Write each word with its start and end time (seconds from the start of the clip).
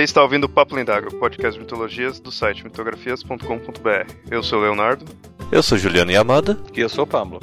Você 0.00 0.04
está 0.04 0.22
ouvindo 0.22 0.44
o 0.44 0.48
Papo 0.48 0.74
Lendário, 0.74 1.10
podcast 1.18 1.58
de 1.58 1.62
mitologias 1.62 2.18
do 2.18 2.32
site 2.32 2.64
mitografias.com.br. 2.64 4.12
Eu 4.30 4.42
sou 4.42 4.58
o 4.58 4.62
Leonardo. 4.62 5.04
Eu 5.52 5.62
sou 5.62 5.76
Juliano 5.76 6.10
Yamada. 6.10 6.58
E 6.74 6.80
eu 6.80 6.88
sou 6.88 7.04
o 7.04 7.06
Pablo. 7.06 7.38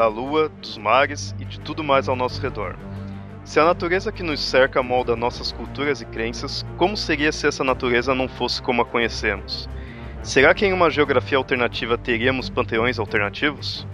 Da 0.00 0.06
Lua, 0.06 0.48
dos 0.48 0.78
mares 0.78 1.34
e 1.38 1.44
de 1.44 1.60
tudo 1.60 1.84
mais 1.84 2.08
ao 2.08 2.16
nosso 2.16 2.40
redor. 2.40 2.74
Se 3.44 3.60
a 3.60 3.64
natureza 3.66 4.10
que 4.10 4.22
nos 4.22 4.40
cerca 4.40 4.82
molda 4.82 5.14
nossas 5.14 5.52
culturas 5.52 6.00
e 6.00 6.06
crenças, 6.06 6.64
como 6.78 6.96
seria 6.96 7.30
se 7.30 7.46
essa 7.46 7.62
natureza 7.62 8.14
não 8.14 8.26
fosse 8.26 8.62
como 8.62 8.80
a 8.80 8.86
conhecemos? 8.86 9.68
Será 10.22 10.54
que 10.54 10.64
em 10.64 10.72
uma 10.72 10.88
geografia 10.88 11.36
alternativa 11.36 11.98
teríamos 11.98 12.48
panteões 12.48 12.98
alternativos? 12.98 13.86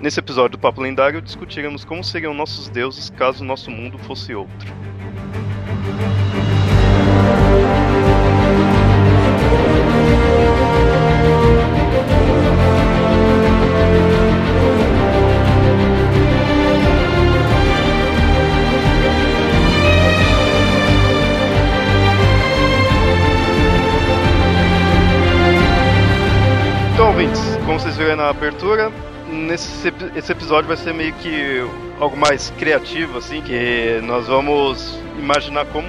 Nesse 0.00 0.20
episódio 0.20 0.56
do 0.56 0.58
Papo 0.58 0.80
Lendário 0.80 1.20
discutiremos 1.20 1.84
como 1.84 2.02
seriam 2.02 2.32
nossos 2.32 2.70
deuses 2.70 3.10
caso 3.10 3.44
nosso 3.44 3.70
mundo 3.70 3.98
fosse 3.98 4.34
outro. 4.34 4.72
Como 27.72 27.80
vocês 27.80 27.96
viram 27.96 28.16
na 28.16 28.28
abertura, 28.28 28.92
nesse 29.30 29.90
esse 30.14 30.30
episódio 30.30 30.68
vai 30.68 30.76
ser 30.76 30.92
meio 30.92 31.14
que 31.14 31.66
algo 31.98 32.14
mais 32.14 32.50
criativo, 32.58 33.16
assim, 33.16 33.40
que 33.40 33.98
nós 34.02 34.26
vamos 34.26 35.00
imaginar 35.18 35.64
como 35.64 35.88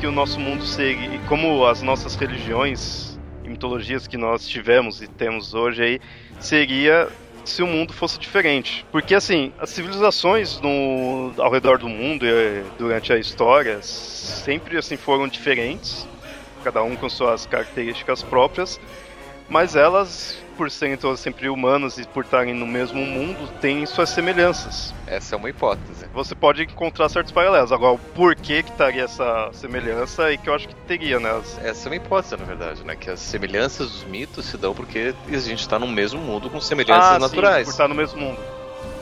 que 0.00 0.06
o 0.08 0.10
nosso 0.10 0.40
mundo 0.40 0.64
seria, 0.64 1.20
como 1.28 1.64
as 1.64 1.80
nossas 1.80 2.16
religiões 2.16 3.20
e 3.44 3.48
mitologias 3.48 4.08
que 4.08 4.16
nós 4.16 4.48
tivemos 4.48 5.00
e 5.00 5.06
temos 5.06 5.54
hoje 5.54 5.84
aí, 5.84 6.00
seria 6.40 7.08
se 7.44 7.62
o 7.62 7.68
mundo 7.68 7.92
fosse 7.92 8.18
diferente. 8.18 8.84
Porque, 8.90 9.14
assim, 9.14 9.52
as 9.60 9.70
civilizações 9.70 10.60
no, 10.60 11.32
ao 11.38 11.52
redor 11.52 11.78
do 11.78 11.88
mundo 11.88 12.26
e 12.26 12.64
durante 12.76 13.12
a 13.12 13.16
história 13.16 13.80
sempre, 13.80 14.76
assim, 14.76 14.96
foram 14.96 15.28
diferentes, 15.28 16.04
cada 16.64 16.82
um 16.82 16.96
com 16.96 17.08
suas 17.08 17.46
características 17.46 18.24
próprias, 18.24 18.80
mas 19.52 19.76
elas, 19.76 20.34
por 20.56 20.70
serem 20.70 20.96
todas 20.96 21.20
sempre 21.20 21.46
humanas 21.50 21.98
e 21.98 22.06
por 22.08 22.24
estarem 22.24 22.54
no 22.54 22.66
mesmo 22.66 23.04
mundo, 23.04 23.46
têm 23.60 23.84
suas 23.84 24.08
semelhanças. 24.08 24.94
Essa 25.06 25.34
é 25.34 25.38
uma 25.38 25.50
hipótese. 25.50 26.06
Você 26.14 26.34
pode 26.34 26.62
encontrar 26.62 27.10
certos 27.10 27.30
paralelos. 27.32 27.70
Agora, 27.70 27.92
o 27.92 27.98
porquê 27.98 28.62
que 28.62 28.70
estaria 28.70 29.04
essa 29.04 29.50
semelhança 29.52 30.24
aí 30.24 30.38
que 30.38 30.48
eu 30.48 30.54
acho 30.54 30.66
que 30.68 30.74
teria, 30.86 31.20
né? 31.20 31.38
Essa 31.62 31.88
é 31.88 31.90
uma 31.90 31.96
hipótese, 31.96 32.34
na 32.38 32.44
verdade, 32.46 32.82
né? 32.82 32.96
Que 32.96 33.10
as 33.10 33.20
semelhanças 33.20 33.90
dos 33.90 34.04
mitos 34.04 34.46
se 34.46 34.56
dão 34.56 34.74
porque 34.74 35.14
a 35.28 35.38
gente 35.38 35.60
está 35.60 35.78
no 35.78 35.86
mesmo 35.86 36.18
mundo 36.20 36.48
com 36.48 36.58
semelhanças 36.58 37.04
Ah, 37.10 37.14
sim, 37.16 37.20
naturais. 37.20 37.64
por 37.66 37.70
estar 37.72 37.88
no 37.88 37.94
mesmo 37.94 38.18
mundo. 38.18 38.40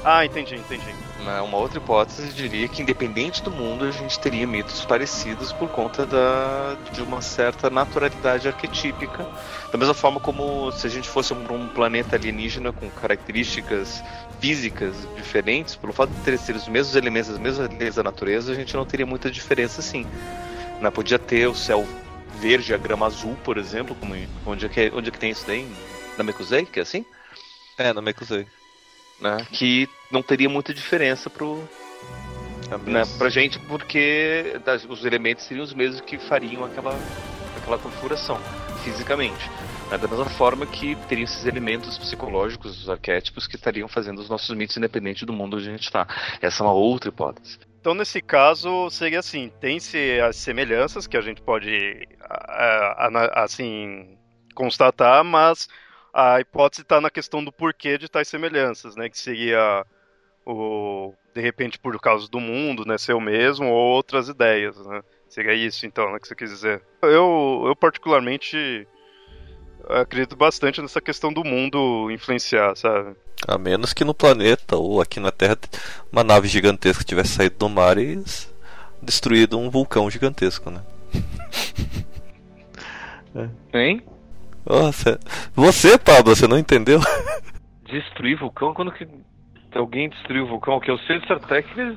Ah, 0.04 0.24
entendi, 0.24 0.54
entendi. 0.56 0.94
Né, 1.24 1.40
Uma 1.42 1.58
outra 1.58 1.76
hipótese 1.78 2.32
diria 2.32 2.66
que, 2.66 2.80
independente 2.80 3.42
do 3.42 3.50
mundo, 3.50 3.84
a 3.84 3.90
gente 3.90 4.18
teria 4.18 4.46
mitos 4.46 4.82
parecidos 4.86 5.52
por 5.52 5.68
conta 5.68 6.06
da, 6.06 6.74
de 6.90 7.02
uma 7.02 7.20
certa 7.20 7.68
naturalidade 7.68 8.48
arquetípica. 8.48 9.26
Da 9.72 9.78
mesma 9.78 9.94
forma 9.94 10.18
como 10.18 10.72
se 10.72 10.86
a 10.86 10.90
gente 10.90 11.08
fosse 11.08 11.32
um, 11.32 11.54
um 11.54 11.68
planeta 11.68 12.16
alienígena 12.16 12.72
com 12.72 12.90
características 12.90 14.02
físicas 14.40 14.94
diferentes, 15.16 15.76
pelo 15.76 15.92
fato 15.92 16.10
de 16.10 16.38
ter 16.38 16.56
os 16.56 16.66
mesmos 16.66 16.96
elementos, 16.96 17.30
as 17.30 17.38
mesmas 17.38 17.70
leis 17.78 17.94
da 17.94 18.02
natureza, 18.02 18.50
a 18.50 18.54
gente 18.54 18.74
não 18.74 18.84
teria 18.84 19.06
muita 19.06 19.30
diferença 19.30 19.80
assim. 19.80 20.04
Né, 20.80 20.90
Podia 20.90 21.18
ter 21.18 21.46
o 21.46 21.54
céu 21.54 21.86
verde, 22.40 22.74
a 22.74 22.78
grama 22.78 23.06
azul, 23.06 23.36
por 23.44 23.58
exemplo, 23.58 23.94
como 23.94 24.14
onde 24.46 24.66
é 24.66 24.68
que, 24.68 24.80
é- 24.80 24.90
onde 24.92 25.08
é 25.08 25.12
que 25.12 25.18
tem 25.18 25.30
isso 25.30 25.46
daí? 25.46 25.68
Na 26.16 26.24
Mekuzei, 26.24 26.64
que 26.66 26.80
é 26.80 26.82
assim? 26.82 27.04
É, 27.78 27.92
não 27.92 28.02
me 28.02 28.10
acusei. 28.10 28.46
Né, 29.20 29.46
que 29.52 29.88
não 30.10 30.22
teria 30.22 30.48
muita 30.48 30.72
diferença 30.72 31.28
pro, 31.28 31.62
né, 32.86 33.02
pra 33.18 33.28
gente, 33.28 33.58
porque 33.60 34.54
os 34.88 35.04
elementos 35.04 35.44
seriam 35.44 35.62
os 35.64 35.74
mesmos 35.74 36.00
que 36.00 36.18
fariam 36.18 36.64
aquela, 36.64 36.98
aquela 37.56 37.78
configuração, 37.78 38.40
fisicamente. 38.80 39.50
Da 39.90 40.06
mesma 40.06 40.26
forma 40.26 40.66
que 40.66 40.94
teriam 41.08 41.24
esses 41.24 41.44
elementos 41.46 41.98
psicológicos, 41.98 42.82
os 42.82 42.88
arquétipos, 42.88 43.46
que 43.46 43.56
estariam 43.56 43.88
fazendo 43.88 44.20
os 44.20 44.28
nossos 44.28 44.54
mitos 44.56 44.76
independente 44.76 45.26
do 45.26 45.32
mundo 45.32 45.56
onde 45.56 45.68
a 45.68 45.72
gente 45.72 45.84
está. 45.84 46.06
Essa 46.40 46.62
é 46.62 46.66
uma 46.66 46.72
outra 46.72 47.08
hipótese. 47.08 47.58
Então, 47.80 47.94
nesse 47.94 48.20
caso, 48.20 48.88
seria 48.90 49.18
assim: 49.18 49.50
tem-se 49.60 50.20
as 50.20 50.36
semelhanças 50.36 51.06
que 51.06 51.16
a 51.16 51.20
gente 51.20 51.42
pode, 51.42 52.06
assim, 53.34 54.16
constatar, 54.54 55.24
mas 55.24 55.68
a 56.12 56.40
hipótese 56.40 56.82
está 56.82 57.00
na 57.00 57.10
questão 57.10 57.42
do 57.42 57.50
porquê 57.50 57.98
de 57.98 58.08
tais 58.08 58.28
semelhanças, 58.28 58.96
né? 58.96 59.08
Que 59.08 59.18
seria 59.18 59.84
o 60.46 61.14
de 61.34 61.40
repente 61.40 61.78
por 61.78 61.98
causa 62.00 62.28
do 62.28 62.40
mundo, 62.40 62.84
né, 62.84 62.98
ser 62.98 63.12
o 63.12 63.20
mesmo 63.20 63.68
ou 63.68 63.94
outras 63.94 64.28
ideias, 64.28 64.76
né? 64.84 65.00
Seria 65.30 65.54
isso 65.54 65.86
então, 65.86 66.12
né, 66.12 66.18
que 66.18 66.26
você 66.26 66.34
quis 66.34 66.50
dizer. 66.50 66.82
Eu, 67.00 67.62
eu 67.66 67.76
particularmente 67.76 68.86
acredito 69.88 70.34
bastante 70.34 70.82
nessa 70.82 71.00
questão 71.00 71.32
do 71.32 71.44
mundo 71.44 72.10
influenciar, 72.10 72.76
sabe? 72.76 73.14
A 73.46 73.56
menos 73.56 73.92
que 73.92 74.04
no 74.04 74.12
planeta 74.12 74.76
ou 74.76 75.00
aqui 75.00 75.20
na 75.20 75.30
Terra 75.30 75.56
uma 76.12 76.24
nave 76.24 76.48
gigantesca 76.48 77.04
tivesse 77.04 77.36
saído 77.36 77.56
do 77.58 77.68
mar 77.68 77.96
e 77.96 78.20
destruído 79.00 79.56
um 79.56 79.70
vulcão 79.70 80.10
gigantesco, 80.10 80.68
né? 80.68 80.82
Hein? 83.72 84.02
Nossa, 84.66 85.20
você, 85.54 85.96
Pablo, 85.96 86.34
você 86.34 86.48
não 86.48 86.58
entendeu? 86.58 86.98
Destruir 87.86 88.36
vulcão? 88.36 88.74
Quando 88.74 88.90
que 88.90 89.06
alguém 89.74 90.08
destruiu 90.08 90.44
o 90.44 90.48
vulcão? 90.48 90.76
O 90.76 90.80
que 90.80 90.90
eu 90.90 90.98
sei 90.98 91.20
de 91.20 91.24
Star 91.24 91.38
Trek, 91.38 91.68
eles 91.78 91.96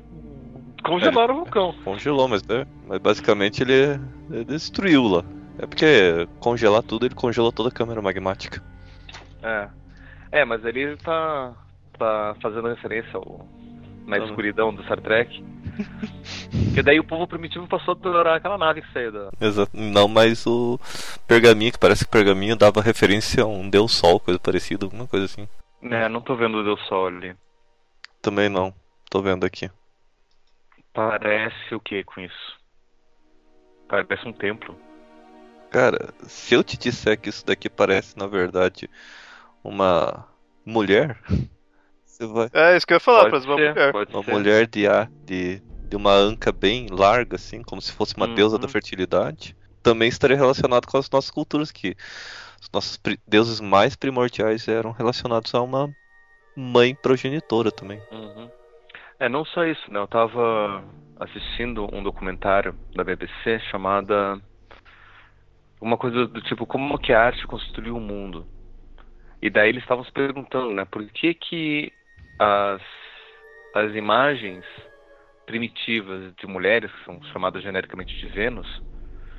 congelaram 0.83 1.33
o 1.35 1.37
vulcão. 1.37 1.73
Congelou, 1.83 2.27
mas, 2.27 2.43
né? 2.43 2.65
mas 2.87 2.99
basicamente 2.99 3.61
ele, 3.63 3.99
ele 4.29 4.45
destruiu 4.45 5.03
lá. 5.03 5.23
É 5.59 5.65
porque 5.65 6.27
congelar 6.39 6.83
tudo, 6.83 7.05
ele 7.05 7.15
congelou 7.15 7.51
toda 7.51 7.69
a 7.69 7.71
câmera 7.71 8.01
magmática. 8.01 8.61
É. 9.41 9.67
É, 10.31 10.45
mas 10.45 10.63
ele 10.65 10.97
tá, 10.97 11.53
tá 11.97 12.35
fazendo 12.41 12.67
referência 12.67 13.11
ao, 13.15 13.45
na 14.05 14.17
Uhum. 14.17 14.25
escuridão 14.25 14.73
do 14.73 14.83
Star 14.83 14.99
Trek. 14.99 15.43
Porque 16.65 16.81
daí 16.83 16.99
o 16.99 17.03
povo 17.03 17.27
primitivo 17.27 17.67
passou 17.67 17.93
a 17.93 17.97
adorar 17.97 18.37
aquela 18.37 18.57
nave 18.57 18.81
que 18.81 18.91
saiu 18.91 19.11
da. 19.11 19.29
Exato. 19.39 19.71
Não, 19.75 20.07
mas 20.07 20.45
o 20.47 20.79
pergaminho, 21.27 21.71
que 21.71 21.77
parece 21.79 22.03
que 22.03 22.09
o 22.09 22.11
pergaminho 22.11 22.55
dava 22.55 22.81
referência 22.81 23.43
a 23.43 23.47
um 23.47 23.69
deus 23.69 23.91
sol, 23.91 24.19
coisa 24.19 24.39
parecida, 24.39 24.85
alguma 24.85 25.07
coisa 25.07 25.25
assim. 25.25 25.47
É, 25.83 26.07
não 26.09 26.21
tô 26.21 26.35
vendo 26.35 26.57
o 26.57 26.63
Deus 26.63 26.79
Sol 26.87 27.07
ali. 27.07 27.35
Também 28.21 28.47
não. 28.49 28.73
Tô 29.09 29.21
vendo 29.21 29.45
aqui. 29.45 29.69
Parece 30.93 31.73
o 31.75 31.79
que 31.79 32.03
com 32.03 32.21
isso? 32.21 32.57
Parece 33.87 34.27
um 34.27 34.33
templo. 34.33 34.77
Cara, 35.71 36.13
se 36.27 36.53
eu 36.53 36.63
te 36.63 36.77
disser 36.77 37.19
que 37.19 37.29
isso 37.29 37.45
daqui 37.45 37.69
parece, 37.69 38.17
na 38.17 38.27
verdade, 38.27 38.87
uma 39.63 40.27
mulher, 40.65 41.19
você 42.05 42.25
vai. 42.27 42.49
É 42.53 42.77
isso 42.77 42.85
que 42.85 42.93
eu 42.93 42.97
ia 42.97 42.99
falar, 42.99 43.29
para 43.29 43.39
uma 43.39 43.55
mulher. 43.55 43.93
Uma 44.09 44.23
ser. 44.23 44.31
mulher 44.31 44.67
de, 44.67 44.87
a- 44.87 45.09
de, 45.25 45.59
de 45.89 45.95
uma 45.95 46.11
anca 46.13 46.51
bem 46.51 46.87
larga, 46.89 47.35
assim, 47.37 47.63
como 47.63 47.81
se 47.81 47.91
fosse 47.91 48.15
uma 48.15 48.27
deusa 48.27 48.57
da 48.59 48.65
Uhum. 48.67 48.71
fertilidade. 48.71 49.55
Também 49.81 50.07
estaria 50.09 50.37
relacionado 50.37 50.87
com 50.87 50.97
as 50.97 51.09
nossas 51.09 51.31
culturas, 51.31 51.71
que 51.71 51.95
os 52.61 52.69
nossos 52.71 52.97
pri- 52.97 53.19
deuses 53.27 53.59
mais 53.59 53.95
primordiais 53.95 54.67
eram 54.67 54.91
relacionados 54.91 55.53
a 55.55 55.61
uma 55.61 55.93
mãe 56.55 56.95
progenitora 56.95 57.71
também. 57.71 57.99
Uhum. 58.11 58.49
É, 59.23 59.29
não 59.29 59.45
só 59.45 59.63
isso, 59.63 59.89
né? 59.89 60.01
Eu 60.01 60.07
tava 60.07 60.83
assistindo 61.17 61.87
um 61.95 62.03
documentário 62.03 62.75
da 62.93 63.05
BBC 63.05 63.57
chamada 63.71 64.37
uma 65.79 65.97
coisa 65.97 66.27
do 66.27 66.41
tipo 66.41 66.65
como 66.65 66.99
que 66.99 67.13
a 67.13 67.23
arte 67.27 67.47
construiu 67.47 67.95
o 67.95 68.01
mundo. 68.01 68.45
E 69.41 69.49
daí 69.49 69.69
eles 69.69 69.81
estavam 69.81 70.03
se 70.03 70.11
perguntando, 70.11 70.73
né, 70.73 70.83
por 70.83 71.05
que 71.05 71.33
que 71.35 71.93
as 72.37 72.81
as 73.73 73.95
imagens 73.95 74.65
primitivas 75.45 76.35
de 76.35 76.45
mulheres, 76.45 76.91
que 76.91 77.05
são 77.05 77.23
chamadas 77.31 77.63
genericamente 77.63 78.13
de 78.17 78.27
Vênus, 78.27 78.67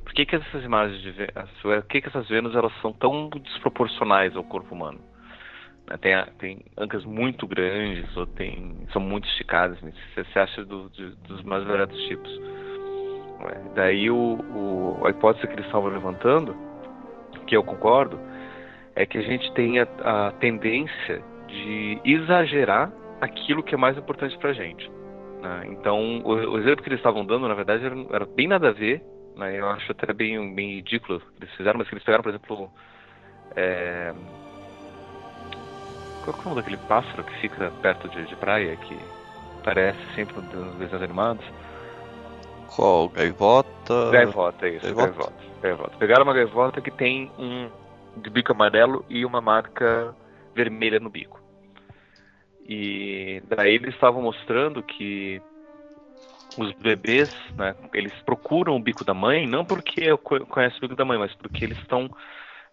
Por 0.02 0.14
que, 0.14 0.24
que 0.24 0.36
essas 0.36 0.64
imagens 0.64 1.02
de 1.02 1.12
por 1.60 1.82
que, 1.88 2.00
que 2.00 2.08
essas 2.08 2.26
Vênus 2.26 2.54
elas 2.54 2.72
são 2.80 2.90
tão 2.94 3.28
desproporcionais 3.28 4.34
ao 4.34 4.44
corpo 4.44 4.74
humano? 4.74 5.00
Né, 5.88 5.96
tem, 5.98 6.24
tem 6.38 6.58
ancas 6.78 7.04
muito 7.04 7.46
grandes 7.46 8.16
ou 8.16 8.26
tem 8.26 8.76
são 8.92 9.00
muito 9.00 9.28
esticadas. 9.28 9.80
Né? 9.82 9.92
Você, 10.14 10.24
você 10.24 10.38
acha 10.38 10.64
do, 10.64 10.88
de, 10.90 11.10
dos 11.28 11.42
mais 11.42 11.64
variados 11.64 12.00
tipos. 12.06 12.38
Né? 13.40 13.72
Daí 13.74 14.10
o, 14.10 14.16
o, 14.16 15.06
a 15.06 15.10
hipótese 15.10 15.46
que 15.46 15.52
eles 15.52 15.66
estavam 15.66 15.90
levantando, 15.90 16.56
que 17.46 17.56
eu 17.56 17.62
concordo, 17.62 18.18
é 18.96 19.04
que 19.04 19.18
a 19.18 19.22
gente 19.22 19.52
tem 19.54 19.80
a, 19.80 19.88
a 20.04 20.32
tendência 20.32 21.22
de 21.48 22.00
exagerar 22.04 22.92
aquilo 23.20 23.62
que 23.62 23.74
é 23.74 23.78
mais 23.78 23.96
importante 23.96 24.36
para 24.38 24.50
a 24.50 24.52
gente. 24.54 24.90
Né? 25.40 25.66
Então, 25.68 26.22
o, 26.24 26.32
o, 26.32 26.58
exemplo 26.58 26.82
que 26.82 26.88
eles 26.88 27.00
estavam 27.00 27.24
dando, 27.24 27.48
na 27.48 27.54
verdade, 27.54 27.84
era, 27.84 27.94
era 28.10 28.26
bem 28.26 28.48
nada 28.48 28.68
a 28.68 28.72
ver. 28.72 29.02
Né? 29.36 29.60
Eu 29.60 29.68
acho 29.68 29.90
até 29.92 30.12
bem, 30.12 30.54
bem 30.54 30.76
ridículo 30.76 31.20
que 31.20 31.44
eles 31.44 31.54
fizeram, 31.54 31.78
mas 31.78 31.88
que 31.88 31.94
eles 31.94 32.04
pegaram, 32.04 32.22
por 32.22 32.30
exemplo, 32.30 32.70
é... 33.56 34.14
qual 36.32 36.36
é 36.36 36.40
o 36.40 36.44
nome 36.44 36.56
daquele 36.56 36.76
pássaro 36.88 37.22
que 37.24 37.34
fica 37.40 37.70
perto 37.82 38.08
de, 38.08 38.24
de 38.26 38.36
praia, 38.36 38.76
que 38.76 38.98
aparece 39.60 39.98
sempre 40.14 40.34
nos 40.36 40.74
desenhos 40.76 41.02
animados? 41.02 41.44
Qual? 42.74 43.08
Gaivota? 43.08 44.10
Gaivota, 44.10 44.68
isso, 44.68 44.86
gaivota. 44.86 45.10
gaivota. 45.10 45.44
gaivota. 45.62 45.96
Pegaram 45.98 46.24
uma 46.24 46.34
gaivota 46.34 46.80
que 46.80 46.90
tem 46.90 47.30
um 47.38 47.68
de 48.16 48.30
bico 48.30 48.52
amarelo 48.52 49.04
e 49.08 49.24
uma 49.24 49.40
marca 49.40 50.14
vermelha 50.54 51.00
no 51.00 51.10
bico. 51.10 51.40
E 52.66 53.42
daí 53.48 53.74
eles 53.74 53.94
estavam 53.94 54.22
mostrando 54.22 54.82
que 54.82 55.42
os 56.56 56.72
bebês, 56.74 57.34
né, 57.56 57.74
eles 57.92 58.12
procuram 58.22 58.76
o 58.76 58.80
bico 58.80 59.04
da 59.04 59.12
mãe, 59.12 59.46
não 59.46 59.64
porque 59.64 60.16
conhecem 60.16 60.78
o 60.78 60.80
bico 60.82 60.94
da 60.94 61.04
mãe, 61.04 61.18
mas 61.18 61.34
porque 61.34 61.64
eles 61.64 61.78
estão 61.78 62.08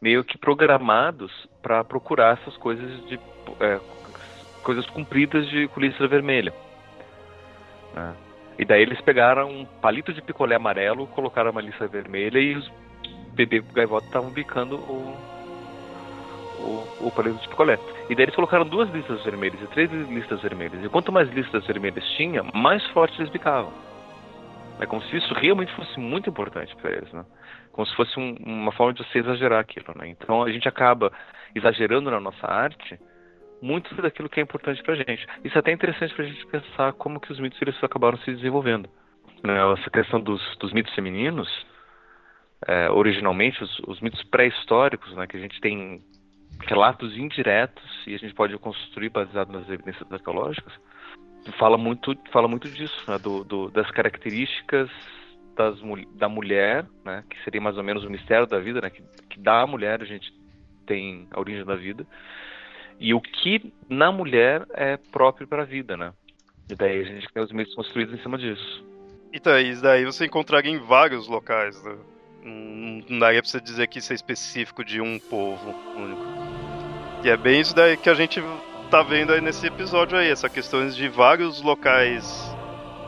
meio 0.01 0.23
que 0.23 0.37
programados 0.37 1.31
para 1.61 1.83
procurar 1.83 2.37
essas 2.39 2.57
coisas 2.57 3.05
de 3.07 3.19
é, 3.59 3.79
coisas 4.63 4.85
compridas 4.87 5.47
de 5.47 5.69
listra 5.77 6.07
vermelha. 6.07 6.53
Né? 7.93 8.15
E 8.57 8.65
daí 8.65 8.81
eles 8.81 8.99
pegaram 9.01 9.49
um 9.49 9.65
palito 9.65 10.13
de 10.13 10.21
picolé 10.21 10.55
amarelo, 10.55 11.07
colocaram 11.07 11.51
uma 11.51 11.61
lista 11.61 11.87
vermelha 11.87 12.39
e 12.39 12.55
os 12.55 12.71
bebês 13.33 13.63
gaivotas 13.71 14.07
estavam 14.07 14.29
bicando 14.29 14.75
o, 14.75 15.15
o, 16.59 17.07
o 17.07 17.11
palito 17.11 17.39
de 17.39 17.47
picolé. 17.49 17.79
E 18.09 18.15
daí 18.15 18.25
eles 18.25 18.35
colocaram 18.35 18.65
duas 18.65 18.89
listas 18.89 19.23
vermelhas 19.23 19.61
e 19.61 19.67
três 19.67 19.91
listas 20.09 20.41
vermelhas. 20.41 20.83
E 20.83 20.89
quanto 20.89 21.11
mais 21.11 21.29
listas 21.31 21.65
vermelhas 21.65 22.05
tinha, 22.17 22.43
mais 22.53 22.85
forte 22.87 23.19
eles 23.19 23.31
bicavam. 23.31 23.71
É 24.79 24.85
como 24.85 25.01
se 25.03 25.17
isso 25.17 25.33
realmente 25.35 25.71
fosse 25.73 25.99
muito 25.99 26.29
importante 26.29 26.75
para 26.75 26.91
eles, 26.91 27.11
né? 27.13 27.23
Como 27.71 27.85
se 27.87 27.95
fosse 27.95 28.19
um, 28.19 28.35
uma 28.39 28.71
forma 28.71 28.93
de 28.93 29.03
você 29.03 29.19
exagerar 29.19 29.59
aquilo, 29.59 29.93
né? 29.95 30.07
Então 30.09 30.43
a 30.43 30.51
gente 30.51 30.67
acaba 30.67 31.11
exagerando 31.55 32.11
na 32.11 32.19
nossa 32.19 32.45
arte 32.47 32.99
muito 33.61 33.93
daquilo 34.01 34.29
que 34.29 34.39
é 34.39 34.43
importante 34.43 34.81
para 34.81 34.93
a 34.93 34.97
gente. 34.97 35.25
Isso 35.43 35.55
é 35.55 35.59
até 35.59 35.71
interessante 35.71 36.13
para 36.13 36.25
a 36.25 36.27
gente 36.27 36.45
pensar 36.47 36.93
como 36.93 37.19
que 37.19 37.31
os 37.31 37.39
mitos 37.39 37.61
eles 37.61 37.81
acabaram 37.83 38.17
se 38.19 38.33
desenvolvendo. 38.33 38.89
Né? 39.43 39.53
Essa 39.73 39.89
questão 39.89 40.19
dos, 40.19 40.41
dos 40.57 40.73
mitos 40.73 40.93
femininos, 40.95 41.47
é, 42.67 42.89
originalmente 42.89 43.63
os, 43.63 43.79
os 43.87 44.01
mitos 44.01 44.23
pré-históricos, 44.23 45.13
né, 45.15 45.27
que 45.27 45.37
a 45.37 45.39
gente 45.39 45.59
tem 45.61 46.01
relatos 46.67 47.15
indiretos 47.17 47.83
e 48.07 48.15
a 48.15 48.17
gente 48.17 48.33
pode 48.33 48.57
construir 48.57 49.09
baseado 49.09 49.51
nas 49.51 49.67
evidências 49.69 50.11
arqueológicas, 50.11 50.73
fala 51.57 51.77
muito, 51.77 52.15
fala 52.31 52.47
muito 52.47 52.69
disso, 52.69 53.03
né, 53.07 53.17
do, 53.17 53.43
do, 53.43 53.69
das 53.69 53.89
características 53.91 54.89
das, 55.61 55.79
da 56.15 56.27
mulher, 56.27 56.85
né, 57.05 57.23
que 57.29 57.41
seria 57.43 57.61
mais 57.61 57.77
ou 57.77 57.83
menos 57.83 58.03
o 58.03 58.09
mistério 58.09 58.47
da 58.47 58.59
vida, 58.59 58.81
né, 58.81 58.89
que, 58.89 59.03
que 59.29 59.39
da 59.39 59.65
mulher 59.67 60.01
a 60.01 60.05
gente 60.05 60.33
tem 60.85 61.27
a 61.31 61.39
origem 61.39 61.65
da 61.65 61.75
vida, 61.75 62.05
e 62.99 63.13
o 63.13 63.21
que 63.21 63.73
na 63.89 64.11
mulher 64.11 64.65
é 64.73 64.97
próprio 64.97 65.47
para 65.47 65.63
a 65.63 65.65
vida, 65.65 65.97
né? 65.97 66.13
E 66.69 66.75
daí 66.75 67.01
a 67.01 67.03
gente 67.03 67.27
tem 67.33 67.41
os 67.41 67.51
mitos 67.51 67.73
construídos 67.73 68.13
em 68.13 68.21
cima 68.21 68.37
disso. 68.37 68.85
E 69.33 69.39
daí, 69.39 69.73
daí 69.81 70.05
você 70.05 70.25
encontraria 70.25 70.71
em 70.71 70.77
vários 70.77 71.27
locais, 71.27 71.81
né? 71.83 71.97
Não 72.43 73.19
daria 73.19 73.41
pra 73.41 73.49
você 73.49 73.59
dizer 73.59 73.87
que 73.87 73.99
isso 73.99 74.11
é 74.11 74.15
específico 74.15 74.83
de 74.83 75.01
um 75.01 75.17
povo 75.17 75.73
único. 75.95 76.21
E 77.23 77.29
é 77.29 77.37
bem 77.37 77.61
isso 77.61 77.75
daí 77.75 77.97
que 77.97 78.09
a 78.09 78.13
gente 78.13 78.41
tá 78.89 79.01
vendo 79.01 79.33
aí 79.33 79.41
nesse 79.41 79.65
episódio 79.65 80.17
aí, 80.17 80.29
essa 80.29 80.49
questão 80.49 80.87
de 80.87 81.07
vários 81.07 81.61
locais 81.61 82.55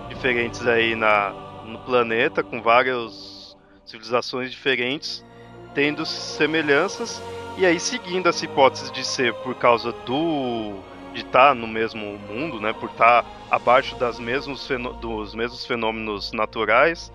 diferentes 0.08 0.66
aí 0.66 0.96
na, 0.96 1.34
no 1.74 1.80
planeta, 1.80 2.44
com 2.44 2.62
várias 2.62 3.58
civilizações 3.86 4.52
diferentes, 4.52 5.26
tendo 5.74 6.06
semelhanças, 6.06 7.22
e 7.58 7.66
aí 7.66 7.80
seguindo 7.80 8.30
essa 8.30 8.46
hipótese 8.46 8.92
de 8.92 9.06
ser 9.06 9.34
por 9.36 9.56
causa 9.56 9.92
do 9.92 10.80
de 11.14 11.20
estar 11.20 11.50
tá 11.50 11.54
no 11.54 11.68
mesmo 11.68 12.18
mundo, 12.18 12.60
né, 12.60 12.74
por 12.74 12.90
estar 12.90 13.22
tá 13.22 13.30
abaixo 13.52 13.96
das 13.98 14.20
mesmos 14.20 14.68
dos 15.00 15.36
mesmos 15.36 15.64
fenômenos 15.66 16.32
naturais, 16.32 17.12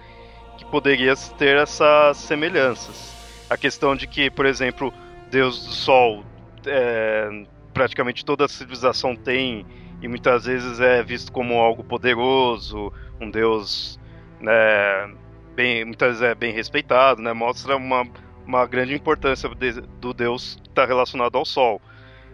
que 0.56 0.64
poderia 0.64 1.14
ter 1.36 1.56
essas 1.56 2.16
semelhanças. 2.18 3.16
A 3.50 3.56
questão 3.56 3.96
de 3.96 4.06
que, 4.06 4.30
por 4.30 4.46
exemplo, 4.46 4.92
Deus 5.30 5.66
do 5.66 5.72
Sol 5.72 6.24
é, 6.66 7.44
praticamente 7.72 8.24
toda 8.24 8.44
a 8.44 8.48
civilização 8.48 9.16
tem 9.16 9.66
e 10.00 10.06
muitas 10.06 10.44
vezes 10.44 10.80
é 10.80 11.02
visto 11.02 11.32
como 11.32 11.54
algo 11.54 11.82
poderoso, 11.82 12.92
um 13.20 13.30
deus, 13.30 13.97
né, 14.40 15.14
bem, 15.54 15.84
muitas 15.84 16.08
vezes 16.08 16.22
é 16.22 16.34
bem 16.34 16.52
respeitado, 16.52 17.20
né, 17.22 17.32
mostra 17.32 17.76
uma, 17.76 18.06
uma 18.46 18.66
grande 18.66 18.94
importância 18.94 19.48
de, 19.48 19.80
do 20.00 20.12
deus 20.12 20.58
que 20.62 20.68
está 20.68 20.84
relacionado 20.84 21.36
ao 21.36 21.44
sol. 21.44 21.80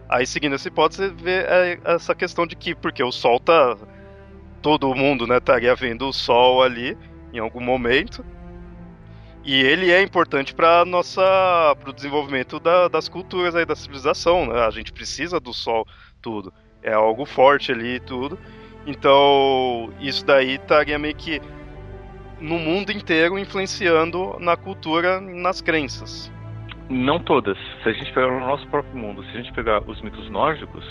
Aí 0.07 0.25
seguindo 0.25 0.55
essa 0.55 0.67
hipótese, 0.67 1.09
vê 1.09 1.43
é, 1.47 1.79
essa 1.83 2.13
questão 2.13 2.45
de 2.45 2.55
que 2.55 2.75
porque 2.75 3.03
o 3.03 3.11
sol 3.11 3.39
tá 3.39 3.77
todo 4.61 4.93
mundo, 4.93 5.25
né, 5.27 5.37
estaria 5.37 5.73
vendo 5.75 6.07
o 6.07 6.13
sol 6.13 6.61
ali 6.61 6.97
em 7.33 7.39
algum 7.39 7.61
momento 7.61 8.23
e 9.45 9.61
ele 9.61 9.91
é 9.91 10.01
importante 10.01 10.55
para 10.55 10.83
nossa 10.83 11.21
para 11.79 11.91
o 11.91 11.93
desenvolvimento 11.93 12.59
da, 12.59 12.87
das 12.87 13.07
culturas 13.07 13.55
aí 13.55 13.63
da 13.63 13.75
civilização, 13.75 14.47
né? 14.47 14.61
A 14.61 14.71
gente 14.71 14.91
precisa 14.91 15.39
do 15.39 15.53
sol 15.53 15.85
tudo. 16.19 16.51
É 16.81 16.93
algo 16.93 17.25
forte 17.25 17.71
ali 17.71 17.97
e 17.97 17.99
tudo. 17.99 18.39
Então, 18.87 19.93
isso 19.99 20.25
daí 20.25 20.55
estaria 20.55 20.97
meio 20.97 21.15
que 21.15 21.39
no 22.39 22.59
mundo 22.59 22.91
inteiro 22.91 23.37
influenciando 23.39 24.37
na 24.39 24.55
cultura, 24.55 25.19
nas 25.21 25.61
crenças. 25.61 26.31
Não 26.89 27.19
todas. 27.19 27.57
Se 27.81 27.89
a 27.89 27.93
gente 27.93 28.11
pegar 28.13 28.27
o 28.27 28.39
nosso 28.39 28.67
próprio 28.67 28.95
mundo, 28.95 29.23
se 29.25 29.31
a 29.31 29.41
gente 29.41 29.53
pegar 29.53 29.81
os 29.89 30.01
mitos 30.01 30.29
nórdicos, 30.29 30.83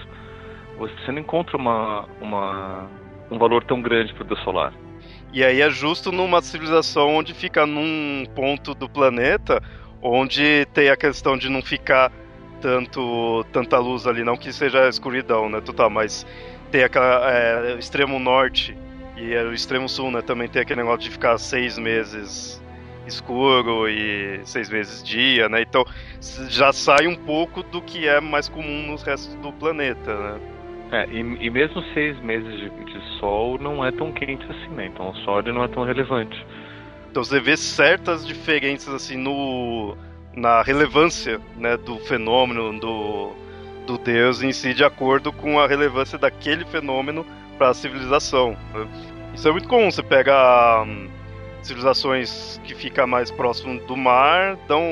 você 0.76 1.12
não 1.12 1.20
encontra 1.20 1.56
uma, 1.56 2.08
uma 2.20 2.88
um 3.30 3.38
valor 3.38 3.64
tão 3.64 3.80
grande 3.80 4.12
para 4.12 4.24
o 4.24 4.26
Deus 4.26 4.40
solar. 4.42 4.72
E 5.32 5.44
aí 5.44 5.60
é 5.60 5.70
justo 5.70 6.12
numa 6.12 6.40
civilização 6.40 7.16
onde 7.16 7.34
fica 7.34 7.66
num 7.66 8.24
ponto 8.34 8.74
do 8.74 8.88
planeta 8.88 9.62
onde 10.00 10.66
tem 10.74 10.90
a 10.90 10.96
questão 10.96 11.36
de 11.36 11.48
não 11.48 11.62
ficar 11.62 12.12
tanto 12.60 13.44
tanta 13.52 13.78
luz 13.78 14.06
ali, 14.06 14.22
não 14.22 14.36
que 14.36 14.52
seja 14.52 14.88
escuridão, 14.88 15.48
né, 15.48 15.60
total, 15.60 15.90
mas 15.90 16.26
tem 16.70 16.84
aquela 16.84 17.30
é, 17.30 17.76
extremo 17.78 18.18
norte 18.18 18.76
e 19.16 19.34
é, 19.34 19.42
o 19.42 19.52
extremo 19.52 19.88
sul, 19.88 20.10
né, 20.10 20.22
também 20.22 20.48
tem 20.48 20.62
aquele 20.62 20.80
negócio 20.80 21.00
de 21.00 21.10
ficar 21.10 21.38
seis 21.38 21.78
meses 21.78 22.62
escuro 23.06 23.86
e 23.88 24.40
seis 24.44 24.70
meses 24.70 25.02
dia, 25.02 25.48
né, 25.48 25.62
então 25.62 25.84
já 26.48 26.72
sai 26.72 27.06
um 27.06 27.14
pouco 27.14 27.62
do 27.62 27.82
que 27.82 28.08
é 28.08 28.20
mais 28.20 28.48
comum 28.48 28.86
nos 28.86 29.02
restos 29.02 29.34
do 29.36 29.52
planeta, 29.52 30.14
né. 30.14 30.40
É, 30.92 31.08
e, 31.10 31.18
e 31.18 31.50
mesmo 31.50 31.82
seis 31.92 32.18
meses 32.20 32.52
de, 32.56 32.70
de, 32.70 33.18
sol 33.18 33.58
não 33.58 33.84
é 33.84 33.90
tão 33.90 34.12
quente 34.12 34.44
assim, 34.44 34.68
né? 34.74 34.86
Então 34.86 35.10
o 35.10 35.16
sol 35.24 35.42
não 35.42 35.64
é 35.64 35.68
tão 35.68 35.82
relevante. 35.82 36.46
Então 37.10 37.24
você 37.24 37.40
vê 37.40 37.56
certas 37.56 38.24
diferenças 38.24 38.94
assim 38.94 39.16
no 39.16 39.96
na 40.36 40.62
relevância, 40.62 41.40
né, 41.56 41.76
do 41.76 41.98
fenômeno 42.00 42.78
do 42.78 43.32
do 43.86 43.98
Deus 43.98 44.42
em 44.42 44.52
si 44.52 44.72
de 44.72 44.84
acordo 44.84 45.32
com 45.32 45.58
a 45.58 45.66
relevância 45.66 46.18
daquele 46.18 46.64
fenômeno 46.64 47.26
para 47.54 47.70
a 47.70 47.74
civilização. 47.74 48.56
Né? 48.72 48.88
Isso 49.34 49.48
é 49.48 49.52
muito 49.52 49.68
comum. 49.68 49.90
Você 49.90 50.02
pega 50.02 50.82
hum, 50.82 51.08
civilizações 51.62 52.60
que 52.64 52.74
ficam 52.74 53.06
mais 53.06 53.30
próximo 53.30 53.80
do 53.86 53.96
mar, 53.96 54.56
dão 54.68 54.82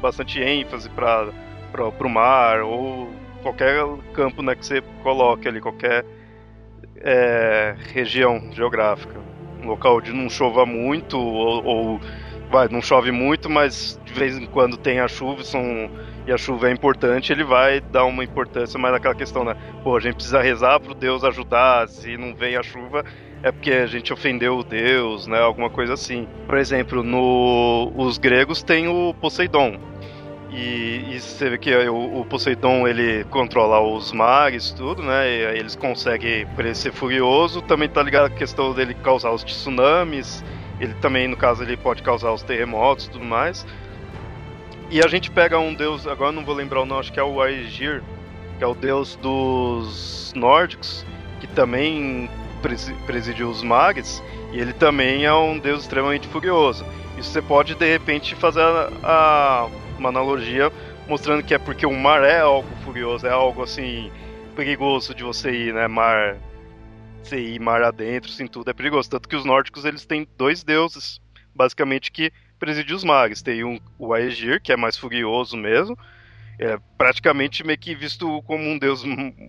bastante 0.00 0.40
ênfase 0.40 0.90
para 0.90 1.30
o 2.00 2.08
mar 2.08 2.62
ou 2.62 3.08
qualquer 3.42 3.84
campo 4.12 4.42
né, 4.42 4.54
que 4.54 4.66
você 4.66 4.82
coloque 5.02 5.48
ali, 5.48 5.60
qualquer 5.60 6.04
é, 6.96 7.74
região 7.92 8.50
geográfica. 8.52 9.18
Um 9.62 9.66
local 9.66 9.98
onde 9.98 10.12
não 10.12 10.28
chova 10.28 10.64
muito, 10.64 11.18
ou, 11.18 11.64
ou, 11.64 12.00
vai, 12.50 12.68
não 12.68 12.80
chove 12.80 13.10
muito, 13.10 13.48
mas 13.48 14.00
de 14.04 14.12
vez 14.12 14.36
em 14.36 14.46
quando 14.46 14.76
tem 14.76 15.00
a 15.00 15.08
chuva 15.08 15.42
são, 15.42 15.90
e 16.28 16.32
a 16.32 16.36
chuva 16.36 16.68
é 16.68 16.72
importante, 16.72 17.32
ele 17.32 17.42
vai 17.42 17.80
dar 17.80 18.04
uma 18.04 18.22
importância 18.22 18.78
mais 18.78 18.92
naquela 18.92 19.14
questão, 19.14 19.44
né? 19.44 19.56
Pô, 19.82 19.96
a 19.96 20.00
gente 20.00 20.16
precisa 20.16 20.42
rezar 20.42 20.78
pro 20.78 20.94
Deus 20.94 21.24
ajudar, 21.24 21.88
se 21.88 22.18
não 22.18 22.34
vem 22.34 22.54
a 22.54 22.62
chuva, 22.62 23.02
é 23.42 23.50
porque 23.50 23.72
a 23.72 23.86
gente 23.86 24.12
ofendeu 24.12 24.58
o 24.58 24.62
Deus, 24.62 25.26
né? 25.26 25.40
Alguma 25.40 25.70
coisa 25.70 25.94
assim. 25.94 26.28
Por 26.46 26.58
exemplo, 26.58 27.02
no 27.02 27.90
os 27.96 28.18
gregos 28.18 28.62
tem 28.62 28.88
o 28.88 29.14
Poseidon. 29.14 29.80
E, 30.50 31.14
e 31.14 31.18
você 31.18 31.48
vê 31.48 31.56
que 31.56 31.74
o, 31.74 32.20
o, 32.20 32.24
Poseidon 32.26 32.86
ele 32.86 33.24
controla 33.30 33.80
os 33.80 34.12
mares, 34.12 34.70
tudo, 34.70 35.02
né? 35.02 35.34
E 35.34 35.46
aí 35.46 35.58
eles 35.58 35.76
conseguem, 35.76 36.46
por 36.48 36.62
ele 36.62 36.74
ser 36.74 36.92
furioso, 36.92 37.62
também 37.62 37.88
tá 37.88 38.02
ligado 38.02 38.26
a 38.26 38.30
questão 38.30 38.74
dele 38.74 38.92
causar 38.92 39.30
os 39.30 39.42
tsunamis. 39.42 40.44
Ele 40.78 40.92
também, 41.00 41.26
no 41.26 41.38
caso, 41.38 41.62
ele 41.62 41.76
pode 41.76 42.02
causar 42.02 42.32
os 42.32 42.42
terremotos 42.42 43.06
e 43.06 43.10
tudo 43.10 43.24
mais. 43.24 43.66
E 44.90 45.02
a 45.02 45.06
gente 45.06 45.30
pega 45.30 45.58
um 45.58 45.74
deus, 45.74 46.06
agora 46.06 46.32
não 46.32 46.44
vou 46.44 46.54
lembrar 46.54 46.80
o 46.80 46.86
nome, 46.86 47.00
acho 47.00 47.12
que 47.12 47.20
é 47.20 47.22
o 47.22 47.42
Aegir, 47.42 48.02
que 48.56 48.64
é 48.64 48.66
o 48.66 48.74
deus 48.74 49.16
dos 49.16 50.32
nórdicos, 50.34 51.04
que 51.40 51.46
também 51.46 52.28
presidiu 53.06 53.50
os 53.50 53.62
mares, 53.62 54.22
e 54.52 54.58
ele 54.58 54.72
também 54.72 55.26
é 55.26 55.34
um 55.34 55.58
deus 55.58 55.82
extremamente 55.82 56.26
furioso. 56.28 56.86
Isso 57.18 57.30
você 57.30 57.42
pode 57.42 57.74
de 57.74 57.86
repente 57.86 58.34
fazer 58.34 58.62
a, 58.62 58.90
a, 59.02 59.68
uma 59.98 60.08
analogia 60.08 60.72
mostrando 61.06 61.42
que 61.42 61.54
é 61.54 61.58
porque 61.58 61.84
o 61.84 61.92
mar 61.92 62.22
é 62.22 62.40
algo 62.40 62.68
furioso, 62.84 63.26
é 63.26 63.30
algo 63.30 63.62
assim 63.62 64.10
perigoso 64.54 65.14
de 65.14 65.22
você 65.22 65.50
ir, 65.50 65.74
né? 65.74 65.86
Mar, 65.86 66.36
você 67.22 67.38
ir 67.38 67.60
mar 67.60 67.82
adentro, 67.82 68.30
assim, 68.30 68.46
tudo 68.46 68.70
é 68.70 68.74
perigoso. 68.74 69.10
Tanto 69.10 69.28
que 69.28 69.36
os 69.36 69.44
nórdicos 69.44 69.84
eles 69.84 70.04
têm 70.04 70.26
dois 70.36 70.64
deuses, 70.64 71.20
basicamente 71.54 72.10
que 72.10 72.32
presidem 72.58 72.94
os 72.94 73.04
mares. 73.04 73.42
Tem 73.42 73.64
um, 73.64 73.78
o 73.98 74.12
Aegir, 74.12 74.60
que 74.60 74.72
é 74.72 74.76
mais 74.76 74.96
furioso 74.96 75.56
mesmo, 75.56 75.98
é 76.58 76.78
praticamente 76.96 77.64
meio 77.64 77.78
que 77.78 77.94
visto 77.94 78.42
como 78.42 78.64
um 78.64 78.78
deus 78.78 79.04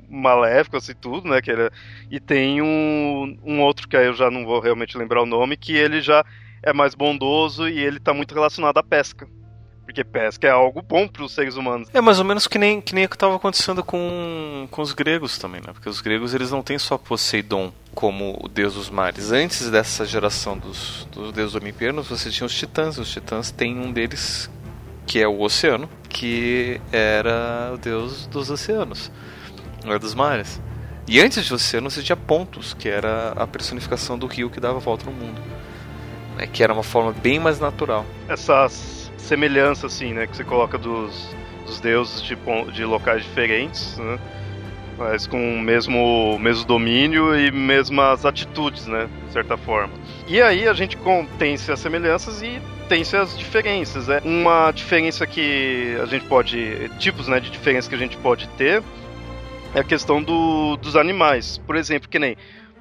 maléfico, 0.10 0.78
assim, 0.78 0.94
tudo, 0.94 1.28
né? 1.28 1.42
Que 1.42 1.51
era... 1.51 1.72
E 2.10 2.20
tem 2.20 2.62
um, 2.62 3.38
um 3.44 3.62
outro 3.62 3.88
que 3.88 3.98
aí 3.98 4.06
eu 4.06 4.13
já 4.13 4.30
não 4.30 4.46
vou 4.46 4.60
realmente 4.60 4.98
lembrar 4.98 5.24
o 5.24 5.25
nome, 5.25 5.58
que 5.58 5.75
ele 5.75 6.01
já 6.01 6.24
é 6.62 6.72
mais 6.72 6.94
bondoso 6.94 7.68
e 7.68 7.80
ele 7.80 8.00
tá 8.00 8.13
muito 8.13 8.34
relacionado 8.34 8.78
à 8.78 8.84
pesca. 8.84 9.28
Porque 9.89 10.03
pesca 10.03 10.46
é 10.46 10.51
algo 10.51 10.84
bom 10.84 11.08
para 11.08 11.24
os 11.24 11.31
seres 11.31 11.55
humanos. 11.55 11.89
É 11.91 12.00
mais 12.00 12.19
ou 12.19 12.24
menos 12.24 12.46
que 12.46 12.60
nem, 12.60 12.79
que 12.79 12.93
nem 12.93 13.05
o 13.05 13.10
que 13.10 13.15
estava 13.15 13.36
acontecendo 13.36 13.84
com, 13.84 14.67
com 14.69 14.84
os 14.84 14.93
gregos 14.93 15.39
também, 15.39 15.62
né? 15.62 15.74
Porque 15.74 15.89
os 15.89 16.00
gregos 16.00 16.36
eles 16.36 16.51
não 16.51 16.62
têm 16.62 16.77
só 16.77 16.96
Poseidon 16.96 17.74
como 17.96 18.38
o 18.39 18.48
deus 18.48 18.75
dos 18.75 18.88
mares. 18.88 19.31
Antes 19.31 19.67
dessa 19.72 20.05
geração 20.05 20.55
dos, 20.55 21.08
dos 21.12 21.31
deuses 21.31 21.55
olimpianos, 21.55 22.08
você 22.08 22.29
tinha 22.29 22.46
os 22.46 22.53
titãs. 22.53 23.00
Os 23.00 23.12
titãs 23.12 23.50
têm 23.50 23.79
um 23.79 23.91
deles 23.91 24.48
que 25.08 25.19
é 25.19 25.27
o 25.27 25.41
oceano, 25.41 25.89
que 26.08 26.79
era 26.91 27.72
o 27.74 27.77
deus 27.79 28.27
dos 28.27 28.51
oceanos, 28.51 29.12
não 29.84 29.91
é 29.91 29.98
dos 29.98 30.13
mares. 30.13 30.62
E 31.08 31.19
antes 31.19 31.43
de 31.43 31.51
oceano 31.51 31.89
você 31.89 32.03
tinha 32.03 32.15
Pontos, 32.15 32.75
que 32.75 32.88
era 32.88 33.31
a 33.31 33.48
personificação 33.48 34.19
do 34.19 34.27
rio 34.27 34.51
que 34.51 34.60
dava 34.60 34.77
volta 34.77 35.05
no 35.05 35.12
mundo. 35.12 35.41
Né, 36.38 36.46
que 36.46 36.62
era 36.62 36.72
uma 36.72 36.84
forma 36.84 37.12
bem 37.12 37.39
mais 37.39 37.60
natural. 37.60 38.05
Essas 38.27 38.99
semelhanças, 39.20 39.94
assim, 39.94 40.14
né, 40.14 40.28
que 40.28 40.36
você 40.36 40.44
coloca 40.44 40.78
dos, 40.78 41.36
dos 41.66 41.80
deuses 41.80 42.22
de, 42.22 42.38
de 42.74 42.86
locais 42.86 43.24
diferentes, 43.24 43.98
né? 43.98 44.20
mas 44.98 45.26
com 45.26 45.56
o 45.56 45.62
mesmo, 45.62 46.38
mesmo 46.40 46.66
domínio 46.66 47.34
e 47.34 47.50
mesmas 47.52 48.26
atitudes, 48.26 48.86
né, 48.86 49.08
de 49.28 49.32
certa 49.32 49.56
forma. 49.56 49.94
E 50.28 50.42
aí 50.42 50.68
a 50.68 50.74
gente 50.74 50.98
tem 51.38 51.54
as 51.54 51.80
semelhanças 51.80 52.42
e 52.42 52.62
tem 52.90 53.04
suas 53.06 53.38
diferenças. 53.38 54.10
É 54.10 54.22
uma 54.26 54.72
diferença 54.72 55.26
que 55.26 55.96
a 56.02 56.06
gente 56.06 56.26
pode. 56.26 56.92
tipos 57.00 57.30
né, 57.30 57.40
de 57.40 57.50
diferença 57.50 57.88
que 57.88 57.96
a 57.96 57.98
gente 57.98 58.18
pode 58.18 58.48
ter 58.50 58.84
é 59.74 59.80
a 59.80 59.84
questão 59.84 60.22
do, 60.22 60.76
dos 60.78 60.96
animais. 60.96 61.60
Por 61.66 61.76
exemplo, 61.76 62.10
que 62.10 62.20
nem, 62.20 62.36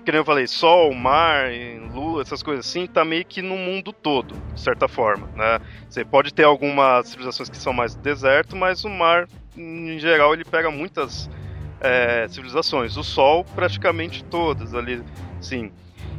que 0.08 0.12
nem 0.12 0.20
eu 0.20 0.24
falei, 0.24 0.46
sol, 0.46 0.94
mar, 0.94 1.50
lua, 1.92 2.22
essas 2.22 2.42
coisas 2.42 2.66
assim, 2.66 2.86
tá 2.86 3.04
meio 3.04 3.26
que 3.26 3.42
no 3.42 3.58
mundo 3.58 3.92
todo, 3.92 4.34
de 4.54 4.60
certa 4.62 4.88
forma. 4.88 5.28
Né? 5.36 5.60
Você 5.86 6.02
pode 6.02 6.32
ter 6.32 6.44
algumas 6.44 7.08
civilizações 7.08 7.50
que 7.50 7.58
são 7.58 7.74
mais 7.74 7.94
deserto, 7.94 8.56
mas 8.56 8.86
o 8.86 8.88
mar, 8.88 9.28
em 9.54 9.98
geral, 9.98 10.32
ele 10.32 10.46
pega 10.46 10.70
muitas 10.70 11.28
é, 11.78 12.26
civilizações. 12.26 12.96
O 12.96 13.04
sol, 13.04 13.44
praticamente 13.54 14.24
todas 14.24 14.74
ali, 14.74 15.02
sim. 15.42 15.70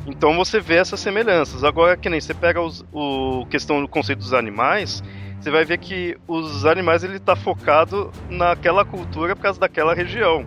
Então 0.05 0.37
você 0.37 0.59
vê 0.59 0.75
essas 0.75 0.99
semelhanças. 0.99 1.63
Agora, 1.63 1.97
que 1.97 2.11
nem 2.11 2.21
você 2.21 2.35
pega 2.35 2.61
os, 2.61 2.85
o 2.93 3.47
questão 3.47 3.81
do 3.81 3.87
conceito 3.87 4.19
dos 4.19 4.35
animais, 4.35 5.01
você 5.41 5.49
vai 5.49 5.65
ver 5.65 5.79
que 5.79 6.15
os 6.27 6.63
animais 6.63 7.03
ele 7.03 7.17
está 7.17 7.35
focado 7.35 8.11
naquela 8.29 8.85
cultura 8.85 9.35
por 9.35 9.41
causa 9.41 9.59
daquela 9.59 9.95
região. 9.95 10.45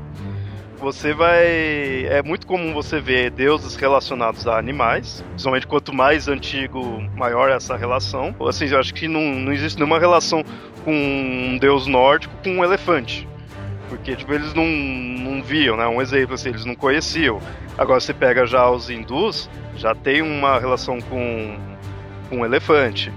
Você 0.82 1.14
vai. 1.14 2.06
É 2.06 2.24
muito 2.24 2.44
comum 2.44 2.74
você 2.74 3.00
ver 3.00 3.30
deuses 3.30 3.76
relacionados 3.76 4.48
a 4.48 4.58
animais. 4.58 5.24
Principalmente 5.28 5.64
quanto 5.64 5.94
mais 5.94 6.26
antigo, 6.26 7.00
maior 7.16 7.48
essa 7.50 7.76
relação. 7.76 8.34
Assim, 8.48 8.66
eu 8.66 8.80
acho 8.80 8.92
que 8.92 9.06
não, 9.06 9.20
não 9.20 9.52
existe 9.52 9.76
nenhuma 9.76 10.00
relação 10.00 10.42
com 10.84 10.92
um 10.92 11.56
deus 11.56 11.86
nórdico 11.86 12.34
com 12.42 12.50
um 12.56 12.64
elefante. 12.64 13.28
Porque, 13.88 14.16
tipo, 14.16 14.34
eles 14.34 14.52
não, 14.54 14.66
não 14.66 15.40
viam, 15.40 15.76
né? 15.76 15.86
Um 15.86 16.02
exemplo, 16.02 16.34
assim, 16.34 16.48
eles 16.48 16.64
não 16.64 16.74
conheciam. 16.74 17.40
Agora, 17.78 18.00
você 18.00 18.12
pega 18.12 18.44
já 18.44 18.68
os 18.68 18.90
hindus, 18.90 19.48
já 19.76 19.94
tem 19.94 20.20
uma 20.20 20.58
relação 20.58 21.00
com, 21.00 21.58
com 22.28 22.38
um 22.38 22.44
elefante. 22.44 23.12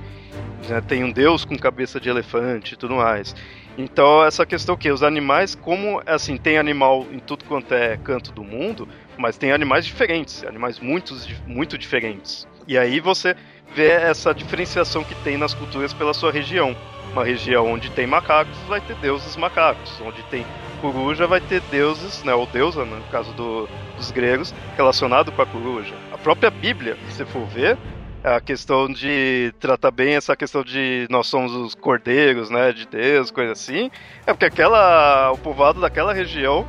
Tem 0.87 1.03
um 1.03 1.11
deus 1.11 1.43
com 1.43 1.57
cabeça 1.57 1.99
de 1.99 2.09
elefante 2.09 2.75
e 2.75 2.77
tudo 2.77 2.95
mais. 2.97 3.35
Então, 3.77 4.23
essa 4.23 4.45
questão 4.45 4.77
que 4.77 4.89
os 4.89 5.03
animais, 5.03 5.53
como, 5.53 6.01
assim, 6.05 6.37
tem 6.37 6.57
animal 6.57 7.05
em 7.11 7.19
tudo 7.19 7.43
quanto 7.45 7.73
é 7.73 7.97
canto 7.97 8.31
do 8.31 8.43
mundo, 8.43 8.87
mas 9.17 9.37
tem 9.37 9.51
animais 9.51 9.85
diferentes, 9.85 10.43
animais 10.45 10.79
muito, 10.79 11.15
muito 11.45 11.77
diferentes. 11.77 12.47
E 12.67 12.77
aí 12.77 12.99
você 12.99 13.35
vê 13.73 13.89
essa 13.89 14.33
diferenciação 14.33 15.03
que 15.03 15.13
tem 15.15 15.37
nas 15.37 15.53
culturas 15.53 15.93
pela 15.93 16.13
sua 16.13 16.31
região. 16.31 16.75
Uma 17.11 17.25
região 17.25 17.71
onde 17.71 17.91
tem 17.91 18.07
macacos, 18.07 18.57
vai 18.67 18.81
ter 18.81 18.95
deuses 18.95 19.35
macacos. 19.35 19.99
Onde 20.01 20.23
tem 20.23 20.45
coruja 20.81 21.25
vai 21.27 21.41
ter 21.41 21.61
deuses, 21.71 22.23
né, 22.23 22.33
ou 22.33 22.45
deusa, 22.45 22.85
no 22.85 23.01
caso 23.05 23.33
do, 23.33 23.67
dos 23.97 24.11
gregos, 24.11 24.53
relacionado 24.77 25.31
com 25.31 25.41
a 25.41 25.45
coruja. 25.45 25.95
A 26.11 26.17
própria 26.17 26.49
Bíblia, 26.49 26.97
se 27.09 27.25
for 27.25 27.45
ver, 27.47 27.77
a 28.25 28.41
questão 28.41 28.87
de 28.87 29.53
tratar 29.59 29.91
bem 29.91 30.15
essa 30.15 30.35
questão 30.35 30.63
de 30.63 31.05
nós 31.11 31.27
somos 31.27 31.53
os 31.53 31.75
cordeiros, 31.75 32.49
né, 32.49 32.71
de 32.71 32.87
Deus, 32.87 33.29
coisa 33.29 33.51
assim, 33.51 33.91
é 34.25 34.33
porque 34.33 34.45
aquela 34.45 35.31
o 35.31 35.37
povoado 35.37 35.79
daquela 35.79 36.11
região 36.11 36.65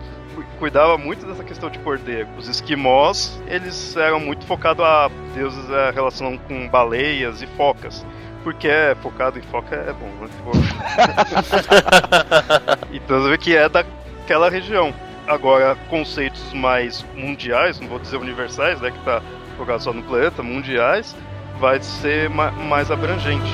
cuidava 0.59 0.99
muito 0.99 1.25
dessa 1.25 1.43
questão 1.43 1.71
de 1.71 1.79
cordeiro. 1.79 2.29
Os 2.37 2.47
esquimós, 2.47 3.41
eles 3.47 3.97
eram 3.97 4.21
muito 4.21 4.45
focados 4.45 4.85
a 4.85 5.11
deuses 5.35 5.71
a 5.71 5.91
relação 5.91 6.37
com 6.37 6.69
baleias 6.69 7.41
e 7.41 7.47
focas 7.47 8.05
porque 8.47 8.69
é 8.69 8.95
focado 9.03 9.41
em 9.41 9.43
foca 9.43 9.75
é 9.75 9.93
bom, 9.93 10.07
né? 10.21 10.29
então 12.95 13.21
você 13.21 13.31
vê 13.31 13.39
que 13.39 13.57
é 13.57 13.69
daquela 13.69 14.49
região. 14.49 14.95
Agora, 15.27 15.75
conceitos 15.91 16.53
mais 16.53 17.05
mundiais, 17.17 17.81
não 17.81 17.89
vou 17.89 17.99
dizer 17.99 18.17
universais, 18.19 18.81
né? 18.81 18.93
Que 18.93 18.99
tá 19.01 19.21
focado 19.57 19.83
só 19.83 19.93
no 19.93 20.05
planeta, 20.05 20.45
mundiais, 20.45 21.17
vai 21.59 21.81
ser 21.83 22.29
mais 22.31 22.91
abrangente. 22.91 23.53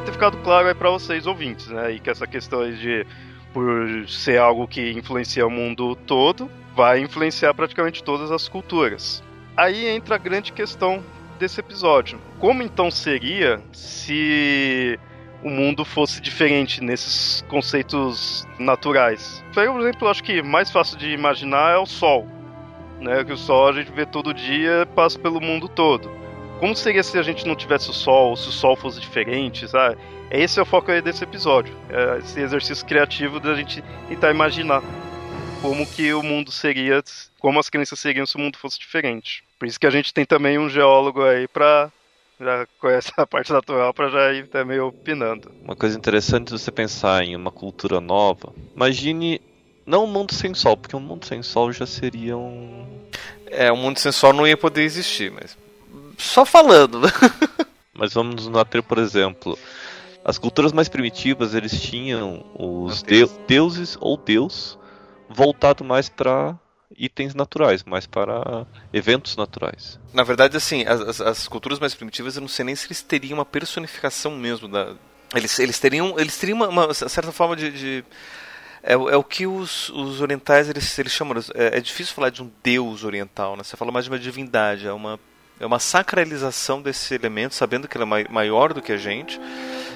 Ter 0.00 0.12
ficado 0.12 0.36
claro 0.38 0.68
aí 0.68 0.74
para 0.74 0.90
vocês 0.90 1.26
ouvintes, 1.26 1.68
né? 1.68 1.92
E 1.92 2.00
que 2.00 2.10
essa 2.10 2.26
questão 2.26 2.70
de 2.70 3.06
por 3.52 4.08
ser 4.08 4.38
algo 4.38 4.66
que 4.66 4.92
influencia 4.92 5.46
o 5.46 5.50
mundo 5.50 5.96
todo, 6.06 6.50
vai 6.74 7.00
influenciar 7.00 7.52
praticamente 7.54 8.02
todas 8.02 8.30
as 8.30 8.48
culturas. 8.48 9.22
Aí 9.56 9.88
entra 9.88 10.14
a 10.14 10.18
grande 10.18 10.52
questão 10.52 11.02
desse 11.38 11.58
episódio. 11.60 12.20
Como 12.38 12.62
então 12.62 12.90
seria 12.90 13.60
se 13.72 14.98
o 15.42 15.50
mundo 15.50 15.84
fosse 15.84 16.20
diferente 16.20 16.82
nesses 16.82 17.42
conceitos 17.48 18.46
naturais? 18.58 19.44
Por 19.52 19.80
exemplo, 19.80 20.08
acho 20.08 20.22
que 20.22 20.42
mais 20.42 20.70
fácil 20.70 20.96
de 20.96 21.10
imaginar 21.10 21.74
é 21.74 21.78
o 21.78 21.86
Sol. 21.86 22.26
Né, 23.00 23.24
que 23.24 23.32
o 23.32 23.36
Sol 23.36 23.68
a 23.68 23.72
gente 23.72 23.90
vê 23.90 24.04
todo 24.04 24.34
dia, 24.34 24.86
passa 24.94 25.18
pelo 25.18 25.40
mundo 25.40 25.66
todo 25.66 26.19
como 26.60 26.76
seria 26.76 27.02
se 27.02 27.18
a 27.18 27.22
gente 27.22 27.46
não 27.46 27.56
tivesse 27.56 27.88
o 27.88 27.92
Sol, 27.94 28.36
se 28.36 28.48
o 28.48 28.52
Sol 28.52 28.76
fosse 28.76 29.00
diferente, 29.00 29.66
sabe? 29.66 29.96
Esse 30.30 30.60
é 30.60 30.62
o 30.62 30.66
foco 30.66 30.90
aí 30.90 31.00
desse 31.00 31.24
episódio. 31.24 31.74
É 31.88 32.18
esse 32.18 32.38
exercício 32.38 32.86
criativo 32.86 33.40
da 33.40 33.54
gente 33.54 33.82
tentar 34.08 34.30
imaginar 34.30 34.82
como 35.62 35.86
que 35.86 36.12
o 36.12 36.22
mundo 36.22 36.52
seria, 36.52 37.02
como 37.38 37.58
as 37.58 37.70
crenças 37.70 37.98
seriam 37.98 38.26
se 38.26 38.36
o 38.36 38.38
mundo 38.38 38.58
fosse 38.58 38.78
diferente. 38.78 39.42
Por 39.58 39.66
isso 39.66 39.80
que 39.80 39.86
a 39.86 39.90
gente 39.90 40.12
tem 40.12 40.26
também 40.26 40.58
um 40.58 40.68
geólogo 40.68 41.24
aí 41.24 41.48
para 41.48 41.90
já 42.38 42.66
conhece 42.78 43.10
a 43.16 43.24
parte 43.26 43.50
natural 43.52 43.94
para 43.94 44.10
já 44.10 44.32
ir 44.32 44.46
também 44.48 44.78
opinando. 44.80 45.50
Uma 45.64 45.76
coisa 45.76 45.96
interessante 45.96 46.52
você 46.52 46.70
pensar 46.70 47.24
em 47.24 47.34
uma 47.34 47.50
cultura 47.50 48.00
nova. 48.02 48.52
Imagine 48.76 49.40
não 49.86 50.04
um 50.04 50.06
mundo 50.06 50.34
sem 50.34 50.52
sol, 50.52 50.76
porque 50.76 50.94
um 50.94 51.00
mundo 51.00 51.24
sem 51.24 51.42
sol 51.42 51.72
já 51.72 51.86
seria 51.86 52.36
um. 52.36 52.86
É, 53.46 53.72
um 53.72 53.76
mundo 53.76 53.98
sem 53.98 54.12
sol 54.12 54.34
não 54.34 54.46
ia 54.46 54.58
poder 54.58 54.82
existir, 54.82 55.32
mas. 55.32 55.56
Só 56.20 56.44
falando, 56.44 57.00
né? 57.00 57.08
mas 57.94 58.12
vamos 58.12 58.46
nos 58.46 58.64
ter, 58.68 58.82
por 58.82 58.98
exemplo, 58.98 59.58
as 60.24 60.38
culturas 60.38 60.72
mais 60.72 60.88
primitivas 60.88 61.54
eles 61.54 61.80
tinham 61.80 62.44
os 62.54 63.02
de 63.02 63.26
deuses 63.46 63.96
ou 64.00 64.16
deus 64.16 64.78
voltado 65.28 65.84
mais 65.84 66.08
para 66.08 66.58
itens 66.96 67.34
naturais, 67.34 67.84
mais 67.84 68.06
para 68.06 68.66
eventos 68.92 69.36
naturais. 69.36 69.98
Na 70.12 70.22
verdade, 70.22 70.56
assim, 70.56 70.84
as, 70.84 71.20
as, 71.20 71.48
culturas 71.48 71.78
mais 71.78 71.94
primitivas, 71.94 72.36
eu 72.36 72.42
não 72.42 72.48
sei 72.48 72.64
nem 72.64 72.76
se 72.76 72.86
eles 72.86 73.02
teriam 73.02 73.38
uma 73.38 73.44
personificação 73.44 74.36
mesmo 74.36 74.68
da. 74.68 74.94
Eles, 75.34 75.58
eles 75.58 75.78
teriam, 75.78 76.18
eles 76.18 76.36
teriam 76.36 76.56
uma, 76.56 76.68
uma 76.68 76.94
certa 76.94 77.30
forma 77.30 77.54
de, 77.54 77.70
de... 77.70 78.04
É, 78.82 78.94
é, 78.94 78.96
o 78.96 79.22
que 79.22 79.46
os, 79.46 79.88
os 79.90 80.20
orientais 80.20 80.68
eles, 80.68 80.98
eles 80.98 81.12
chamam. 81.12 81.36
É, 81.54 81.78
é, 81.78 81.80
difícil 81.80 82.14
falar 82.14 82.30
de 82.30 82.42
um 82.42 82.50
deus 82.62 83.04
oriental, 83.04 83.56
né? 83.56 83.62
Você 83.62 83.76
fala 83.76 83.92
mais 83.92 84.04
de 84.04 84.10
uma 84.10 84.18
divindade, 84.18 84.86
é 84.86 84.92
uma, 84.92 85.18
é 85.60 85.66
uma 85.66 85.78
sacralização 85.78 86.80
desse 86.80 87.14
elemento, 87.14 87.54
sabendo 87.54 87.86
que 87.86 87.96
ele 87.96 88.04
é 88.04 88.28
maior 88.30 88.72
do 88.72 88.80
que 88.80 88.92
a 88.92 88.96
gente, 88.96 89.38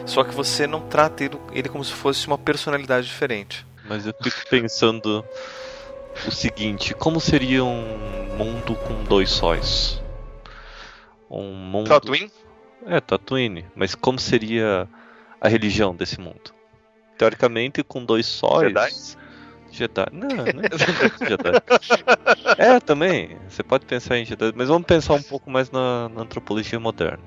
só 0.04 0.22
que 0.22 0.34
você 0.34 0.66
não 0.66 0.82
trata 0.82 1.24
ele, 1.24 1.38
ele 1.52 1.68
como 1.70 1.82
se 1.82 1.92
fosse 1.92 2.26
uma 2.26 2.36
personalidade 2.36 3.06
diferente. 3.06 3.66
Mas 3.88 4.06
eu 4.06 4.14
fico 4.22 4.46
pensando 4.50 5.24
o 6.26 6.30
seguinte: 6.30 6.92
como 6.94 7.18
seria 7.18 7.64
um 7.64 8.36
mundo 8.36 8.76
com 8.76 9.04
dois 9.04 9.30
sóis? 9.30 10.02
Um 11.30 11.54
mundo. 11.54 11.88
Tatooine? 11.88 12.30
É, 12.86 13.00
Tatooine. 13.00 13.64
Mas 13.74 13.94
como 13.94 14.18
seria 14.18 14.86
a 15.40 15.48
religião 15.48 15.96
desse 15.96 16.20
mundo? 16.20 16.52
Teoricamente, 17.16 17.82
com 17.82 18.04
dois 18.04 18.26
sóis. 18.26 18.68
Jedi? 18.68 18.90
Jedi. 19.74 20.06
Não, 20.12 20.28
não 20.28 20.44
é 20.44 21.28
Jedi. 21.28 22.56
É, 22.58 22.80
também. 22.80 23.36
Você 23.48 23.62
pode 23.62 23.84
pensar 23.84 24.16
em 24.18 24.24
Jedi, 24.24 24.52
mas 24.54 24.68
vamos 24.68 24.86
pensar 24.86 25.14
um 25.14 25.22
pouco 25.22 25.50
mais 25.50 25.70
na, 25.70 26.08
na 26.08 26.22
antropologia 26.22 26.78
moderna. 26.78 27.22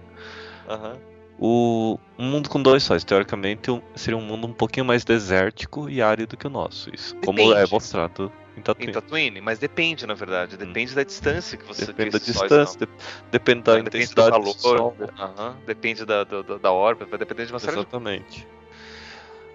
Uhum. 0.67 1.07
O 1.39 1.99
um 2.17 2.25
mundo 2.25 2.49
com 2.49 2.61
dois 2.61 2.81
sóis, 2.81 3.03
teoricamente, 3.03 3.69
seria 3.95 4.17
um 4.17 4.21
mundo 4.21 4.47
um 4.47 4.53
pouquinho 4.53 4.85
mais 4.85 5.03
desértico 5.03 5.87
e 5.87 6.01
árido 6.01 6.35
que 6.35 6.47
o 6.47 6.49
nosso. 6.49 6.89
Isso, 6.93 7.13
Depende. 7.15 7.43
como 7.43 7.53
é 7.53 7.67
mostrado 7.67 8.31
em 8.57 8.61
Tatooine. 8.61 8.89
Em 8.89 8.93
Tatooine, 8.93 9.41
mas 9.41 9.59
depende, 9.59 10.07
na 10.07 10.15
verdade. 10.15 10.55
Hum. 10.55 10.57
Depende 10.57 10.93
hum. 10.93 10.95
da 10.95 11.03
distância 11.03 11.57
que 11.57 11.65
você 11.65 11.85
Depende 11.85 12.11
da 12.11 12.17
distância, 12.17 12.79
de, 12.79 12.87
depende 13.31 13.61
da 13.61 13.77
é, 13.77 13.79
intensidade 13.81 14.31
depende 14.31 14.57
do, 14.57 14.61
valor, 14.63 14.95
do 14.95 15.13
sol. 15.13 15.57
depende 15.65 16.05
da, 16.05 16.23
da, 16.23 16.41
da 16.57 16.71
órbita, 16.71 17.05
vai 17.05 17.19
depender 17.19 17.45
de 17.45 17.53
uma 17.53 17.59
série 17.59 17.77
Exatamente. 17.77 18.39
De... 18.41 18.47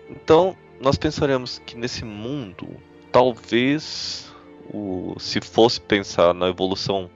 Então, 0.09 0.57
nós 0.81 0.97
pensaremos 0.97 1.59
que 1.61 1.77
nesse 1.77 2.05
mundo, 2.05 2.69
talvez, 3.11 4.33
o, 4.73 5.15
se 5.19 5.41
fosse 5.41 5.81
pensar 5.81 6.35
na 6.35 6.49
evolução 6.49 7.11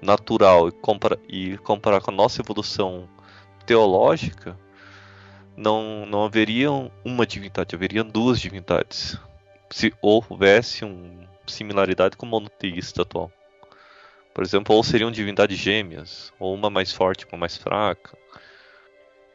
natural 0.00 0.68
e, 0.68 0.72
compara, 0.72 1.18
e 1.28 1.56
comparar 1.58 2.00
com 2.00 2.10
a 2.10 2.14
nossa 2.14 2.40
evolução 2.40 3.08
teológica, 3.66 4.58
não, 5.56 6.04
não 6.06 6.24
haveria 6.24 6.70
uma 7.04 7.26
divindade, 7.26 7.74
haveriam 7.74 8.04
duas 8.04 8.40
divindades 8.40 9.18
se 9.70 9.92
houvesse 10.00 10.84
uma 10.84 11.28
similaridade 11.46 12.16
com 12.16 12.26
o 12.26 12.28
monoteísta 12.28 13.02
atual. 13.02 13.30
Por 14.32 14.44
exemplo, 14.44 14.74
ou 14.74 14.82
seriam 14.82 15.10
divindades 15.10 15.58
gêmeas, 15.58 16.32
ou 16.38 16.54
uma 16.54 16.68
mais 16.68 16.92
forte, 16.92 17.26
uma 17.26 17.38
mais 17.38 17.56
fraca. 17.56 18.16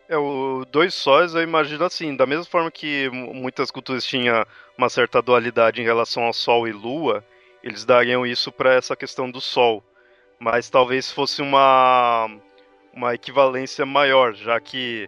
É, 0.10 0.18
o 0.18 0.66
dois 0.66 0.96
sóis 0.96 1.36
eu 1.36 1.44
imagino 1.44 1.86
assim, 1.86 2.16
da 2.16 2.26
mesma 2.26 2.44
forma 2.44 2.72
que 2.72 3.08
muitas 3.12 3.70
culturas 3.70 4.04
tinham 4.04 4.44
uma 4.76 4.90
certa 4.90 5.22
dualidade 5.22 5.80
em 5.80 5.86
relação 5.86 6.24
ao 6.24 6.34
Sol 6.34 6.68
e 6.68 6.72
Lua, 6.72 7.24
eles 7.64 7.86
dariam 7.86 8.26
isso 8.26 8.52
para 8.52 8.74
essa 8.74 8.96
questão 8.96 9.30
do 9.30 9.40
Sol. 9.40 9.84
Mas 10.40 10.68
talvez 10.68 11.12
fosse 11.12 11.44
uma, 11.44 12.28
uma 12.92 13.14
equivalência 13.14 13.86
maior, 13.86 14.34
já 14.34 14.60
que 14.60 15.08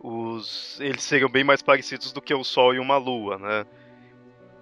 os, 0.00 0.76
eles 0.80 1.04
seriam 1.04 1.30
bem 1.30 1.44
mais 1.44 1.62
parecidos 1.62 2.10
do 2.10 2.20
que 2.20 2.34
o 2.34 2.42
Sol 2.42 2.74
e 2.74 2.80
uma 2.80 2.96
Lua, 2.96 3.38
né? 3.38 3.64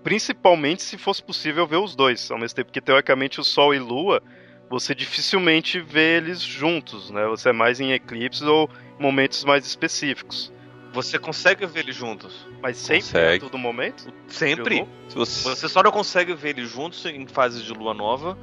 Principalmente 0.02 0.82
se 0.82 0.98
fosse 0.98 1.22
possível 1.22 1.66
ver 1.66 1.78
os 1.78 1.96
dois 1.96 2.30
ao 2.30 2.38
mesmo 2.38 2.54
tempo, 2.54 2.66
porque 2.66 2.82
teoricamente 2.82 3.40
o 3.40 3.44
Sol 3.44 3.74
e 3.74 3.78
Lua 3.78 4.22
você 4.70 4.94
dificilmente 4.94 5.80
vê 5.80 6.18
eles 6.18 6.40
juntos, 6.40 7.11
né? 7.11 7.26
Você 7.26 7.48
é 7.48 7.52
mais 7.52 7.80
em 7.80 7.90
eclipses 7.90 8.42
ou 8.42 8.70
momentos 9.00 9.44
mais 9.44 9.66
específicos. 9.66 10.52
Você 10.92 11.18
consegue 11.18 11.66
ver 11.66 11.80
eles 11.80 11.96
juntos. 11.96 12.46
Mas 12.62 12.76
sempre, 12.76 13.02
consegue. 13.02 13.37
a 13.37 13.40
todo 13.40 13.59
momento? 13.59 14.14
Sempre. 14.28 14.87
Você... 15.09 15.48
você 15.48 15.68
só 15.68 15.83
não 15.83 15.90
consegue 15.90 16.35
ver 16.35 16.50
eles 16.50 16.70
juntos 16.70 17.04
em 17.04 17.26
fases 17.26 17.64
de 17.64 17.72
lua 17.72 17.92
nova 17.92 18.38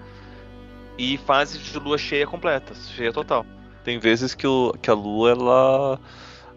e 0.98 1.18
fases 1.20 1.64
de 1.64 1.80
lua 1.80 1.98
cheia 1.98 2.28
completa, 2.28 2.76
cheia 2.76 3.14
total. 3.14 3.46
Tem 3.86 3.98
vezes 3.98 4.36
que, 4.36 4.46
o, 4.46 4.74
que 4.82 4.90
a 4.90 4.94
lua 4.94 5.32
ela 5.32 6.02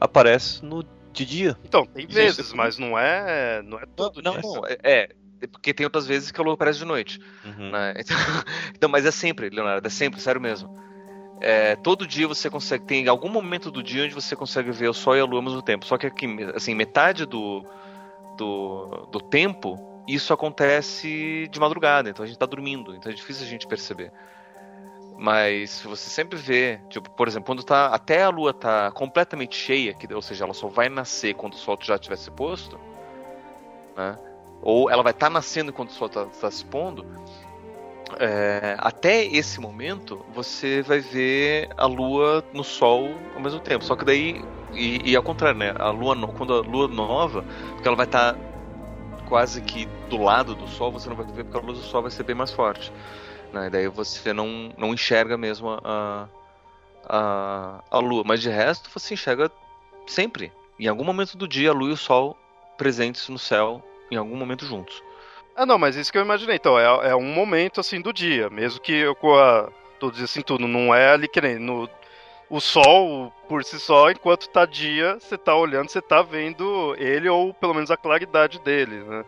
aparece 0.00 0.64
no 0.64 0.84
de 1.12 1.24
dia. 1.24 1.56
Então, 1.64 1.86
tem 1.86 2.06
vezes, 2.06 2.52
mas 2.52 2.76
não 2.78 2.98
é, 2.98 3.62
não 3.62 3.78
é 3.78 3.86
todo 3.94 4.20
não, 4.22 4.32
dia. 4.32 4.42
Não, 4.42 4.66
é, 4.66 4.78
é, 4.82 5.08
porque 5.46 5.74
tem 5.74 5.84
outras 5.84 6.06
vezes 6.06 6.30
que 6.30 6.40
a 6.40 6.44
lua 6.44 6.54
aparece 6.54 6.78
de 6.78 6.84
noite. 6.84 7.20
Uhum. 7.44 7.70
Né? 7.70 7.94
Então, 8.00 8.16
então, 8.74 8.90
mas 8.90 9.04
é 9.06 9.10
sempre, 9.10 9.50
Leonardo, 9.50 9.86
é 9.86 9.90
sempre, 9.90 10.20
sério 10.20 10.40
mesmo. 10.40 10.74
É, 11.40 11.74
todo 11.76 12.06
dia 12.06 12.28
você 12.28 12.50
consegue, 12.50 12.84
tem 12.84 13.08
algum 13.08 13.28
momento 13.28 13.70
do 13.70 13.82
dia 13.82 14.04
onde 14.04 14.14
você 14.14 14.36
consegue 14.36 14.70
ver 14.70 14.88
o 14.88 14.94
Sol 14.94 15.16
e 15.16 15.20
a 15.20 15.24
Lua 15.24 15.38
ao 15.38 15.42
mesmo 15.42 15.62
tempo. 15.62 15.86
Só 15.86 15.96
que 15.96 16.06
aqui, 16.06 16.26
assim, 16.54 16.74
metade 16.74 17.24
do, 17.24 17.64
do, 18.36 19.08
do 19.10 19.20
tempo, 19.20 19.78
isso 20.06 20.32
acontece 20.32 21.48
de 21.50 21.60
madrugada, 21.60 22.10
então 22.10 22.22
a 22.22 22.26
gente 22.26 22.36
está 22.36 22.46
dormindo, 22.46 22.94
então 22.94 23.10
é 23.10 23.14
difícil 23.14 23.46
a 23.46 23.48
gente 23.48 23.66
perceber. 23.66 24.12
Mas 25.16 25.82
você 25.82 26.08
sempre 26.08 26.38
vê, 26.38 26.80
tipo, 26.88 27.10
por 27.10 27.28
exemplo, 27.28 27.46
quando 27.46 27.62
tá 27.62 27.88
até 27.88 28.22
a 28.22 28.30
lua 28.30 28.54
tá 28.54 28.90
completamente 28.90 29.54
cheia, 29.54 29.92
que, 29.92 30.12
ou 30.12 30.22
seja, 30.22 30.44
ela 30.44 30.54
só 30.54 30.66
vai 30.66 30.88
nascer 30.88 31.34
quando 31.34 31.52
o 31.52 31.56
sol 31.56 31.78
já 31.80 31.98
tiver 31.98 32.16
se 32.16 32.30
posto, 32.30 32.80
né? 33.96 34.16
Ou 34.62 34.90
ela 34.90 35.02
vai 35.02 35.12
estar 35.12 35.26
tá 35.26 35.30
nascendo 35.30 35.72
quando 35.72 35.88
o 35.88 35.92
sol 35.92 36.06
está 36.06 36.26
tá 36.26 36.50
se 36.50 36.64
pondo. 36.64 37.06
É, 38.18 38.76
até 38.78 39.24
esse 39.24 39.60
momento 39.60 40.24
você 40.34 40.82
vai 40.82 40.98
ver 40.98 41.70
a 41.76 41.86
lua 41.86 42.44
no 42.52 42.64
sol 42.64 43.10
ao 43.34 43.40
mesmo 43.40 43.60
tempo. 43.60 43.84
Só 43.84 43.94
que 43.94 44.04
daí 44.04 44.44
e, 44.72 45.10
e 45.10 45.16
ao 45.16 45.22
contrário, 45.22 45.58
né? 45.58 45.74
A 45.78 45.90
lua 45.90 46.16
quando 46.28 46.54
a 46.54 46.60
lua 46.60 46.88
nova, 46.88 47.44
porque 47.72 47.86
ela 47.86 47.96
vai 47.96 48.06
estar 48.06 48.34
tá 48.34 48.38
quase 49.28 49.60
que 49.62 49.86
do 50.08 50.18
lado 50.18 50.54
do 50.54 50.66
sol, 50.66 50.90
você 50.90 51.08
não 51.08 51.16
vai 51.16 51.26
ver 51.26 51.44
porque 51.44 51.58
a 51.58 51.60
luz 51.60 51.78
do 51.78 51.84
sol 51.84 52.02
vai 52.02 52.10
ser 52.10 52.24
bem 52.24 52.34
mais 52.34 52.50
forte. 52.50 52.92
Né? 53.52 53.70
Daí 53.70 53.88
você 53.88 54.32
não, 54.32 54.72
não 54.76 54.92
enxerga 54.92 55.36
mesmo 55.36 55.70
a, 55.82 56.28
a, 57.04 57.84
a 57.90 57.98
lua. 57.98 58.22
Mas 58.24 58.40
de 58.40 58.50
resto, 58.50 58.90
você 58.92 59.14
enxerga 59.14 59.50
sempre. 60.06 60.52
Em 60.78 60.88
algum 60.88 61.04
momento 61.04 61.36
do 61.36 61.46
dia, 61.46 61.70
a 61.70 61.74
lua 61.74 61.90
e 61.90 61.92
o 61.92 61.96
sol 61.96 62.36
presentes 62.76 63.28
no 63.28 63.38
céu, 63.38 63.82
em 64.10 64.16
algum 64.16 64.36
momento 64.36 64.64
juntos. 64.66 65.02
Ah, 65.54 65.66
não, 65.66 65.78
mas 65.78 65.96
isso 65.96 66.10
que 66.10 66.18
eu 66.18 66.22
imaginei. 66.22 66.56
Então, 66.56 66.78
é, 66.78 67.10
é 67.10 67.16
um 67.16 67.34
momento 67.34 67.80
assim 67.80 68.00
do 68.00 68.12
dia. 68.12 68.48
Mesmo 68.50 68.80
que 68.80 68.92
eu 68.92 69.14
com 69.14 69.34
a. 69.34 69.68
Todos 69.98 70.22
assim, 70.22 70.40
tudo. 70.42 70.66
Não 70.66 70.94
é 70.94 71.12
ali 71.12 71.28
que 71.28 71.40
nem. 71.40 71.58
No, 71.58 71.88
o 72.48 72.60
sol 72.60 73.32
por 73.48 73.64
si 73.64 73.78
só, 73.78 74.10
enquanto 74.10 74.48
tá 74.48 74.66
dia, 74.66 75.16
você 75.20 75.38
tá 75.38 75.54
olhando, 75.54 75.88
você 75.88 76.02
tá 76.02 76.20
vendo 76.22 76.94
ele, 76.98 77.28
ou 77.28 77.54
pelo 77.54 77.74
menos 77.74 77.90
a 77.90 77.96
claridade 77.96 78.58
dele, 78.60 79.04
né? 79.04 79.24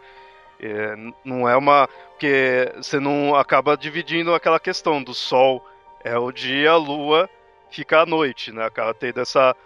É, 0.61 0.95
não 1.25 1.49
é 1.49 1.57
uma. 1.57 1.89
Porque 2.11 2.73
você 2.77 2.99
não 3.01 3.35
acaba 3.35 3.77
dividindo 3.77 4.35
aquela 4.35 4.61
questão 4.61 5.03
do 5.03 5.15
sol 5.15 5.65
é 6.05 6.17
o 6.19 6.33
dia, 6.33 6.73
a 6.73 6.77
lua 6.77 7.31
fica 7.71 8.01
à 8.01 8.07
noite, 8.07 8.53
né? 8.53 8.65
Acaba 8.65 8.93
tendo 8.95 9.21
essa 9.21 9.57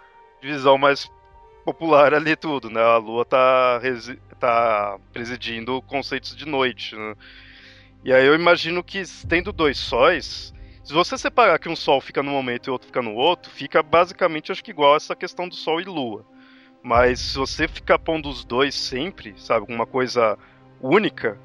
divisão 0.41 0.77
mais 0.77 1.11
popular 1.67 2.13
ali 2.13 2.33
tudo, 2.37 2.69
né? 2.69 2.81
A 2.81 2.95
lua 2.95 3.25
tá, 3.25 3.81
tá 4.39 4.97
presidindo 5.11 5.81
conceitos 5.81 6.33
de 6.33 6.45
noite, 6.45 6.95
né? 6.95 7.13
E 8.05 8.13
aí 8.13 8.25
eu 8.25 8.33
imagino 8.33 8.81
que 8.81 9.03
tendo 9.27 9.51
dois 9.51 9.77
sóis, 9.77 10.53
se 10.81 10.93
você 10.93 11.17
separar 11.17 11.59
que 11.59 11.67
um 11.67 11.75
sol 11.75 11.99
fica 11.99 12.23
num 12.23 12.31
momento 12.31 12.67
e 12.67 12.71
outro 12.71 12.87
fica 12.87 13.01
no 13.01 13.13
outro, 13.13 13.51
fica 13.51 13.83
basicamente 13.83 14.49
acho 14.49 14.63
que 14.63 14.71
igual 14.71 14.95
essa 14.95 15.13
questão 15.13 15.49
do 15.49 15.55
sol 15.55 15.81
e 15.81 15.83
lua. 15.83 16.25
Mas 16.81 17.19
se 17.19 17.37
você 17.37 17.67
ficar 17.67 17.99
pondo 17.99 18.29
os 18.29 18.45
dois 18.45 18.73
sempre, 18.73 19.33
sabe, 19.35 19.59
alguma 19.59 19.85
coisa 19.85 20.37
única, 20.79 21.37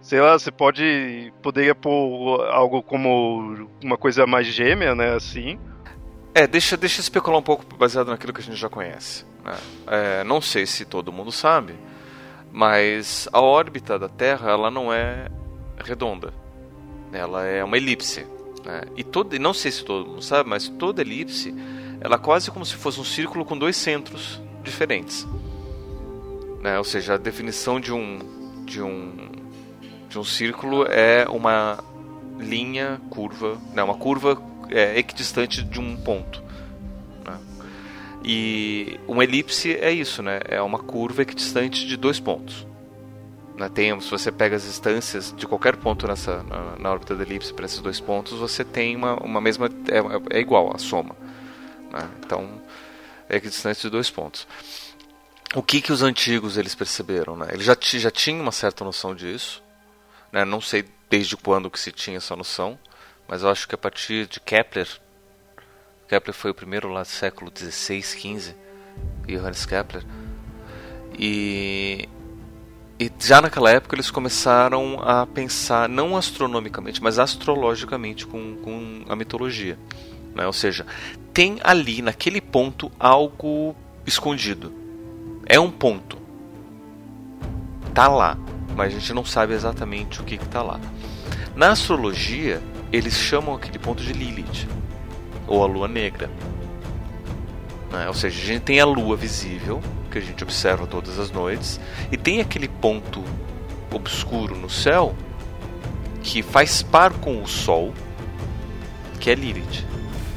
sei 0.00 0.22
lá, 0.22 0.38
você 0.38 0.50
pode 0.50 1.34
poderia 1.42 1.74
pôr 1.74 2.46
algo 2.46 2.82
como 2.82 3.68
uma 3.84 3.98
coisa 3.98 4.26
mais 4.26 4.46
gêmea, 4.46 4.94
né, 4.94 5.12
assim. 5.12 5.58
É, 6.34 6.46
deixa, 6.46 6.76
deixa 6.78 6.98
eu 6.98 7.02
especular 7.02 7.38
um 7.38 7.42
pouco 7.42 7.64
baseado 7.76 8.08
naquilo 8.08 8.32
que 8.32 8.40
a 8.40 8.44
gente 8.44 8.56
já 8.56 8.68
conhece. 8.68 9.24
Né? 9.44 9.56
É, 9.86 10.24
não 10.24 10.40
sei 10.40 10.64
se 10.64 10.84
todo 10.84 11.12
mundo 11.12 11.30
sabe, 11.30 11.74
mas 12.50 13.28
a 13.32 13.40
órbita 13.40 13.98
da 13.98 14.08
Terra 14.08 14.50
ela 14.50 14.70
não 14.70 14.92
é 14.92 15.28
redonda, 15.84 16.32
ela 17.12 17.44
é 17.44 17.62
uma 17.62 17.76
elipse. 17.76 18.26
Né? 18.64 18.82
E 18.96 19.04
todo, 19.04 19.38
não 19.38 19.52
sei 19.52 19.70
se 19.70 19.84
todo 19.84 20.08
mundo 20.08 20.22
sabe, 20.22 20.48
mas 20.48 20.68
toda 20.68 21.02
elipse 21.02 21.54
ela 22.00 22.16
é 22.16 22.18
quase 22.18 22.50
como 22.50 22.64
se 22.64 22.76
fosse 22.76 22.98
um 22.98 23.04
círculo 23.04 23.44
com 23.44 23.56
dois 23.56 23.76
centros 23.76 24.40
diferentes. 24.62 25.26
Né? 26.62 26.78
Ou 26.78 26.84
seja, 26.84 27.14
a 27.14 27.18
definição 27.18 27.78
de 27.78 27.92
um 27.92 28.64
de 28.64 28.80
um 28.80 29.30
de 30.08 30.18
um 30.18 30.24
círculo 30.24 30.86
é 30.86 31.26
uma 31.28 31.78
linha 32.38 33.00
curva, 33.10 33.58
né? 33.74 33.82
uma 33.82 33.94
curva 33.94 34.40
é, 34.72 34.98
equidistante 34.98 35.62
de 35.62 35.80
um 35.80 35.96
ponto. 35.96 36.42
Né? 37.24 37.38
E 38.24 39.00
uma 39.06 39.24
elipse 39.24 39.74
é 39.76 39.90
isso, 39.90 40.22
né? 40.22 40.40
É 40.48 40.60
uma 40.60 40.78
curva 40.78 41.22
equidistante 41.22 41.86
de 41.86 41.96
dois 41.96 42.18
pontos. 42.18 42.66
Né? 43.56 43.68
Tem, 43.68 43.98
se 44.00 44.10
você 44.10 44.32
pega 44.32 44.56
as 44.56 44.64
distâncias 44.64 45.34
de 45.36 45.46
qualquer 45.46 45.76
ponto 45.76 46.06
nessa, 46.06 46.42
na, 46.42 46.76
na 46.78 46.90
órbita 46.90 47.14
da 47.14 47.22
elipse 47.22 47.52
para 47.52 47.66
esses 47.66 47.80
dois 47.80 48.00
pontos, 48.00 48.38
você 48.38 48.64
tem 48.64 48.96
uma, 48.96 49.14
uma 49.22 49.40
mesma. 49.40 49.68
É, 49.88 50.38
é 50.38 50.40
igual 50.40 50.74
a 50.74 50.78
soma. 50.78 51.14
Né? 51.92 52.08
Então, 52.24 52.60
é 53.28 53.36
equidistante 53.36 53.82
de 53.82 53.90
dois 53.90 54.10
pontos. 54.10 54.46
O 55.54 55.62
que, 55.62 55.82
que 55.82 55.92
os 55.92 56.02
antigos 56.02 56.56
eles 56.56 56.74
perceberam? 56.74 57.36
Né? 57.36 57.48
Eles 57.52 57.66
já, 57.66 57.76
já 57.78 58.10
tinham 58.10 58.40
uma 58.40 58.52
certa 58.52 58.84
noção 58.84 59.14
disso. 59.14 59.62
Né? 60.32 60.44
Não 60.44 60.60
sei 60.62 60.84
desde 61.10 61.36
quando 61.36 61.70
que 61.70 61.78
se 61.78 61.92
tinha 61.92 62.16
essa 62.16 62.34
noção 62.34 62.78
mas 63.28 63.42
eu 63.42 63.48
acho 63.48 63.66
que 63.66 63.74
a 63.74 63.78
partir 63.78 64.26
de 64.26 64.40
Kepler, 64.40 64.88
Kepler 66.08 66.34
foi 66.34 66.50
o 66.50 66.54
primeiro 66.54 66.88
lá 66.88 67.02
do 67.02 67.08
século 67.08 67.50
XVI, 67.54 68.02
XV, 68.02 68.54
Johannes 69.26 69.64
Kepler, 69.64 70.04
e, 71.18 72.08
e 72.98 73.10
já 73.18 73.40
naquela 73.40 73.70
época 73.70 73.94
eles 73.94 74.10
começaram 74.10 75.00
a 75.00 75.26
pensar 75.26 75.88
não 75.88 76.16
astronomicamente, 76.16 77.02
mas 77.02 77.18
astrologicamente 77.18 78.26
com, 78.26 78.56
com 78.56 79.04
a 79.08 79.16
mitologia. 79.16 79.78
Né? 80.34 80.46
Ou 80.46 80.52
seja, 80.52 80.86
tem 81.32 81.58
ali 81.62 82.02
naquele 82.02 82.40
ponto 82.40 82.90
algo 82.98 83.76
escondido. 84.06 84.72
É 85.46 85.58
um 85.58 85.70
ponto. 85.70 86.18
Tá 87.94 88.08
lá, 88.08 88.38
mas 88.74 88.94
a 88.94 88.98
gente 88.98 89.12
não 89.12 89.24
sabe 89.24 89.52
exatamente 89.52 90.20
o 90.20 90.24
que 90.24 90.36
está 90.36 90.62
lá. 90.62 90.80
Na 91.54 91.70
astrologia, 91.72 92.62
eles 92.92 93.14
chamam 93.14 93.54
aquele 93.54 93.78
ponto 93.78 94.02
de 94.02 94.12
Lilith, 94.12 94.68
ou 95.46 95.64
a 95.64 95.66
lua 95.66 95.88
negra. 95.88 96.30
Né? 97.90 98.06
Ou 98.06 98.14
seja, 98.14 98.40
a 98.40 98.44
gente 98.44 98.62
tem 98.62 98.80
a 98.80 98.84
lua 98.84 99.16
visível, 99.16 99.80
que 100.10 100.18
a 100.18 100.20
gente 100.20 100.42
observa 100.44 100.86
todas 100.86 101.18
as 101.18 101.30
noites, 101.30 101.80
e 102.10 102.16
tem 102.16 102.40
aquele 102.40 102.68
ponto 102.68 103.24
obscuro 103.90 104.54
no 104.56 104.68
céu 104.68 105.14
que 106.22 106.42
faz 106.42 106.82
par 106.82 107.12
com 107.12 107.42
o 107.42 107.46
sol, 107.46 107.92
que 109.18 109.30
é 109.30 109.34
Lilith. 109.34 109.86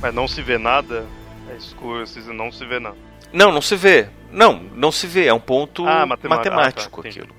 Mas 0.01 0.13
não 0.13 0.27
se 0.27 0.41
vê 0.41 0.57
nada? 0.57 1.05
É 1.49 1.55
escuro, 1.55 2.03
não 2.33 2.51
se 2.51 2.65
vê 2.65 2.79
nada. 2.79 2.97
Não, 3.31 3.51
não 3.51 3.61
se 3.61 3.75
vê. 3.75 4.07
Não, 4.31 4.61
não 4.75 4.91
se 4.91 5.07
vê. 5.07 5.27
É 5.27 5.33
um 5.33 5.39
ponto 5.39 5.85
ah, 5.87 6.05
matemático 6.05 6.99
ah, 6.99 7.03
tá, 7.03 7.09
aquilo. 7.09 7.35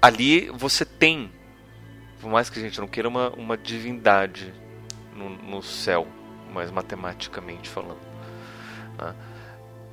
Ali 0.00 0.50
você 0.54 0.84
tem 0.84 1.30
por 2.22 2.30
mais 2.30 2.48
que 2.48 2.60
a 2.60 2.62
gente 2.62 2.80
não 2.80 2.86
queira 2.86 3.08
uma, 3.08 3.30
uma 3.30 3.58
divindade 3.58 4.54
no, 5.14 5.28
no 5.28 5.60
céu, 5.60 6.06
mas 6.54 6.70
matematicamente 6.70 7.68
falando, 7.68 7.98
né? 8.96 9.12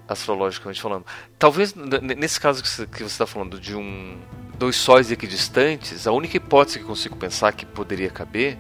astrologicamente 0.07 0.79
falando. 0.79 1.05
Talvez 1.39 1.73
nesse 1.73 2.39
caso 2.39 2.61
que 2.61 2.69
você 2.69 3.03
está 3.03 3.25
falando 3.25 3.59
de 3.59 3.75
um 3.75 4.19
dois 4.59 4.75
sóis 4.75 5.11
equidistantes, 5.11 6.05
a 6.05 6.11
única 6.11 6.37
hipótese 6.37 6.77
que 6.77 6.85
consigo 6.85 7.15
pensar 7.15 7.51
que 7.51 7.65
poderia 7.65 8.11
caber 8.11 8.59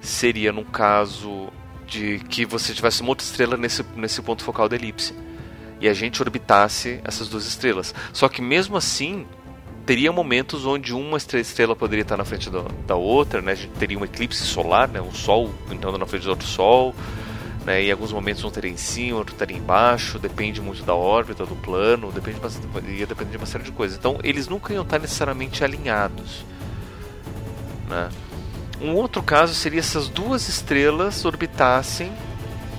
seria 0.00 0.52
num 0.52 0.64
caso 0.64 1.52
de 1.88 2.20
que 2.28 2.46
você 2.46 2.72
tivesse 2.72 3.00
uma 3.00 3.10
outra 3.10 3.26
estrela 3.26 3.56
nesse, 3.56 3.82
nesse 3.96 4.22
ponto 4.22 4.44
focal 4.44 4.68
da 4.68 4.76
elipse 4.76 5.12
e 5.80 5.88
a 5.88 5.94
gente 5.94 6.22
orbitasse 6.22 7.00
essas 7.02 7.28
duas 7.28 7.46
estrelas. 7.46 7.92
Só 8.12 8.28
que 8.28 8.40
mesmo 8.40 8.76
assim, 8.76 9.26
teria 9.86 10.10
momentos 10.10 10.66
onde 10.66 10.92
uma 10.92 11.16
estrela 11.16 11.76
poderia 11.76 12.02
estar 12.02 12.16
na 12.16 12.24
frente 12.24 12.50
do, 12.50 12.62
da 12.86 12.96
outra, 12.96 13.40
né? 13.40 13.52
A 13.52 13.54
gente 13.54 13.72
teria 13.74 13.96
um 13.96 14.04
eclipse 14.04 14.42
solar, 14.42 14.88
né? 14.88 15.00
Um 15.00 15.12
sol 15.12 15.54
entrando 15.70 15.96
na 15.96 16.04
frente 16.04 16.24
do 16.24 16.30
outro 16.30 16.46
sol, 16.46 16.92
né? 17.64 17.82
E 17.82 17.88
em 17.88 17.92
alguns 17.92 18.12
momentos 18.12 18.42
um 18.42 18.48
estaria 18.48 18.70
em 18.70 18.76
cima, 18.76 19.18
outro 19.18 19.32
estaria 19.32 19.56
embaixo, 19.56 20.18
depende 20.18 20.60
muito 20.60 20.82
da 20.82 20.94
órbita, 20.94 21.46
do 21.46 21.54
plano, 21.54 22.10
depende 22.10 22.40
ia 22.88 23.06
depender 23.06 23.30
de 23.30 23.36
uma 23.36 23.46
série 23.46 23.62
de 23.62 23.70
coisas. 23.70 23.96
Então 23.96 24.18
eles 24.24 24.48
nunca 24.48 24.74
iam 24.74 24.82
estar 24.82 24.98
necessariamente 24.98 25.62
alinhados, 25.62 26.44
né? 27.88 28.08
Um 28.80 28.92
outro 28.94 29.22
caso 29.22 29.54
seria 29.54 29.82
se 29.82 29.96
as 29.96 30.08
duas 30.08 30.48
estrelas 30.48 31.24
orbitassem 31.24 32.12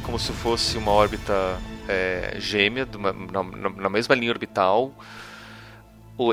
como 0.04 0.18
se 0.18 0.32
fosse 0.32 0.78
uma 0.78 0.92
órbita 0.92 1.58
é, 1.88 2.36
gêmea, 2.40 2.88
na, 2.98 3.72
na 3.72 3.90
mesma 3.90 4.16
linha 4.16 4.32
orbital, 4.32 4.94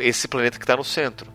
esse 0.01 0.27
planeta 0.29 0.59
que 0.59 0.65
está 0.65 0.77
no 0.77 0.85
centro. 0.85 1.31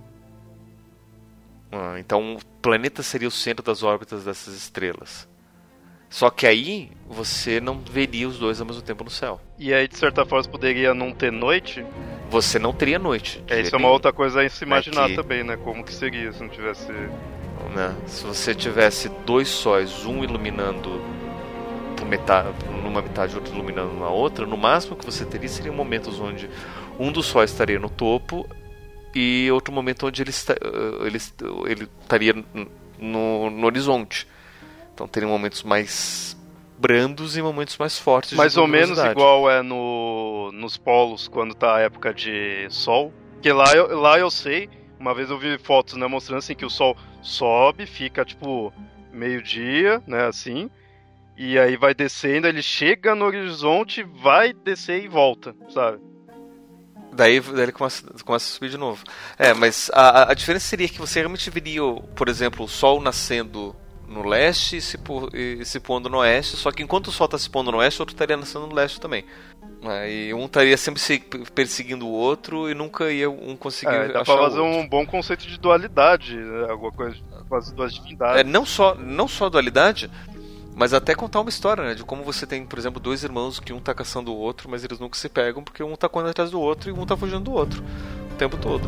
Ah, 1.71 1.95
então, 1.99 2.35
o 2.35 2.45
planeta 2.61 3.03
seria 3.03 3.27
o 3.27 3.31
centro 3.31 3.63
das 3.63 3.83
órbitas 3.83 4.23
dessas 4.23 4.55
estrelas. 4.55 5.27
Só 6.09 6.31
que 6.31 6.47
aí 6.47 6.89
você 7.07 7.61
não 7.61 7.79
veria 7.79 8.27
os 8.27 8.39
dois 8.39 8.59
ao 8.59 8.65
mesmo 8.65 8.81
tempo 8.81 9.03
no 9.03 9.11
céu. 9.11 9.39
E 9.59 9.71
aí, 9.71 9.87
de 9.87 9.95
certa 9.95 10.25
forma, 10.25 10.43
você 10.43 10.49
poderia 10.49 10.93
não 10.93 11.11
ter 11.11 11.31
noite? 11.31 11.85
Você 12.31 12.57
não 12.57 12.73
teria 12.73 12.97
noite. 12.97 13.43
É, 13.47 13.61
isso 13.61 13.75
é 13.75 13.77
uma 13.77 13.89
outra 13.89 14.11
coisa 14.11 14.41
a 14.41 14.49
se 14.49 14.63
imaginar 14.63 15.05
é 15.05 15.09
que... 15.09 15.15
também, 15.15 15.43
né? 15.43 15.55
Como 15.57 15.83
que 15.83 15.93
seria 15.93 16.31
se 16.33 16.41
não 16.41 16.49
tivesse. 16.49 16.91
Né? 16.91 17.95
Se 18.07 18.23
você 18.23 18.55
tivesse 18.55 19.09
dois 19.23 19.47
sóis, 19.47 20.03
um 20.05 20.23
iluminando 20.23 20.99
metade, 22.09 22.49
numa 22.83 23.01
metade 23.01 23.33
e 23.33 23.35
outro 23.35 23.53
iluminando 23.53 23.93
na 23.93 24.09
outra, 24.09 24.45
no 24.45 24.57
máximo 24.57 24.95
que 24.95 25.05
você 25.05 25.23
teria 25.25 25.47
seriam 25.47 25.75
momentos 25.75 26.19
onde 26.19 26.49
um 26.99 27.11
dos 27.11 27.25
sóis 27.25 27.51
estaria 27.51 27.79
no 27.79 27.89
topo 27.89 28.47
e 29.15 29.49
outro 29.51 29.73
momento 29.73 30.05
onde 30.05 30.21
ele, 30.21 30.29
está, 30.29 30.53
eh, 30.53 31.07
ele, 31.07 31.17
ele 31.65 31.89
estaria 32.01 32.33
no, 32.99 33.49
no 33.49 33.65
horizonte. 33.65 34.27
Então 34.93 35.07
teriam 35.07 35.31
momentos 35.31 35.63
mais 35.63 36.37
brandos 36.77 37.37
e 37.37 37.41
momentos 37.41 37.77
mais 37.77 37.97
fortes. 37.97 38.33
Mais 38.33 38.57
ou 38.57 38.67
menos 38.67 38.99
igual 38.99 39.49
é 39.49 39.61
no, 39.61 40.51
nos 40.53 40.77
polos 40.77 41.27
quando 41.27 41.55
tá 41.55 41.77
a 41.77 41.79
época 41.79 42.13
de 42.13 42.67
sol. 42.69 43.13
Que 43.41 43.51
lá 43.51 43.73
eu, 43.73 43.99
lá 43.99 44.19
eu 44.19 44.29
sei, 44.29 44.69
uma 44.99 45.13
vez 45.13 45.29
eu 45.29 45.39
vi 45.39 45.57
fotos 45.57 45.95
né, 45.95 46.05
mostrando 46.05 46.39
assim 46.39 46.55
que 46.55 46.65
o 46.65 46.69
sol 46.69 46.97
sobe, 47.21 47.85
fica 47.85 48.25
tipo 48.25 48.73
meio-dia, 49.13 50.03
né, 50.05 50.25
assim. 50.25 50.69
E 51.37 51.57
aí 51.57 51.77
vai 51.77 51.93
descendo, 51.93 52.47
ele 52.47 52.61
chega 52.61 53.15
no 53.15 53.23
horizonte, 53.23 54.03
vai 54.03 54.51
descer 54.51 55.05
e 55.05 55.07
volta, 55.07 55.55
sabe? 55.69 56.08
Daí, 57.19 57.41
daí 57.41 57.63
ele 57.63 57.71
começa, 57.73 58.01
começa 58.23 58.45
a 58.45 58.53
subir 58.53 58.69
de 58.69 58.77
novo. 58.77 59.03
É, 59.37 59.53
mas 59.53 59.91
a, 59.93 60.31
a 60.31 60.33
diferença 60.33 60.65
seria 60.65 60.87
que 60.87 60.99
você 60.99 61.19
realmente 61.19 61.49
veria, 61.49 61.81
por 62.15 62.29
exemplo, 62.29 62.63
o 62.63 62.67
Sol 62.67 63.01
nascendo 63.01 63.75
no 64.07 64.25
leste 64.25 64.77
e 64.77 64.81
se, 64.81 64.97
e 65.33 65.65
se 65.65 65.81
pondo 65.81 66.09
no 66.09 66.19
oeste, 66.19 66.55
só 66.55 66.71
que 66.71 66.81
enquanto 66.81 67.07
o 67.07 67.11
Sol 67.11 67.25
está 67.25 67.37
se 67.37 67.49
pondo 67.49 67.73
no 67.73 67.79
oeste, 67.79 67.99
o 67.99 68.03
outro 68.03 68.15
estaria 68.15 68.37
nascendo 68.37 68.67
no 68.67 68.73
leste 68.73 69.01
também. 69.01 69.25
É, 69.83 70.09
e 70.09 70.33
um 70.33 70.45
estaria 70.45 70.77
sempre 70.77 71.01
se 71.01 71.19
perseguindo 71.53 72.07
o 72.07 72.11
outro 72.11 72.69
e 72.69 72.73
nunca 72.73 73.11
ia 73.11 73.29
um 73.29 73.55
conseguir. 73.57 73.93
É, 73.93 74.07
dá 74.07 74.23
pra 74.23 74.37
fazer 74.37 74.61
um 74.61 74.87
bom 74.87 75.05
conceito 75.05 75.45
de 75.45 75.59
dualidade, 75.59 76.37
né? 76.37 76.67
alguma 76.69 76.91
coisa, 76.91 77.17
quase 77.49 77.75
duas 77.75 77.93
divindades. 77.93 78.39
É, 78.39 78.43
não 78.45 78.65
só, 78.65 78.95
não 78.95 79.27
só 79.27 79.49
dualidade, 79.49 80.09
mas 80.79 80.93
até 80.93 81.13
contar 81.13 81.41
uma 81.41 81.49
história, 81.49 81.83
né? 81.83 81.93
De 81.93 82.05
como 82.05 82.23
você 82.23 82.47
tem, 82.47 82.65
por 82.65 82.79
exemplo, 82.79 83.01
dois 83.01 83.21
irmãos 83.21 83.59
que 83.59 83.73
um 83.73 83.81
tá 83.81 83.93
caçando 83.93 84.31
o 84.31 84.37
outro, 84.37 84.69
mas 84.69 84.81
eles 84.81 84.97
nunca 84.97 85.17
se 85.17 85.27
pegam 85.27 85.61
porque 85.61 85.83
um 85.83 85.93
tá 85.93 86.07
correndo 86.07 86.29
atrás 86.29 86.51
do 86.51 86.61
outro 86.61 86.89
e 86.89 86.93
um 86.93 87.05
tá 87.05 87.17
fugindo 87.17 87.41
do 87.41 87.51
outro 87.51 87.83
o 88.31 88.35
tempo 88.35 88.55
todo. 88.55 88.87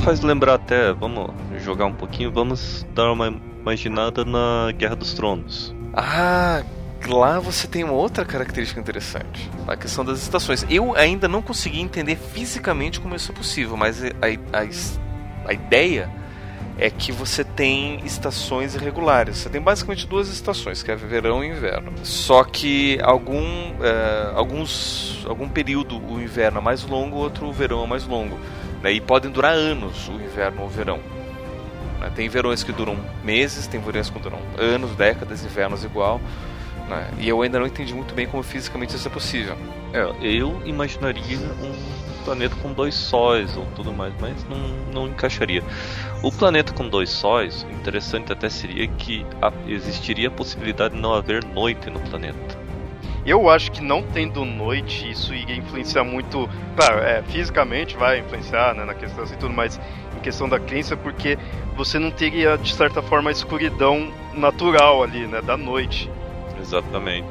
Faz 0.00 0.20
lembrar 0.20 0.54
até, 0.54 0.92
vamos 0.92 1.30
jogar 1.58 1.84
um 1.86 1.92
pouquinho, 1.92 2.32
vamos 2.32 2.86
dar 2.94 3.12
uma 3.12 3.28
imaginada 3.60 4.24
na 4.24 4.72
Guerra 4.72 4.96
dos 4.96 5.12
Tronos. 5.12 5.74
Ah, 5.92 6.62
lá 7.06 7.38
você 7.38 7.66
tem 7.66 7.84
uma 7.84 7.92
outra 7.92 8.24
característica 8.24 8.80
interessante, 8.80 9.50
a 9.68 9.76
questão 9.76 10.04
das 10.04 10.22
estações. 10.22 10.64
Eu 10.70 10.96
ainda 10.96 11.28
não 11.28 11.42
consegui 11.42 11.80
entender 11.80 12.16
fisicamente 12.16 12.98
como 12.98 13.14
isso 13.14 13.30
é 13.30 13.34
possível, 13.34 13.76
mas 13.76 14.02
a, 14.02 14.08
a, 14.08 15.48
a 15.50 15.52
ideia 15.52 16.10
é 16.78 16.88
que 16.88 17.12
você 17.12 17.44
tem 17.44 18.00
estações 18.06 18.74
irregulares. 18.74 19.36
Você 19.36 19.50
tem 19.50 19.60
basicamente 19.60 20.06
duas 20.06 20.28
estações, 20.28 20.82
que 20.82 20.90
é 20.90 20.96
verão 20.96 21.44
e 21.44 21.48
inverno. 21.48 21.92
Só 22.02 22.42
que 22.42 22.98
algum, 23.02 23.74
é, 23.82 24.32
alguns, 24.34 25.22
algum 25.28 25.46
período 25.46 26.02
o 26.02 26.18
inverno 26.18 26.58
é 26.58 26.62
mais 26.62 26.82
longo, 26.82 27.18
outro 27.18 27.46
o 27.46 27.52
verão 27.52 27.84
é 27.84 27.86
mais 27.86 28.06
longo. 28.06 28.38
Né? 28.82 28.92
E 28.92 29.00
podem 29.00 29.30
durar 29.30 29.52
anos 29.52 30.08
o 30.08 30.12
inverno 30.12 30.62
ou 30.62 30.66
o 30.66 30.70
verão. 30.70 31.00
Né? 32.00 32.10
Tem 32.14 32.28
verões 32.28 32.62
que 32.62 32.72
duram 32.72 32.96
meses, 33.22 33.66
tem 33.66 33.80
verões 33.80 34.10
que 34.10 34.18
duram 34.18 34.38
anos, 34.58 34.94
décadas, 34.96 35.44
invernos 35.44 35.84
igual. 35.84 36.20
Né? 36.88 37.10
E 37.18 37.28
eu 37.28 37.40
ainda 37.42 37.58
não 37.58 37.66
entendi 37.66 37.94
muito 37.94 38.14
bem 38.14 38.26
como 38.26 38.42
fisicamente 38.42 38.96
isso 38.96 39.06
é 39.06 39.10
possível. 39.10 39.56
É, 39.92 40.08
eu 40.20 40.60
imaginaria 40.64 41.38
um 41.38 42.24
planeta 42.24 42.54
com 42.56 42.72
dois 42.72 42.94
sóis 42.94 43.56
ou 43.56 43.66
tudo 43.74 43.92
mais, 43.92 44.12
mas 44.20 44.44
não, 44.48 44.58
não 44.92 45.08
encaixaria. 45.08 45.62
O 46.22 46.30
planeta 46.30 46.72
com 46.72 46.88
dois 46.88 47.10
sóis, 47.10 47.66
interessante 47.70 48.32
até 48.32 48.48
seria 48.48 48.86
que 48.86 49.24
existiria 49.66 50.28
a 50.28 50.30
possibilidade 50.30 50.94
de 50.94 51.00
não 51.00 51.14
haver 51.14 51.44
noite 51.44 51.88
no 51.90 52.00
planeta. 52.00 52.59
Eu 53.24 53.50
acho 53.50 53.70
que 53.70 53.82
não 53.82 54.02
tendo 54.02 54.44
noite, 54.44 55.10
isso 55.10 55.34
iria 55.34 55.56
influenciar 55.56 56.04
muito. 56.04 56.48
Claro, 56.76 56.98
é, 57.00 57.22
fisicamente 57.22 57.96
vai 57.96 58.20
influenciar 58.20 58.74
né, 58.74 58.84
na 58.84 58.94
questão 58.94 59.24
assim 59.24 59.36
tudo, 59.36 59.52
mas 59.52 59.78
em 60.16 60.20
questão 60.20 60.48
da 60.48 60.58
crença, 60.58 60.96
porque 60.96 61.38
você 61.76 61.98
não 61.98 62.10
teria, 62.10 62.56
de 62.56 62.74
certa 62.74 63.02
forma, 63.02 63.30
a 63.30 63.32
escuridão 63.32 64.10
natural 64.34 65.02
ali, 65.02 65.26
né, 65.26 65.42
da 65.42 65.56
noite. 65.56 66.10
Exatamente. 66.58 67.28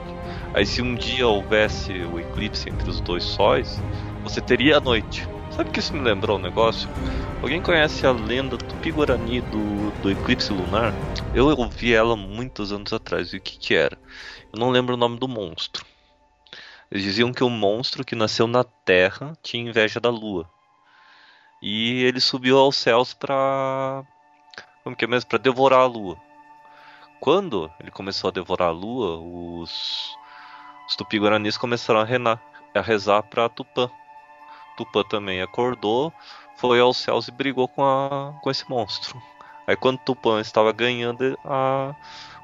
Aí 0.54 0.66
se 0.66 0.82
um 0.82 0.96
dia 0.96 1.28
houvesse 1.28 1.94
o 2.12 2.20
eclipse 2.20 2.70
entre 2.70 2.90
os 2.90 3.00
dois 3.02 3.24
sóis, 3.24 3.82
você 4.24 4.42
teria 4.42 4.78
a 4.78 4.80
noite. 4.80 5.28
Sabe 5.52 5.72
que 5.72 5.80
isso 5.80 5.94
me 5.94 6.02
lembrou 6.02 6.38
um 6.38 6.42
negócio? 6.42 6.90
Alguém 7.42 7.62
conhece 7.62 8.06
a 8.06 8.12
lenda 8.12 8.58
Tupi-Guarani 8.58 9.42
do, 9.42 9.92
do 10.02 10.12
eclipse 10.12 10.52
lunar? 10.52 10.94
Eu 11.34 11.48
ouvi 11.48 11.94
ela 11.94 12.16
muitos 12.16 12.72
anos 12.72 12.92
atrás. 12.92 13.34
E 13.34 13.38
o 13.38 13.42
que, 13.42 13.58
que 13.58 13.76
era? 13.76 13.98
Eu 14.52 14.60
não 14.60 14.70
lembro 14.70 14.96
o 14.96 14.98
nome 14.98 15.18
do 15.18 15.28
monstro. 15.28 15.86
Eles 16.92 17.04
diziam 17.04 17.32
que 17.32 17.44
o 17.44 17.50
monstro 17.50 18.04
que 18.04 18.16
nasceu 18.16 18.48
na 18.48 18.64
Terra 18.64 19.38
tinha 19.44 19.70
inveja 19.70 20.00
da 20.00 20.10
Lua. 20.10 20.50
E 21.62 22.04
ele 22.04 22.20
subiu 22.20 22.58
aos 22.58 22.76
céus 22.76 23.14
para 23.14 24.04
como 24.84 24.96
que 24.96 25.06
é 25.06 25.08
mesmo? 25.08 25.30
Para 25.30 25.38
devorar 25.38 25.82
a 25.82 25.86
Lua. 25.86 26.18
Quando 27.20 27.72
ele 27.80 27.92
começou 27.92 28.30
a 28.30 28.32
devorar 28.32 28.70
a 28.70 28.72
Lua, 28.72 29.20
os, 29.20 30.18
os 30.88 30.96
Tupi-Guaranis 30.96 31.58
começaram 31.58 32.00
a, 32.00 32.06
renar, 32.06 32.42
a 32.74 32.82
rezar 32.82 33.22
para 33.24 33.50
Tupã. 33.50 33.92
Tupã 34.78 35.04
também 35.04 35.42
acordou, 35.42 36.14
foi 36.56 36.80
aos 36.80 36.98
céus 36.98 37.28
e 37.28 37.32
brigou 37.32 37.68
com, 37.68 37.84
a, 37.84 38.34
com 38.42 38.50
esse 38.50 38.68
monstro. 38.70 39.22
Aí 39.68 39.76
quando 39.76 40.00
Tupã 40.00 40.40
estava 40.40 40.72
ganhando, 40.72 41.38
a, 41.46 41.94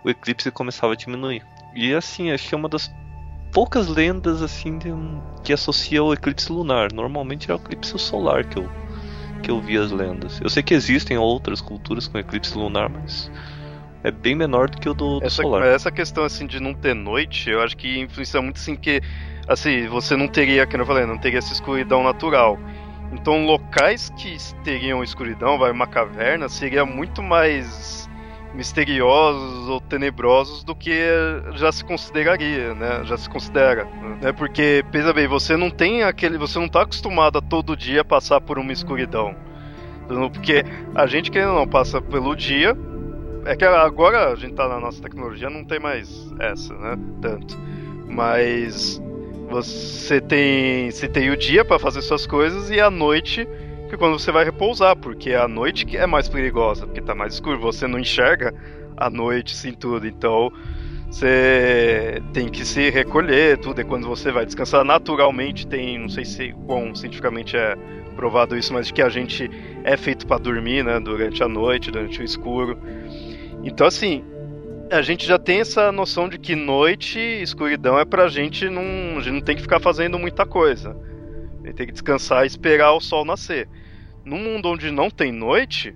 o 0.03 0.09
eclipse 0.09 0.51
começava 0.51 0.93
a 0.93 0.97
diminuir. 0.97 1.54
E 1.75 1.93
assim, 1.93 2.31
acho 2.31 2.47
que 2.47 2.55
é 2.55 2.57
uma 2.57 2.69
das 2.69 2.93
poucas 3.51 3.88
lendas 3.88 4.41
assim 4.41 4.77
de, 4.77 4.89
que 5.43 5.53
associa 5.53 6.03
o 6.03 6.13
eclipse 6.13 6.51
lunar. 6.51 6.91
Normalmente 6.93 7.51
é 7.51 7.53
o 7.53 7.57
eclipse 7.57 7.97
solar 7.99 8.45
que 8.45 8.57
eu, 8.57 8.69
que 9.43 9.51
eu 9.51 9.59
vi 9.59 9.77
as 9.77 9.91
lendas. 9.91 10.39
Eu 10.41 10.49
sei 10.49 10.63
que 10.63 10.73
existem 10.73 11.17
outras 11.17 11.61
culturas 11.61 12.07
com 12.07 12.17
eclipse 12.17 12.57
lunar, 12.57 12.89
mas 12.89 13.29
é 14.03 14.11
bem 14.11 14.35
menor 14.35 14.69
do 14.69 14.77
que 14.79 14.88
o 14.88 14.93
do, 14.93 15.19
do 15.19 15.25
essa, 15.25 15.41
solar. 15.41 15.63
Essa 15.63 15.91
questão 15.91 16.23
assim 16.23 16.47
de 16.47 16.59
não 16.59 16.73
ter 16.73 16.93
noite, 16.93 17.49
eu 17.49 17.61
acho 17.61 17.75
que 17.75 17.99
influencia 17.99 18.41
muito 18.41 18.57
assim 18.57 18.75
que 18.75 19.01
assim, 19.47 19.88
você 19.88 20.15
não 20.15 20.27
teria, 20.27 20.65
como 20.65 20.81
eu 20.81 20.85
falei, 20.85 21.05
não 21.05 21.17
teria 21.17 21.39
essa 21.39 21.53
escuridão 21.53 22.03
natural. 22.03 22.57
Então, 23.11 23.45
locais 23.45 24.09
que 24.17 24.35
teriam 24.63 25.03
escuridão, 25.03 25.57
vai 25.57 25.71
uma 25.71 25.88
caverna, 25.88 26.49
seria 26.49 26.85
muito 26.85 27.21
mais 27.21 28.04
misteriosos 28.55 29.67
ou 29.67 29.81
tenebrosos 29.81 30.63
do 30.63 30.75
que 30.75 30.91
já 31.55 31.71
se 31.71 31.83
consideraria, 31.83 32.73
né? 32.73 33.03
Já 33.03 33.17
se 33.17 33.29
considera, 33.29 33.85
né? 34.21 34.31
Porque 34.31 34.83
pensa 34.91 35.13
bem, 35.13 35.27
você 35.27 35.57
não 35.57 35.69
tem 35.69 36.03
aquele, 36.03 36.37
você 36.37 36.57
não 36.57 36.65
está 36.65 36.81
acostumado 36.81 37.37
a 37.37 37.41
todo 37.41 37.75
dia 37.75 38.03
passar 38.03 38.41
por 38.41 38.57
uma 38.57 38.71
escuridão, 38.71 39.35
porque 40.33 40.63
a 40.93 41.05
gente 41.05 41.29
que 41.29 41.41
não 41.41 41.67
passa 41.67 42.01
pelo 42.01 42.35
dia, 42.35 42.75
é 43.45 43.55
que 43.55 43.65
agora 43.65 44.31
a 44.31 44.35
gente 44.35 44.51
está 44.51 44.67
na 44.67 44.79
nossa 44.79 45.01
tecnologia 45.01 45.49
não 45.49 45.63
tem 45.63 45.79
mais 45.79 46.31
essa, 46.39 46.73
né? 46.73 46.97
Tanto, 47.21 47.57
mas 48.07 49.01
você 49.49 50.19
tem, 50.21 50.89
você 50.89 51.07
tem 51.07 51.29
o 51.29 51.37
dia 51.37 51.63
para 51.63 51.77
fazer 51.77 52.01
suas 52.01 52.25
coisas 52.25 52.69
e 52.69 52.79
a 52.79 52.89
noite 52.89 53.47
que 53.89 53.97
quando 53.97 54.17
você 54.19 54.31
vai 54.31 54.45
repousar, 54.45 54.95
porque 54.95 55.33
a 55.33 55.47
noite 55.47 55.85
que 55.85 55.97
é 55.97 56.05
mais 56.05 56.27
perigosa, 56.27 56.85
porque 56.85 57.01
tá 57.01 57.13
mais 57.15 57.33
escuro, 57.35 57.59
você 57.59 57.87
não 57.87 57.99
enxerga 57.99 58.53
a 58.97 59.09
noite 59.09 59.55
sim 59.55 59.73
tudo, 59.73 60.07
então 60.07 60.51
você 61.09 62.21
tem 62.33 62.49
que 62.49 62.65
se 62.65 62.89
recolher, 62.89 63.57
tudo, 63.57 63.79
é 63.79 63.83
quando 63.83 64.07
você 64.07 64.31
vai 64.31 64.45
descansar 64.45 64.83
naturalmente, 64.83 65.67
tem, 65.67 65.99
não 65.99 66.09
sei 66.09 66.25
se 66.25 66.53
quão 66.65 66.95
cientificamente 66.95 67.55
é 67.55 67.75
provado 68.15 68.57
isso, 68.57 68.73
mas 68.73 68.91
que 68.91 69.01
a 69.01 69.09
gente 69.09 69.49
é 69.83 69.95
feito 69.95 70.25
para 70.25 70.37
dormir, 70.37 70.83
né, 70.83 70.99
durante 70.99 71.43
a 71.43 71.47
noite, 71.47 71.91
durante 71.91 72.21
o 72.21 72.23
escuro. 72.23 72.77
Então 73.63 73.85
assim, 73.85 74.23
a 74.91 75.01
gente 75.01 75.25
já 75.25 75.37
tem 75.37 75.59
essa 75.59 75.91
noção 75.91 76.29
de 76.29 76.37
que 76.37 76.55
noite 76.55 77.19
e 77.19 77.41
escuridão 77.41 77.97
é 77.99 78.05
pra 78.05 78.27
gente 78.27 78.69
não. 78.69 79.17
A 79.17 79.21
gente 79.21 79.33
não 79.33 79.41
tem 79.41 79.55
que 79.55 79.61
ficar 79.61 79.79
fazendo 79.79 80.19
muita 80.19 80.45
coisa. 80.45 80.95
Gente 81.65 81.75
tem 81.75 81.88
que 81.88 81.93
descansar 81.93 82.43
e 82.43 82.47
esperar 82.47 82.93
o 82.93 83.01
sol 83.01 83.25
nascer. 83.25 83.67
Num 84.23 84.38
mundo 84.38 84.69
onde 84.69 84.91
não 84.91 85.10
tem 85.10 85.32
noite, 85.32 85.95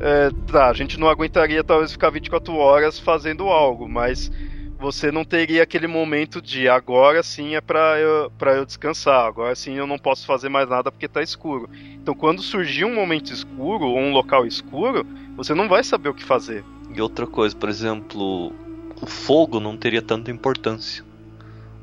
é, 0.00 0.30
tá, 0.46 0.68
a 0.68 0.74
gente 0.74 1.00
não 1.00 1.08
aguentaria 1.08 1.64
talvez 1.64 1.92
ficar 1.92 2.10
24 2.10 2.54
horas 2.54 2.98
fazendo 2.98 3.44
algo, 3.44 3.88
mas 3.88 4.30
você 4.78 5.10
não 5.10 5.24
teria 5.24 5.62
aquele 5.62 5.86
momento 5.86 6.42
de 6.42 6.68
agora 6.68 7.22
sim 7.22 7.54
é 7.54 7.60
pra 7.62 7.98
eu, 7.98 8.30
eu 8.38 8.66
descansar, 8.66 9.26
agora 9.26 9.54
sim 9.54 9.74
eu 9.74 9.86
não 9.86 9.98
posso 9.98 10.26
fazer 10.26 10.50
mais 10.50 10.68
nada 10.68 10.92
porque 10.92 11.08
tá 11.08 11.22
escuro. 11.22 11.70
Então 11.94 12.14
quando 12.14 12.42
surgir 12.42 12.84
um 12.84 12.94
momento 12.94 13.32
escuro 13.32 13.86
ou 13.86 13.98
um 13.98 14.12
local 14.12 14.46
escuro, 14.46 15.06
você 15.34 15.54
não 15.54 15.68
vai 15.68 15.82
saber 15.82 16.10
o 16.10 16.14
que 16.14 16.24
fazer. 16.24 16.62
E 16.94 17.00
outra 17.00 17.26
coisa, 17.26 17.56
por 17.56 17.70
exemplo, 17.70 18.52
o 19.00 19.06
fogo 19.06 19.58
não 19.58 19.76
teria 19.76 20.02
tanta 20.02 20.30
importância. 20.30 21.02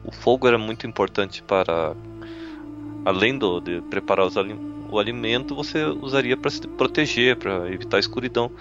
O 0.06 0.12
fogo 0.12 0.48
era 0.48 0.58
muito 0.58 0.86
importante 0.86 1.42
para, 1.42 1.96
além 3.06 3.38
do, 3.38 3.60
de 3.60 3.82
preparar 3.82 4.28
o 4.90 5.00
alimento, 5.00 5.56
você 5.56 5.84
usaria 5.86 6.38
para 6.38 6.52
se 6.52 6.68
proteger, 6.68 7.36
para 7.36 7.72
evitar 7.72 7.98
a 7.98 8.00
escuridão. 8.00 8.52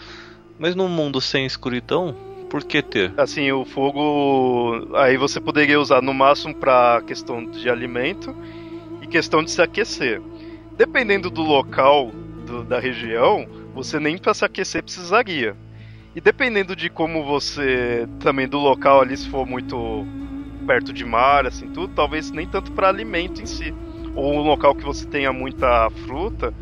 Mas 0.59 0.75
num 0.75 0.89
mundo 0.89 1.21
sem 1.21 1.45
escuridão, 1.45 2.15
por 2.49 2.65
que 2.65 2.83
ter? 2.83 3.13
Assim, 3.17 3.51
o 3.51 3.65
fogo 3.65 4.89
aí 4.95 5.17
você 5.17 5.41
poderia 5.41 5.81
usar 5.81 6.03
no 6.03 6.13
máximo 6.13 6.55
para 6.55 7.03
questão 7.07 7.45
de 7.47 7.69
alimento 7.69 8.35
e 9.01 9.07
questão 9.07 9.43
de 9.43 9.51
se 9.51 9.63
aquecer. 9.63 10.21
Dependendo 10.77 11.31
do 11.31 11.43
local 11.43 12.11
do, 12.47 12.65
da 12.65 12.79
região, 12.79 13.47
você 13.75 13.99
nem 13.99 14.19
para 14.19 14.35
se 14.35 14.45
aquecer 14.45 14.83
precisaria. 14.83 15.57
E 16.15 16.21
dependendo 16.21 16.77
de 16.77 16.91
como 16.91 17.25
você. 17.25 18.07
Também 18.21 18.47
do 18.47 18.59
local 18.59 19.01
ali, 19.01 19.17
se 19.17 19.29
for 19.29 19.47
muito 19.47 20.07
perto 20.67 20.93
de 20.93 21.05
mar, 21.05 21.47
assim, 21.47 21.69
tudo, 21.71 21.93
talvez 21.95 22.31
nem 22.31 22.47
tanto 22.47 22.71
para 22.73 22.89
alimento 22.89 23.41
em 23.41 23.47
si. 23.47 23.75
Ou 24.15 24.35
um 24.35 24.43
local 24.43 24.75
que 24.75 24.85
você 24.85 25.07
tenha 25.07 25.33
muita 25.33 25.89
fruta, 26.07 26.53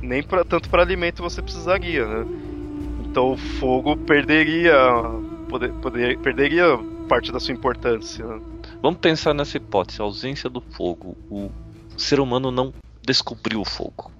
nem 0.00 0.22
pra, 0.22 0.44
tanto 0.44 0.68
para 0.68 0.82
alimento 0.82 1.22
você 1.22 1.42
precisaria, 1.42 2.06
né? 2.06 2.26
Então 3.04 3.32
o 3.32 3.36
fogo 3.36 3.96
perderia. 3.96 4.74
Poder, 5.48 5.72
poder, 5.74 6.18
perderia 6.18 6.64
parte 7.08 7.30
da 7.30 7.38
sua 7.38 7.54
importância. 7.54 8.26
Né? 8.26 8.40
Vamos 8.82 8.98
pensar 8.98 9.34
nessa 9.34 9.56
hipótese, 9.56 10.00
a 10.00 10.04
ausência 10.04 10.50
do 10.50 10.60
fogo. 10.60 11.16
O 11.30 11.50
ser 11.96 12.18
humano 12.18 12.50
não 12.50 12.72
descobriu 13.02 13.60
o 13.60 13.64
fogo. 13.64 14.10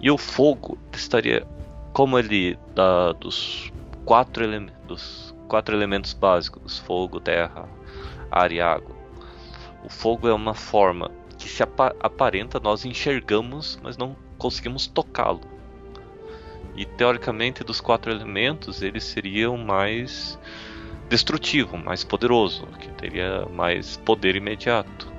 E 0.00 0.10
o 0.10 0.16
fogo 0.16 0.78
estaria 0.92 1.46
como 1.92 2.18
ele 2.18 2.58
dá 2.74 3.12
dos 3.12 3.70
quatro, 4.04 4.42
ele 4.42 4.70
dos 4.86 5.34
quatro 5.48 5.74
elementos 5.74 6.12
básicos 6.12 6.78
fogo, 6.78 7.20
terra, 7.20 7.68
ar 8.30 8.50
e 8.50 8.60
água. 8.60 8.99
O 9.84 9.88
fogo 9.88 10.28
é 10.28 10.32
uma 10.32 10.54
forma 10.54 11.10
que 11.38 11.48
se 11.48 11.62
apa 11.62 11.94
aparenta 12.00 12.60
nós 12.60 12.84
enxergamos, 12.84 13.78
mas 13.82 13.96
não 13.96 14.16
conseguimos 14.38 14.86
tocá-lo. 14.86 15.40
E 16.76 16.84
teoricamente 16.84 17.64
dos 17.64 17.80
quatro 17.80 18.10
elementos 18.10 18.82
ele 18.82 19.00
seria 19.00 19.50
o 19.50 19.58
mais 19.58 20.38
destrutivo, 21.08 21.76
mais 21.76 22.04
poderoso, 22.04 22.66
que 22.78 22.88
teria 22.92 23.46
mais 23.46 23.96
poder 23.96 24.36
imediato. 24.36 25.10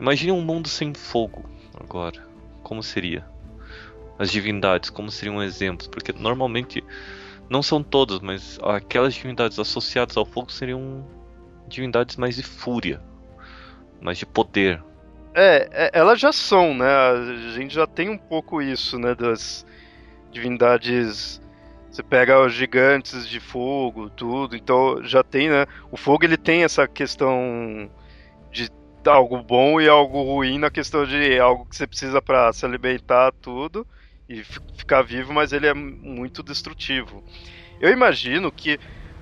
Imagine 0.00 0.32
um 0.32 0.40
mundo 0.40 0.68
sem 0.68 0.92
fogo 0.94 1.44
agora. 1.78 2.26
Como 2.62 2.82
seria? 2.82 3.24
as 4.18 4.30
divindades, 4.30 4.90
como 4.90 5.10
seriam 5.10 5.42
exemplos? 5.42 5.86
Porque 5.86 6.12
normalmente 6.12 6.82
não 7.48 7.62
são 7.62 7.82
todas, 7.82 8.20
mas 8.20 8.58
aquelas 8.62 9.14
divindades 9.14 9.58
associadas 9.58 10.16
ao 10.16 10.26
fogo 10.26 10.50
seriam 10.50 11.06
divindades 11.68 12.16
mais 12.16 12.36
de 12.36 12.42
fúria, 12.42 13.00
mais 14.00 14.18
de 14.18 14.26
poder. 14.26 14.82
É, 15.34 15.68
é, 15.72 15.90
elas 15.92 16.18
já 16.18 16.32
são, 16.32 16.74
né? 16.74 16.86
A 16.86 17.52
gente 17.52 17.74
já 17.74 17.86
tem 17.86 18.08
um 18.08 18.18
pouco 18.18 18.60
isso, 18.60 18.98
né? 18.98 19.14
Das 19.14 19.66
divindades. 20.30 21.40
Você 21.90 22.02
pega 22.02 22.44
os 22.44 22.52
gigantes 22.52 23.28
de 23.28 23.40
fogo, 23.40 24.10
tudo. 24.10 24.56
Então 24.56 25.02
já 25.04 25.22
tem, 25.22 25.48
né? 25.48 25.66
O 25.90 25.96
fogo 25.96 26.24
ele 26.24 26.36
tem 26.36 26.64
essa 26.64 26.86
questão 26.86 27.90
de 28.50 28.70
algo 29.06 29.42
bom 29.42 29.80
e 29.80 29.88
algo 29.88 30.22
ruim 30.22 30.58
na 30.58 30.70
questão 30.70 31.04
de 31.04 31.38
algo 31.38 31.64
que 31.66 31.76
você 31.76 31.86
precisa 31.86 32.20
para 32.20 32.52
se 32.52 32.64
alimentar, 32.66 33.32
tudo 33.40 33.86
e 34.28 34.44
ficar 34.44 35.02
vivo, 35.02 35.32
mas 35.32 35.52
ele 35.52 35.66
é 35.66 35.74
muito 35.74 36.42
destrutivo. 36.42 37.24
Eu 37.80 37.90
imagino 37.90 38.52
que, 38.52 38.78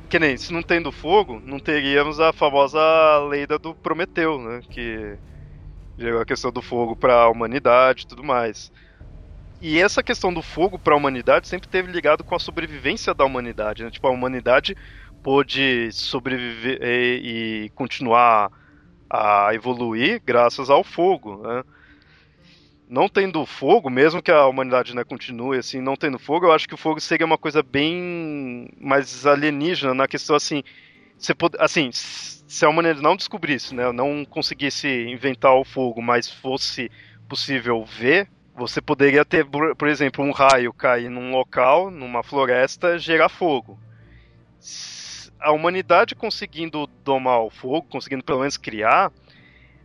que 0.06 0.18
nem 0.18 0.36
se 0.36 0.52
não 0.52 0.62
tendo 0.62 0.92
fogo, 0.92 1.40
não 1.44 1.58
teríamos 1.58 2.20
a 2.20 2.32
famosa 2.32 2.80
lenda 3.28 3.58
do 3.58 3.74
Prometeu, 3.74 4.40
né? 4.40 4.60
Que 4.70 5.18
gerou 5.98 6.20
a 6.20 6.26
questão 6.26 6.52
do 6.52 6.62
fogo 6.62 6.96
para 6.96 7.14
a 7.14 7.30
humanidade 7.30 8.02
e 8.04 8.06
tudo 8.06 8.24
mais. 8.24 8.72
E 9.60 9.80
essa 9.80 10.02
questão 10.02 10.32
do 10.32 10.42
fogo 10.42 10.78
para 10.78 10.94
a 10.94 10.96
humanidade 10.96 11.48
sempre 11.48 11.68
teve 11.68 11.90
ligado 11.90 12.22
com 12.22 12.34
a 12.34 12.38
sobrevivência 12.38 13.14
da 13.14 13.24
humanidade, 13.24 13.84
né? 13.84 13.90
Tipo, 13.90 14.06
a 14.08 14.10
humanidade 14.10 14.76
pôde 15.22 15.90
sobreviver 15.92 16.78
e, 16.82 17.64
e 17.66 17.70
continuar 17.70 18.50
a 19.10 19.54
evoluir 19.54 20.22
graças 20.24 20.68
ao 20.70 20.84
fogo, 20.84 21.42
né? 21.42 21.64
Não 22.88 23.08
tendo 23.08 23.44
fogo, 23.44 23.90
mesmo 23.90 24.22
que 24.22 24.30
a 24.30 24.46
humanidade 24.46 24.94
né, 24.94 25.02
continue 25.02 25.58
assim, 25.58 25.80
não 25.80 25.96
tendo 25.96 26.18
fogo, 26.18 26.46
eu 26.46 26.52
acho 26.52 26.68
que 26.68 26.74
o 26.74 26.78
fogo 26.78 27.00
seria 27.00 27.26
uma 27.26 27.38
coisa 27.38 27.62
bem 27.62 28.68
mais 28.80 29.26
alienígena 29.26 29.92
na 29.92 30.06
questão 30.06 30.36
assim, 30.36 30.62
pode, 31.36 31.56
assim, 31.58 31.90
se 31.92 32.64
a 32.64 32.68
humanidade 32.68 33.02
não 33.02 33.16
descobrisse, 33.16 33.74
né, 33.74 33.90
não 33.90 34.24
conseguisse 34.24 34.88
inventar 34.88 35.54
o 35.54 35.64
fogo, 35.64 36.00
mas 36.00 36.30
fosse 36.30 36.90
possível 37.28 37.84
ver, 37.84 38.28
você 38.54 38.80
poderia 38.80 39.24
ter, 39.24 39.44
por 39.44 39.88
exemplo, 39.88 40.24
um 40.24 40.30
raio 40.30 40.72
cair 40.72 41.10
num 41.10 41.32
local, 41.32 41.90
numa 41.90 42.22
floresta, 42.22 42.98
gerar 42.98 43.28
fogo. 43.28 43.78
A 45.38 45.52
humanidade 45.52 46.14
conseguindo 46.14 46.86
domar 47.04 47.40
o 47.40 47.50
fogo, 47.50 47.86
conseguindo 47.90 48.24
pelo 48.24 48.38
menos 48.38 48.56
criar, 48.56 49.12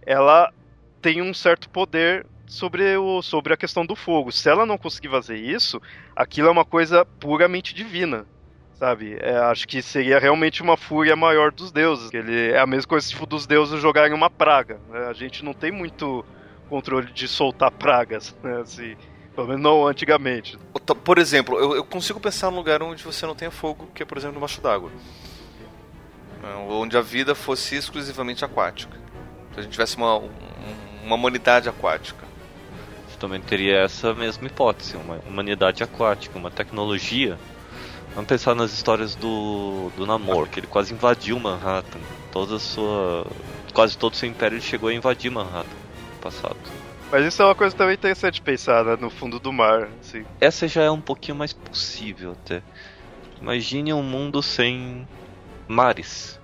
ela 0.06 0.54
tem 1.02 1.22
um 1.22 1.34
certo 1.34 1.70
poder 1.70 2.26
sobre, 2.52 2.98
o, 2.98 3.22
sobre 3.22 3.54
a 3.54 3.58
questão 3.58 3.86
do 3.86 3.96
fogo. 3.96 4.30
Se 4.30 4.50
ela 4.50 4.66
não 4.66 4.78
conseguir 4.78 5.08
fazer 5.08 5.38
isso, 5.38 5.82
aquilo 6.14 6.50
é 6.50 6.52
uma 6.52 6.66
coisa 6.66 7.06
puramente 7.06 7.74
divina. 7.74 8.26
Sabe? 8.74 9.16
É, 9.22 9.38
acho 9.38 9.68
que 9.68 9.82
seria 9.82 10.20
realmente 10.20 10.62
uma 10.62 10.76
fúria 10.76 11.16
maior 11.16 11.52
dos 11.52 11.72
deuses. 11.72 12.12
Ele 12.14 12.52
é 12.52 12.60
a 12.60 12.68
mesma 12.68 12.90
coisa 12.90 13.08
tipo, 13.08 13.26
dos 13.26 13.48
deuses 13.48 13.80
jogarem 13.80 14.14
uma 14.14 14.30
praga. 14.30 14.80
Né? 14.90 15.08
A 15.08 15.14
gente 15.14 15.46
não 15.46 15.54
tem 15.54 15.72
muito 15.72 16.26
controle 16.68 17.12
de 17.14 17.28
soltar 17.28 17.72
pragas, 17.72 18.36
né? 18.44 18.60
Assim, 18.60 18.98
pelo 19.34 19.48
menos 19.48 19.62
não 19.62 19.88
antigamente. 19.88 20.58
Por 21.04 21.20
exemplo, 21.20 21.58
eu, 21.58 21.76
eu, 21.76 21.84
consigo 21.86 22.20
pensar 22.20 22.50
num 22.52 22.58
lugar 22.58 22.82
onde 22.84 23.04
você 23.04 23.26
não 23.26 23.36
tenha 23.36 23.52
fogo, 23.52 23.88
que 23.96 24.04
é, 24.04 24.06
por 24.06 24.18
exemplo, 24.18 24.36
debaixo 24.36 24.60
d'água. 24.60 24.92
É, 26.44 26.56
onde 26.70 26.98
a 26.98 27.02
vida 27.02 27.34
fosse 27.34 27.76
exclusivamente 27.76 28.44
aquática. 28.44 28.98
Se 29.54 29.60
a 29.60 29.64
gente 29.64 29.72
tivesse 29.72 29.96
uma, 29.96 30.18
uma 31.04 31.16
humanidade 31.16 31.70
aquática 31.70 32.31
também 33.22 33.40
teria 33.40 33.78
essa 33.78 34.16
mesma 34.16 34.48
hipótese, 34.48 34.98
uma 34.98 35.20
humanidade 35.28 35.84
aquática, 35.84 36.40
uma 36.40 36.50
tecnologia. 36.50 37.38
Vamos 38.16 38.28
pensar 38.28 38.56
nas 38.56 38.74
histórias 38.74 39.14
do, 39.14 39.92
do 39.96 40.08
Namor, 40.08 40.50
que 40.50 40.60
ele 40.60 40.68
quase 40.68 40.92
invadiu 40.92 41.40
Manhattan. 41.40 42.00
Toda 42.32 42.58
sua. 42.58 43.28
Quase 43.74 43.96
todo 43.98 44.14
o 44.14 44.16
seu 44.16 44.28
império 44.28 44.56
ele 44.56 44.64
chegou 44.64 44.90
a 44.90 44.94
invadir 44.94 45.30
Manhattan 45.30 45.70
no 46.14 46.20
passado. 46.20 46.58
Mas 47.12 47.26
isso 47.26 47.42
é 47.42 47.46
uma 47.46 47.56
coisa 47.56 47.76
também 47.76 47.94
interessante 47.94 48.42
pensar, 48.42 48.84
né? 48.84 48.98
No 49.00 49.10
fundo 49.10 49.40
do 49.40 49.54
mar, 49.54 49.88
assim. 50.02 50.26
Essa 50.40 50.68
já 50.68 50.82
é 50.82 50.90
um 50.90 51.00
pouquinho 51.00 51.38
mais 51.38 51.54
possível 51.54 52.32
até. 52.32 52.64
Imagine 53.40 53.94
um 53.94 54.04
mundo 54.04 54.42
sem 54.42 55.08
mares. 55.68 56.40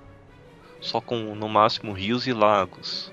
Só 0.80 1.02
com 1.02 1.36
no 1.36 1.50
máximo 1.50 1.92
rios 1.92 2.28
e 2.28 2.34
lagos. 2.34 3.12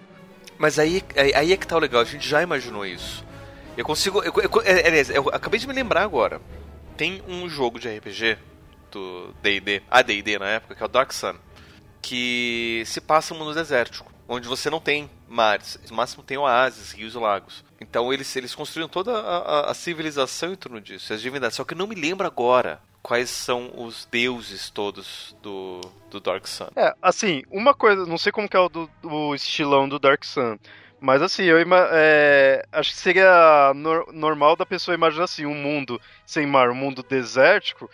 Mas 0.59 0.79
aí, 0.79 1.03
aí 1.35 1.53
é 1.53 1.57
que 1.57 1.67
tá 1.67 1.77
o 1.77 1.81
legal, 1.81 2.03
a 2.03 2.05
gente 2.05 2.29
já 2.29 2.43
imaginou 2.43 2.85
isso. 2.85 3.25
Eu 3.77 3.85
consigo. 3.85 4.23
Eu, 4.23 4.33
eu, 4.37 4.63
é, 4.63 4.87
aliás, 4.87 5.11
eu 5.11 5.29
acabei 5.31 5.59
de 5.59 5.67
me 5.67 5.73
lembrar 5.73 6.03
agora. 6.03 6.41
Tem 6.97 7.23
um 7.27 7.49
jogo 7.49 7.79
de 7.79 7.89
RPG 7.89 8.39
do 8.91 9.35
DD, 9.43 9.83
a 9.91 10.01
DD 10.01 10.39
na 10.39 10.47
época, 10.47 10.75
que 10.77 10.83
é 10.83 10.87
o 10.87 10.89
Dark 10.89 11.13
Sun, 11.13 11.35
que 12.01 12.85
se 12.87 13.01
passa 13.01 13.35
no 13.35 13.41
mundo 13.41 13.53
desértico, 13.53 14.13
onde 14.29 14.47
você 14.47 14.71
não 14.71 14.81
tem 14.81 15.11
mares, 15.29 15.81
no 15.91 15.97
máximo 15.97 16.23
tem 16.23 16.39
oásis, 16.39 16.93
rios 16.93 17.15
e 17.15 17.19
lagos. 17.19 17.65
Então 17.81 18.13
eles, 18.13 18.35
eles 18.37 18.55
construíram 18.55 18.89
toda 18.89 19.13
a, 19.13 19.39
a, 19.39 19.71
a 19.73 19.75
civilização 19.75 20.53
em 20.53 20.57
torno 20.57 20.81
disso, 20.81 21.13
as 21.13 21.21
divindades. 21.21 21.57
Só 21.57 21.65
que 21.65 21.75
eu 21.75 21.79
não 21.79 21.89
me 21.89 21.97
lembro 21.97 22.25
agora 22.25 22.81
quais 23.03 23.29
são 23.29 23.73
os 23.77 24.09
deuses 24.11 24.71
todos 24.71 25.37
do, 25.43 25.81
do 26.11 26.21
Dark 26.21 26.47
Sun. 26.47 26.69
É, 26.77 26.95
assim, 27.03 27.43
uma 27.51 27.75
coisa, 27.75 28.07
não 28.07 28.17
sei 28.17 28.31
como 28.31 28.49
que 28.49 28.57
é 28.57 28.61
o 28.61 28.69
do 28.69 29.35
estilão 29.35 29.89
do 29.89 29.99
Dark 29.99 30.25
Sun, 30.25 30.57
mas 31.05 31.21
assim, 31.21 31.43
eu 31.43 31.59
é, 31.93 32.65
acho 32.73 32.93
que 32.93 32.97
seria 32.97 33.73
no, 33.75 34.11
normal 34.11 34.57
da 34.57 34.65
pessoa 34.65 34.95
imaginar 34.95 35.25
assim, 35.25 35.45
um 35.45 35.55
mundo 35.55 36.01
sem 36.25 36.47
mar, 36.47 36.71
um 36.71 36.75
mundo 36.75 37.03
desértico, 37.03 37.91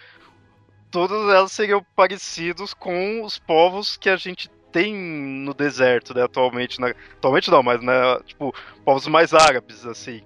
todas 0.93 1.29
elas 1.29 1.51
seriam 1.51 1.85
parecidos 1.97 2.73
com 2.73 3.25
os 3.25 3.37
povos 3.37 3.97
que 3.97 4.09
a 4.09 4.15
gente 4.15 4.49
tem 4.71 4.95
no 4.95 5.53
deserto, 5.53 6.15
né, 6.15 6.23
atualmente. 6.23 6.81
Né? 6.81 6.95
Atualmente 7.17 7.51
não, 7.51 7.65
mas, 7.65 7.83
né, 7.83 7.93
tipo, 8.25 8.55
povos 8.85 9.09
mais 9.09 9.35
árabes, 9.35 9.85
assim. 9.85 10.23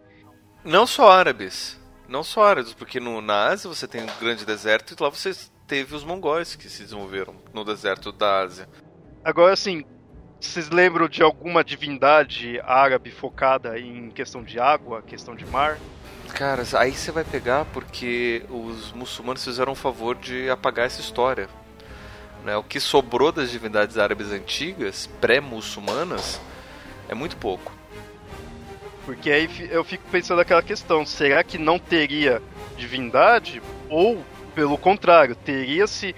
Não 0.62 0.86
só 0.86 1.10
árabes. 1.10 1.80
Não 2.06 2.22
só 2.22 2.44
árabes, 2.44 2.74
porque 2.74 3.00
no, 3.00 3.22
na 3.22 3.46
Ásia 3.46 3.66
você 3.66 3.88
tem 3.88 4.02
um 4.02 4.18
grande 4.20 4.44
deserto 4.44 4.92
e 4.92 5.02
lá 5.02 5.08
você 5.08 5.32
teve 5.66 5.96
os 5.96 6.04
mongóis 6.04 6.54
que 6.54 6.68
se 6.68 6.82
desenvolveram 6.82 7.34
no 7.54 7.64
deserto 7.64 8.12
da 8.12 8.40
Ásia. 8.42 8.68
Agora, 9.24 9.54
assim, 9.54 9.86
vocês 10.46 10.70
lembram 10.70 11.08
de 11.08 11.22
alguma 11.22 11.64
divindade 11.64 12.60
árabe 12.64 13.10
focada 13.10 13.78
em 13.78 14.10
questão 14.10 14.42
de 14.42 14.60
água, 14.60 15.02
questão 15.02 15.34
de 15.34 15.46
mar? 15.46 15.78
Cara, 16.34 16.62
aí 16.78 16.92
você 16.92 17.10
vai 17.10 17.24
pegar 17.24 17.64
porque 17.66 18.44
os 18.48 18.92
muçulmanos 18.92 19.44
fizeram 19.44 19.72
um 19.72 19.76
favor 19.76 20.16
de 20.16 20.50
apagar 20.50 20.86
essa 20.86 21.00
história. 21.00 21.48
Né? 22.44 22.56
O 22.56 22.62
que 22.62 22.78
sobrou 22.78 23.32
das 23.32 23.50
divindades 23.50 23.96
árabes 23.96 24.30
antigas, 24.30 25.08
pré-muçulmanas, 25.20 26.40
é 27.08 27.14
muito 27.14 27.36
pouco. 27.36 27.72
Porque 29.04 29.30
aí 29.30 29.48
eu 29.70 29.84
fico 29.84 30.04
pensando 30.10 30.38
naquela 30.38 30.62
questão: 30.62 31.04
será 31.04 31.42
que 31.44 31.58
não 31.58 31.78
teria 31.78 32.42
divindade? 32.76 33.62
Ou, 33.88 34.24
pelo 34.54 34.78
contrário, 34.78 35.34
teria-se 35.34 36.14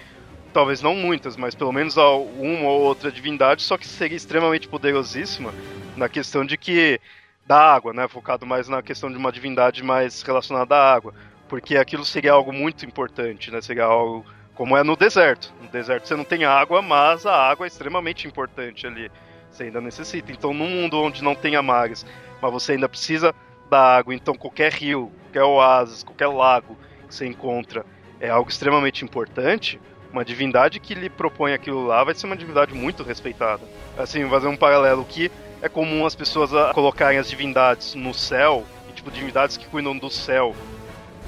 talvez 0.56 0.80
não 0.80 0.94
muitas, 0.94 1.36
mas 1.36 1.54
pelo 1.54 1.70
menos 1.70 1.98
uma 1.98 2.70
ou 2.70 2.80
outra 2.80 3.12
divindade, 3.12 3.60
só 3.60 3.76
que 3.76 3.86
seria 3.86 4.16
extremamente 4.16 4.66
poderosíssima 4.66 5.52
na 5.94 6.08
questão 6.08 6.46
de 6.46 6.56
que 6.56 6.98
da 7.46 7.74
água, 7.74 7.92
né, 7.92 8.08
focado 8.08 8.46
mais 8.46 8.66
na 8.66 8.82
questão 8.82 9.10
de 9.10 9.18
uma 9.18 9.30
divindade 9.30 9.82
mais 9.82 10.22
relacionada 10.22 10.74
à 10.74 10.94
água, 10.94 11.12
porque 11.46 11.76
aquilo 11.76 12.06
seria 12.06 12.32
algo 12.32 12.54
muito 12.54 12.86
importante, 12.86 13.50
né, 13.50 13.60
seria 13.60 13.84
algo 13.84 14.24
como 14.54 14.74
é 14.74 14.82
no 14.82 14.96
deserto. 14.96 15.52
No 15.60 15.68
deserto 15.68 16.08
você 16.08 16.16
não 16.16 16.24
tem 16.24 16.46
água, 16.46 16.80
mas 16.80 17.26
a 17.26 17.34
água 17.34 17.66
é 17.66 17.68
extremamente 17.68 18.26
importante 18.26 18.86
ali. 18.86 19.10
Você 19.50 19.64
ainda 19.64 19.82
necessita. 19.82 20.32
Então, 20.32 20.54
num 20.54 20.70
mundo 20.70 20.98
onde 21.02 21.22
não 21.22 21.34
tenha 21.34 21.60
mares, 21.60 22.06
mas 22.40 22.50
você 22.50 22.72
ainda 22.72 22.88
precisa 22.88 23.34
da 23.68 23.98
água, 23.98 24.14
então 24.14 24.34
qualquer 24.34 24.72
rio, 24.72 25.12
qualquer 25.24 25.44
oásis, 25.44 26.02
qualquer 26.02 26.28
lago 26.28 26.78
que 27.06 27.14
você 27.14 27.26
encontra 27.26 27.84
é 28.18 28.30
algo 28.30 28.48
extremamente 28.48 29.04
importante 29.04 29.78
uma 30.12 30.24
divindade 30.24 30.80
que 30.80 30.94
lhe 30.94 31.10
propõe 31.10 31.52
aquilo 31.52 31.86
lá 31.86 32.02
vai 32.04 32.14
ser 32.14 32.26
uma 32.26 32.36
divindade 32.36 32.74
muito 32.74 33.02
respeitada. 33.02 33.62
Assim, 33.98 34.28
fazer 34.28 34.46
um 34.46 34.56
paralelo 34.56 35.04
que 35.04 35.30
é 35.62 35.68
comum 35.68 36.06
as 36.06 36.14
pessoas 36.14 36.50
colocarem 36.72 37.18
as 37.18 37.28
divindades 37.28 37.94
no 37.94 38.14
céu, 38.14 38.64
e, 38.88 38.92
tipo, 38.92 39.10
divindades 39.10 39.56
que 39.56 39.66
cuidam 39.66 39.96
do 39.96 40.10
céu 40.10 40.54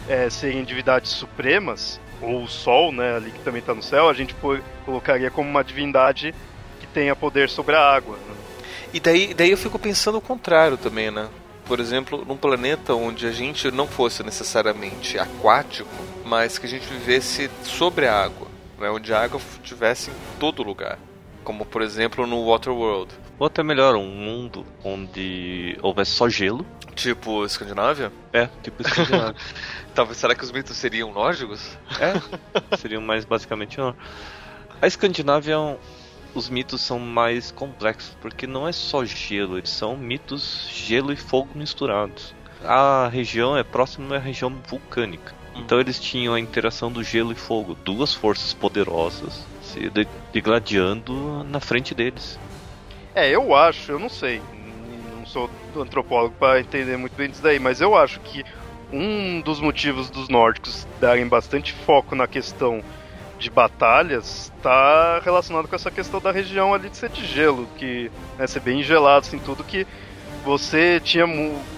é, 0.09 0.29
serem 0.31 0.65
divindades 0.65 1.11
supremas, 1.11 2.01
ou 2.21 2.43
o 2.43 2.49
sol, 2.49 2.93
né, 2.93 3.17
ali 3.17 3.31
que 3.31 3.41
também 3.41 3.61
está 3.61 3.75
no 3.75 3.83
céu, 3.83 4.09
a 4.09 4.15
gente 4.15 4.35
colocaria 4.85 5.31
como 5.31 5.49
uma 5.49 5.63
divindade 5.63 6.35
que 6.81 6.87
tenha 6.87 7.15
poder 7.15 7.49
sobre 7.49 7.77
a 7.77 7.81
água. 7.81 8.17
Né? 8.17 8.35
E 8.93 9.01
daí, 9.01 9.35
daí 9.35 9.51
eu 9.51 9.57
fico 9.57 9.79
pensando 9.79 10.19
o 10.19 10.21
contrário 10.21 10.77
também, 10.77 11.11
né? 11.11 11.29
Por 11.67 11.79
exemplo, 11.79 12.25
num 12.27 12.37
planeta 12.37 12.95
onde 12.95 13.27
a 13.27 13.31
gente 13.31 13.71
não 13.71 13.87
fosse 13.87 14.23
necessariamente 14.23 15.19
aquático, 15.19 15.91
mas 16.25 16.59
que 16.59 16.65
a 16.65 16.69
gente 16.69 16.87
vivesse 16.87 17.51
sobre 17.63 18.07
a 18.07 18.25
água 18.25 18.48
né, 18.79 18.91
onde 18.91 19.13
a 19.13 19.23
água 19.23 19.41
estivesse 19.63 20.11
em 20.11 20.15
todo 20.39 20.63
lugar, 20.63 20.99
como 21.45 21.65
por 21.67 21.83
exemplo 21.83 22.27
no 22.27 22.47
Waterworld. 22.47 23.13
Ou 23.39 23.47
até 23.47 23.63
melhor, 23.63 23.95
um 23.95 24.09
mundo 24.09 24.67
onde 24.83 25.77
houvesse 25.83 26.11
só 26.13 26.29
gelo. 26.29 26.67
Tipo 26.95 27.45
Escandinávia? 27.45 28.13
É, 28.33 28.49
tipo 28.63 28.83
Escandinávia. 28.83 29.37
Talvez 29.95 30.19
será 30.19 30.35
que 30.35 30.45
os 30.45 30.51
mitos 30.51 30.77
seriam 30.77 31.13
nórdicos? 31.13 31.77
É, 32.01 32.77
seriam 32.77 33.01
mais 33.01 33.25
basicamente. 33.25 33.81
A 33.81 34.87
Escandinávia, 34.87 35.57
os 36.35 36.49
mitos 36.49 36.81
são 36.81 36.99
mais 36.99 37.51
complexos, 37.51 38.17
porque 38.21 38.47
não 38.47 38.67
é 38.67 38.73
só 38.73 39.05
gelo, 39.05 39.59
eles 39.59 39.71
são 39.71 39.97
mitos 39.97 40.69
gelo 40.73 41.13
e 41.13 41.17
fogo 41.17 41.51
misturados. 41.55 42.35
A 42.65 43.09
região 43.09 43.57
é 43.57 43.63
próxima 43.63 44.17
à 44.17 44.19
região 44.19 44.51
vulcânica. 44.67 45.38
Então 45.59 45.81
eles 45.81 46.01
tinham 46.01 46.35
a 46.35 46.41
interação 46.41 46.91
do 46.91 47.03
gelo 47.03 47.33
e 47.33 47.35
fogo, 47.35 47.77
duas 47.85 48.15
forças 48.15 48.55
poderosas 48.55 49.45
se 49.63 49.91
degladiando 50.33 51.45
na 51.45 51.61
frente 51.61 51.95
deles. 51.95 52.39
É, 53.15 53.29
eu 53.29 53.55
acho, 53.55 53.93
eu 53.93 53.99
não 53.99 54.09
sei, 54.09 54.41
não 55.17 55.27
sou 55.27 55.51
antropólogo 55.77 56.35
para 56.39 56.61
entender 56.61 56.97
muito 56.97 57.15
bem 57.15 57.29
disso 57.29 57.43
daí, 57.43 57.59
mas 57.59 57.81
eu 57.81 57.97
acho 57.97 58.19
que 58.21 58.45
um 58.93 59.41
dos 59.41 59.61
motivos 59.61 60.09
dos 60.09 60.29
nórdicos 60.29 60.87
darem 61.01 61.27
bastante 61.27 61.73
foco 61.73 62.15
na 62.15 62.27
questão 62.27 62.83
de 63.39 63.51
batalhas 63.51 64.53
está 64.57 65.21
relacionado 65.21 65.69
com 65.69 65.77
essa 65.77 65.91
questão 65.91 66.21
da 66.21 66.33
região 66.33 66.75
ali 66.75 66.89
de 66.89 66.97
ser 66.97 67.11
de 67.11 67.25
gelo, 67.25 67.69
que 67.77 68.11
né, 68.39 68.47
ser 68.47 68.61
bem 68.61 68.83
gelado, 68.83 69.27
assim, 69.27 69.39
tudo 69.39 69.63
que 69.63 69.87
você 70.45 70.99
tinha 71.01 71.27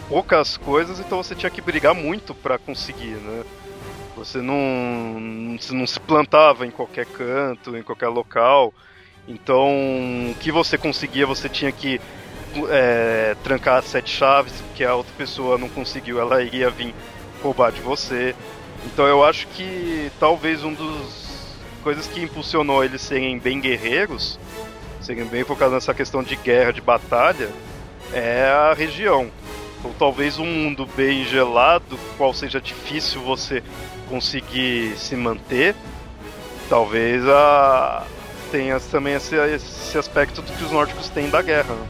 poucas 0.09 0.57
coisas, 0.57 1.01
então 1.01 1.23
você 1.23 1.35
tinha 1.35 1.51
que 1.51 1.61
brigar 1.61 1.95
muito 1.95 2.35
para 2.35 2.59
conseguir, 2.59 3.17
né? 3.17 3.43
Você 4.21 4.43
não, 4.43 5.57
você 5.59 5.73
não 5.73 5.87
se 5.87 5.99
plantava 5.99 6.67
em 6.67 6.71
qualquer 6.71 7.07
canto, 7.07 7.75
em 7.75 7.83
qualquer 7.83 8.09
local. 8.09 8.75
Então, 9.27 9.67
o 10.31 10.35
que 10.39 10.53
você 10.53 10.77
conseguia, 10.77 11.27
você 11.27 11.49
tinha 11.49 11.73
que 11.73 11.99
é, 12.69 13.35
trancar 13.43 13.79
as 13.79 13.87
sete 13.87 14.11
chaves, 14.11 14.53
porque 14.61 14.85
a 14.85 14.95
outra 14.95 15.11
pessoa 15.17 15.57
não 15.57 15.71
conseguiu, 15.71 16.21
ela 16.21 16.43
iria 16.43 16.69
vir 16.69 16.95
roubar 17.43 17.73
de 17.73 17.81
você. 17.81 18.35
Então, 18.85 19.07
eu 19.07 19.25
acho 19.25 19.47
que 19.49 20.13
talvez 20.21 20.65
um 20.65 20.75
dos 20.75 21.57
coisas 21.83 22.07
que 22.07 22.21
impulsionou 22.21 22.85
eles 22.85 23.01
serem 23.01 23.39
bem 23.39 23.59
guerreiros, 23.59 24.39
serem 25.01 25.25
bem 25.25 25.45
focados 25.45 25.73
nessa 25.73 25.95
questão 25.95 26.23
de 26.23 26.37
guerra, 26.37 26.75
de 26.75 26.83
batalha, 26.83 27.49
é 28.13 28.45
a 28.45 28.75
região. 28.75 29.31
Então, 29.79 29.95
talvez 29.99 30.39
um 30.39 30.45
mundo 30.45 30.87
bem 30.95 31.25
gelado, 31.25 31.99
qual 32.19 32.35
seja 32.35 32.61
difícil 32.61 33.23
você 33.23 33.63
conseguir 34.11 34.97
se 34.99 35.15
manter, 35.15 35.75
talvez 36.69 37.27
a 37.27 38.05
tenha 38.51 38.81
também 38.81 39.15
esse, 39.15 39.37
esse 39.37 39.97
aspecto 39.97 40.43
do 40.43 40.53
que 40.53 40.65
os 40.65 40.73
nórdicos 40.73 41.09
têm 41.09 41.31
da 41.31 41.41
guerra. 41.41 41.73
Né? 41.73 41.87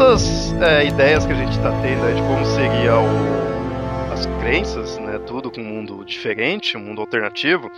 Essas 0.00 0.54
é, 0.62 0.86
ideias 0.86 1.26
que 1.26 1.32
a 1.32 1.36
gente 1.36 1.50
está 1.50 1.70
tendo 1.82 2.00
né, 2.00 2.14
de 2.14 2.22
como 2.22 2.42
seria 2.46 2.96
o, 2.96 4.12
as 4.14 4.24
crenças, 4.40 4.96
né, 4.98 5.18
tudo 5.26 5.50
com 5.50 5.60
um 5.60 5.64
mundo 5.64 6.02
diferente, 6.06 6.74
um 6.74 6.80
mundo 6.80 7.02
alternativo, 7.02 7.70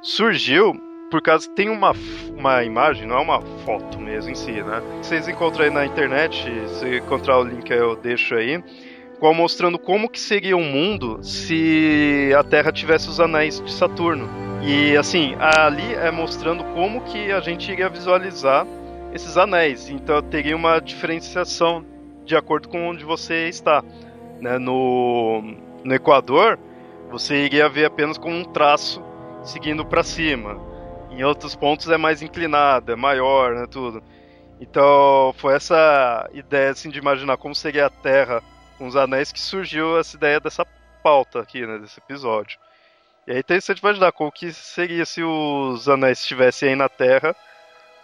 surgiu 0.00 0.74
por 1.10 1.20
causa 1.20 1.46
tem 1.50 1.68
uma, 1.68 1.92
uma 2.34 2.64
imagem, 2.64 3.06
não 3.06 3.18
é 3.18 3.20
uma 3.20 3.42
foto 3.66 4.00
mesmo 4.00 4.30
em 4.30 4.34
si, 4.34 4.52
né? 4.52 4.82
Vocês 5.02 5.28
encontram 5.28 5.66
aí 5.66 5.70
na 5.70 5.84
internet, 5.84 6.50
se 6.66 6.96
encontrar 6.96 7.38
o 7.40 7.44
link 7.44 7.70
eu 7.70 7.94
deixo 7.94 8.34
aí, 8.34 8.64
qual 9.20 9.34
mostrando 9.34 9.78
como 9.78 10.08
que 10.08 10.18
seria 10.18 10.56
o 10.56 10.64
mundo 10.64 11.22
se 11.22 12.32
a 12.36 12.42
Terra 12.42 12.72
tivesse 12.72 13.08
os 13.10 13.20
anéis 13.20 13.60
de 13.60 13.70
Saturno. 13.70 14.28
E 14.62 14.96
assim, 14.96 15.36
ali 15.38 15.94
é 15.94 16.10
mostrando 16.10 16.64
como 16.74 17.02
que 17.02 17.30
a 17.30 17.40
gente 17.40 17.70
iria 17.70 17.90
visualizar 17.90 18.66
esses 19.16 19.36
anéis. 19.36 19.88
Então 19.88 20.22
teria 20.22 20.56
uma 20.56 20.80
diferenciação 20.80 21.84
de 22.24 22.36
acordo 22.36 22.68
com 22.68 22.88
onde 22.88 23.04
você 23.04 23.48
está. 23.48 23.82
Né? 24.40 24.58
No, 24.58 25.42
no 25.84 25.94
Equador, 25.94 26.58
você 27.10 27.44
iria 27.44 27.68
ver 27.68 27.86
apenas 27.86 28.18
como 28.18 28.36
um 28.36 28.44
traço 28.44 29.02
seguindo 29.42 29.84
para 29.84 30.02
cima. 30.02 30.60
Em 31.10 31.24
outros 31.24 31.54
pontos 31.54 31.88
é 31.88 31.96
mais 31.96 32.20
inclinado, 32.20 32.92
é 32.92 32.96
maior, 32.96 33.54
né, 33.54 33.66
tudo. 33.70 34.02
Então 34.60 35.34
foi 35.38 35.54
essa 35.54 36.28
ideia 36.32 36.70
assim, 36.70 36.90
de 36.90 36.98
imaginar 36.98 37.36
como 37.36 37.54
seria 37.54 37.86
a 37.86 37.90
Terra 37.90 38.42
com 38.76 38.86
os 38.86 38.96
anéis 38.96 39.32
que 39.32 39.40
surgiu 39.40 39.98
essa 39.98 40.16
ideia 40.16 40.40
dessa 40.40 40.66
pauta 41.02 41.40
aqui, 41.40 41.66
né, 41.66 41.78
desse 41.78 41.98
episódio. 41.98 42.58
E 43.26 43.30
aí 43.30 43.36
é 43.38 43.40
interessante 43.40 43.78
imaginar 43.78 44.12
como 44.12 44.30
que 44.30 44.52
seria 44.52 45.06
se 45.06 45.22
os 45.22 45.88
anéis 45.88 46.20
estivessem 46.20 46.70
aí 46.70 46.76
na 46.76 46.88
Terra 46.88 47.34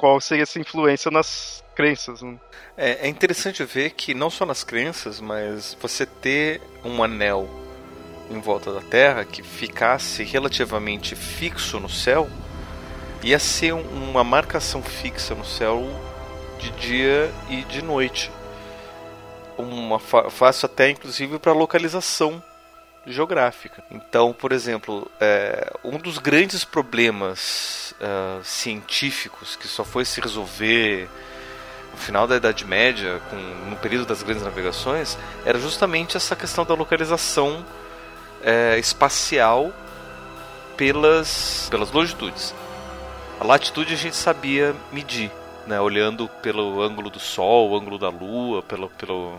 qual 0.03 0.21
seria 0.21 0.43
essa 0.43 0.59
influência 0.59 1.13
nas 1.13 1.63
crenças. 1.77 2.23
Né? 2.23 2.37
É, 2.77 3.07
é 3.07 3.09
interessante 3.09 3.63
ver 3.63 3.91
que 3.91 4.15
não 4.15 4.31
só 4.31 4.45
nas 4.45 4.65
crenças, 4.65 5.21
mas 5.21 5.77
você 5.81 6.05
ter 6.05 6.61
um 6.85 7.05
anel 7.05 7.49
em 8.29 8.41
volta 8.41 8.73
da 8.73 8.81
Terra 8.81 9.25
que 9.25 9.45
ficasse 9.45 10.25
relativamente 10.25 11.15
fixo 11.15 11.79
no 11.79 11.89
céu 11.89 12.29
ia 13.23 13.39
ser 13.39 13.75
uma 13.75 14.25
marcação 14.25 14.83
fixa 14.83 15.37
no 15.37 15.45
céu 15.45 15.85
de 16.59 16.71
dia 16.73 17.33
e 17.49 17.63
de 17.63 17.81
noite. 17.81 18.29
Uma 19.57 20.01
fácil 20.01 20.67
até 20.67 20.91
inclusive 20.91 21.39
para 21.39 21.53
localização 21.53 22.43
geográfica. 23.07 23.83
Então, 23.91 24.33
por 24.33 24.53
exemplo, 24.53 25.11
é, 25.21 25.73
um 25.83 25.99
dos 25.99 26.19
grandes 26.19 26.65
problemas 26.65 27.95
uh, 28.01 28.43
científicos 28.45 29.57
que 29.57 29.67
só 29.67 29.85
foi 29.85 30.05
se 30.05 30.21
resolver 30.21 31.09
no 31.93 31.99
final 31.99 32.27
da 32.27 32.37
Idade 32.37 32.65
Média, 32.65 33.21
com, 33.29 33.37
no 33.69 33.77
período 33.77 34.07
das 34.07 34.23
grandes 34.23 34.43
navegações, 34.43 35.19
era 35.45 35.59
justamente 35.59 36.17
essa 36.17 36.35
questão 36.35 36.65
da 36.65 36.75
localização 36.75 37.65
é, 38.43 38.79
espacial 38.79 39.73
pelas, 40.77 41.69
pelas 41.71 41.91
longitudes. 41.93 42.55
A 43.39 43.45
latitude 43.45 43.93
a 43.93 43.97
gente 43.97 44.17
sabia 44.17 44.75
medir, 44.91 45.31
né, 45.67 45.81
olhando 45.81 46.29
pelo 46.41 46.81
ângulo 46.81 47.11
do 47.11 47.21
Sol, 47.21 47.71
o 47.71 47.77
ângulo 47.77 47.99
da 47.99 48.09
Lua, 48.09 48.63
pelo, 48.63 48.89
pelo, 48.91 49.39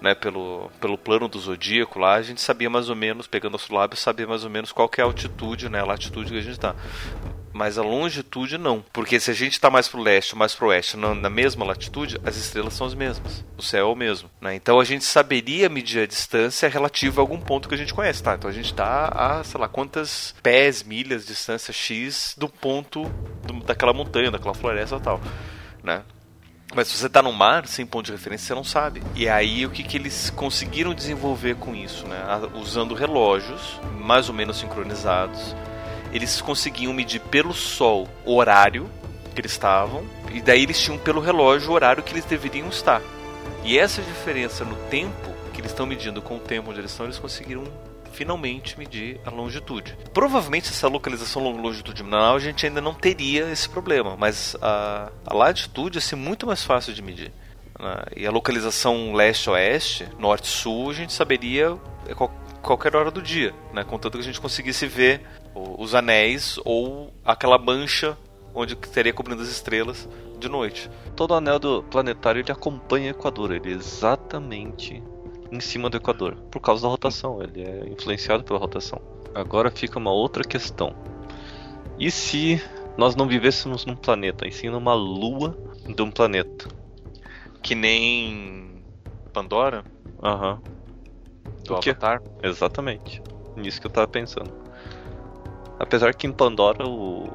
né, 0.00 0.14
pelo, 0.14 0.70
pelo 0.80 0.96
plano 0.96 1.28
do 1.28 1.38
zodíaco 1.38 1.98
lá, 1.98 2.14
a 2.14 2.22
gente 2.22 2.40
sabia 2.40 2.70
mais 2.70 2.88
ou 2.88 2.96
menos, 2.96 3.26
pegando 3.26 3.52
nosso 3.52 3.72
lábio, 3.74 3.96
sabia 3.96 4.26
mais 4.26 4.44
ou 4.44 4.50
menos 4.50 4.72
qual 4.72 4.90
é 4.96 5.02
a 5.02 5.04
altitude, 5.04 5.68
né, 5.68 5.80
a 5.80 5.84
latitude 5.84 6.30
que 6.30 6.38
a 6.38 6.42
gente 6.42 6.52
está. 6.52 6.74
Mas 7.52 7.76
a 7.76 7.82
longitude 7.82 8.56
não, 8.56 8.82
porque 8.92 9.18
se 9.18 9.30
a 9.30 9.34
gente 9.34 9.54
está 9.54 9.68
mais 9.68 9.88
para 9.88 9.98
o 9.98 10.02
leste 10.02 10.36
mais 10.36 10.54
para 10.54 10.66
o 10.66 10.68
oeste, 10.68 10.96
na, 10.96 11.14
na, 11.14 11.28
mesma 11.28 11.64
latitude, 11.64 12.18
as 12.24 12.36
estrelas 12.36 12.74
são 12.74 12.86
as 12.86 12.94
mesmas, 12.94 13.44
o 13.58 13.62
céu 13.62 13.88
é 13.88 13.92
o 13.92 13.96
mesmo. 13.96 14.30
Né? 14.40 14.54
Então 14.54 14.78
a 14.78 14.84
gente 14.84 15.04
saberia 15.04 15.68
medir 15.68 16.02
a 16.02 16.06
distância 16.06 16.68
relativa 16.68 17.20
a 17.20 17.22
algum 17.22 17.40
ponto 17.40 17.68
que 17.68 17.74
a 17.74 17.78
gente 17.78 17.92
conhece, 17.92 18.22
tá? 18.22 18.36
Então 18.36 18.48
a 18.48 18.52
gente 18.52 18.66
está 18.66 19.08
a, 19.08 19.44
sei 19.44 19.60
lá, 19.60 19.68
quantas 19.68 20.34
pés, 20.42 20.84
milhas, 20.84 21.26
distância 21.26 21.72
X 21.72 22.36
do 22.38 22.48
ponto 22.48 23.02
do, 23.44 23.64
daquela 23.64 23.92
montanha, 23.92 24.30
daquela 24.30 24.54
floresta 24.54 25.00
tal, 25.00 25.20
né? 25.82 26.02
Mas 26.74 26.86
se 26.88 26.96
você 26.96 27.06
está 27.06 27.20
no 27.20 27.32
mar, 27.32 27.66
sem 27.66 27.84
ponto 27.84 28.06
de 28.06 28.12
referência, 28.12 28.46
você 28.46 28.54
não 28.54 28.62
sabe. 28.62 29.02
E 29.14 29.28
aí 29.28 29.66
o 29.66 29.70
que, 29.70 29.82
que 29.82 29.96
eles 29.96 30.30
conseguiram 30.30 30.94
desenvolver 30.94 31.56
com 31.56 31.74
isso, 31.74 32.06
né? 32.06 32.18
Usando 32.54 32.94
relógios 32.94 33.80
mais 33.98 34.28
ou 34.28 34.34
menos 34.34 34.58
sincronizados, 34.58 35.54
eles 36.12 36.40
conseguiam 36.40 36.92
medir 36.92 37.20
pelo 37.20 37.52
sol 37.52 38.08
o 38.24 38.36
horário 38.36 38.88
que 39.34 39.40
eles 39.40 39.52
estavam, 39.52 40.04
e 40.32 40.40
daí 40.40 40.62
eles 40.62 40.80
tinham 40.80 40.98
pelo 40.98 41.20
relógio 41.20 41.70
o 41.70 41.74
horário 41.74 42.02
que 42.02 42.12
eles 42.12 42.24
deveriam 42.24 42.68
estar. 42.68 43.00
E 43.64 43.78
essa 43.78 44.02
diferença 44.02 44.64
no 44.64 44.76
tempo 44.88 45.30
que 45.52 45.60
eles 45.60 45.70
estão 45.70 45.86
medindo 45.86 46.22
com 46.22 46.36
o 46.36 46.40
tempo 46.40 46.70
onde 46.70 46.80
eles 46.80 46.90
estão, 46.90 47.06
eles 47.06 47.18
conseguiram 47.18 47.64
finalmente 48.12 48.78
medir 48.78 49.20
a 49.24 49.30
longitude. 49.30 49.96
Provavelmente 50.12 50.68
essa 50.68 50.88
localização 50.88 51.48
longitudinal 51.50 52.36
a 52.36 52.40
gente 52.40 52.66
ainda 52.66 52.80
não 52.80 52.94
teria 52.94 53.50
esse 53.50 53.68
problema, 53.68 54.16
mas 54.16 54.56
a, 54.60 55.10
a 55.26 55.34
latitude 55.34 55.98
ia 55.98 56.02
ser 56.02 56.16
muito 56.16 56.46
mais 56.46 56.62
fácil 56.62 56.92
de 56.92 57.02
medir. 57.02 57.32
Né? 57.78 58.02
E 58.16 58.26
a 58.26 58.30
localização 58.30 59.12
leste-oeste, 59.14 60.08
norte-sul, 60.18 60.90
a 60.90 60.94
gente 60.94 61.12
saberia 61.12 61.76
qual, 62.16 62.32
qualquer 62.62 62.94
hora 62.94 63.10
do 63.10 63.22
dia, 63.22 63.54
né? 63.72 63.84
contanto 63.84 64.14
que 64.14 64.20
a 64.20 64.26
gente 64.26 64.40
conseguisse 64.40 64.86
ver 64.86 65.22
os 65.54 65.94
anéis 65.94 66.58
ou 66.64 67.12
aquela 67.24 67.58
mancha 67.58 68.16
onde 68.54 68.74
teria 68.76 69.12
cobrindo 69.12 69.42
as 69.42 69.48
estrelas 69.48 70.08
de 70.38 70.48
noite. 70.48 70.90
Todo 71.14 71.34
anel 71.34 71.58
do 71.58 71.82
planetário 71.84 72.40
ele 72.40 72.52
acompanha 72.52 73.08
o 73.08 73.10
Equador, 73.10 73.52
ele 73.52 73.70
é 73.70 73.76
exatamente 73.76 75.02
em 75.50 75.60
cima 75.60 75.90
do 75.90 75.96
Equador, 75.96 76.36
por 76.50 76.60
causa 76.60 76.82
da 76.82 76.88
rotação, 76.88 77.42
ele 77.42 77.62
é 77.62 77.88
influenciado 77.88 78.44
pela 78.44 78.58
rotação. 78.58 79.00
Agora 79.34 79.70
fica 79.70 79.98
uma 79.98 80.12
outra 80.12 80.44
questão. 80.44 80.94
E 81.98 82.10
se 82.10 82.62
nós 82.96 83.16
não 83.16 83.26
vivêssemos 83.26 83.84
num 83.84 83.96
planeta, 83.96 84.46
e 84.46 84.52
sim 84.52 84.68
numa 84.68 84.94
lua 84.94 85.56
de 85.86 86.02
um 86.02 86.10
planeta? 86.10 86.68
Que 87.62 87.74
nem 87.74 88.82
Pandora? 89.32 89.84
Aham. 90.22 90.54
Uhum. 90.54 90.80
Do 91.64 91.76
Avatar? 91.76 92.22
Exatamente. 92.42 93.22
Nisso 93.56 93.80
que 93.80 93.86
eu 93.86 93.90
tava 93.90 94.08
pensando. 94.08 94.50
Apesar 95.78 96.14
que 96.14 96.26
em 96.26 96.32
Pandora 96.32 96.86
o, 96.86 97.28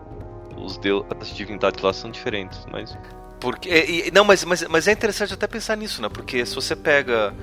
os 0.58 0.78
deus, 0.78 1.06
as 1.20 1.30
divindades 1.30 1.82
lá 1.82 1.94
são 1.94 2.12
diferentes, 2.12 2.66
mas. 2.72 2.98
Porque, 3.40 3.70
e, 3.70 4.12
não, 4.12 4.24
mas, 4.24 4.44
mas, 4.44 4.68
mas 4.68 4.88
é 4.88 4.92
interessante 4.92 5.34
até 5.34 5.48
pensar 5.48 5.76
nisso, 5.76 6.02
né? 6.02 6.10
Porque 6.10 6.46
se 6.46 6.56
você 6.56 6.76
pega 6.76 7.34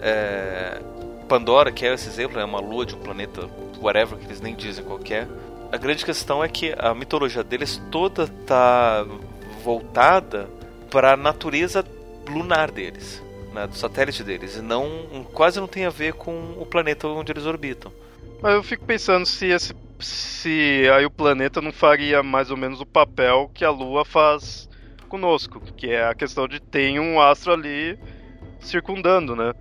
é, 0.00 0.80
Pandora, 1.28 1.72
que 1.72 1.84
é 1.84 1.94
esse 1.94 2.08
exemplo, 2.08 2.38
é 2.38 2.44
uma 2.44 2.60
lua 2.60 2.86
de 2.86 2.94
um 2.94 2.98
planeta, 2.98 3.48
whatever, 3.80 4.18
que 4.18 4.26
eles 4.26 4.40
nem 4.40 4.54
dizem 4.54 4.84
qual 4.84 5.00
é. 5.10 5.26
A 5.72 5.76
grande 5.76 6.04
questão 6.04 6.42
é 6.42 6.48
que 6.48 6.74
a 6.78 6.94
mitologia 6.94 7.42
deles 7.42 7.82
toda 7.90 8.28
tá 8.46 9.04
voltada 9.64 10.48
para 10.90 11.14
a 11.14 11.16
natureza 11.16 11.84
lunar 12.28 12.70
deles, 12.70 13.22
né, 13.52 13.66
do 13.66 13.76
satélite 13.76 14.22
deles, 14.22 14.56
e 14.56 14.62
não 14.62 15.26
quase 15.32 15.58
não 15.58 15.66
tem 15.66 15.84
a 15.84 15.90
ver 15.90 16.14
com 16.14 16.54
o 16.56 16.64
planeta 16.64 17.08
onde 17.08 17.32
eles 17.32 17.44
orbitam. 17.44 17.92
Mas 18.40 18.54
eu 18.54 18.62
fico 18.62 18.84
pensando 18.84 19.26
se 19.26 19.46
esse 19.46 19.74
se 19.98 20.88
aí 20.94 21.06
o 21.06 21.10
planeta 21.10 21.60
não 21.60 21.72
faria 21.72 22.22
mais 22.22 22.50
ou 22.50 22.56
menos 22.56 22.80
o 22.80 22.86
papel 22.86 23.50
que 23.54 23.64
a 23.64 23.70
Lua 23.70 24.04
faz 24.04 24.68
conosco, 25.08 25.60
que 25.76 25.90
é 25.90 26.06
a 26.06 26.14
questão 26.14 26.46
de 26.46 26.60
ter 26.60 26.98
um 27.00 27.20
astro 27.20 27.52
ali 27.52 27.98
circundando, 28.60 29.34
né? 29.34 29.52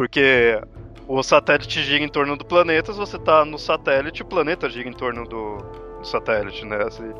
Porque 0.00 0.58
o 1.06 1.22
satélite 1.22 1.82
gira 1.82 2.02
em 2.02 2.08
torno 2.08 2.34
do 2.34 2.42
planeta, 2.42 2.90
se 2.90 2.98
você 2.98 3.18
está 3.18 3.44
no 3.44 3.58
satélite, 3.58 4.22
o 4.22 4.24
planeta 4.24 4.66
gira 4.70 4.88
em 4.88 4.94
torno 4.94 5.28
do, 5.28 5.58
do 5.98 6.06
satélite, 6.06 6.64
né? 6.64 6.84
Assim. 6.84 7.12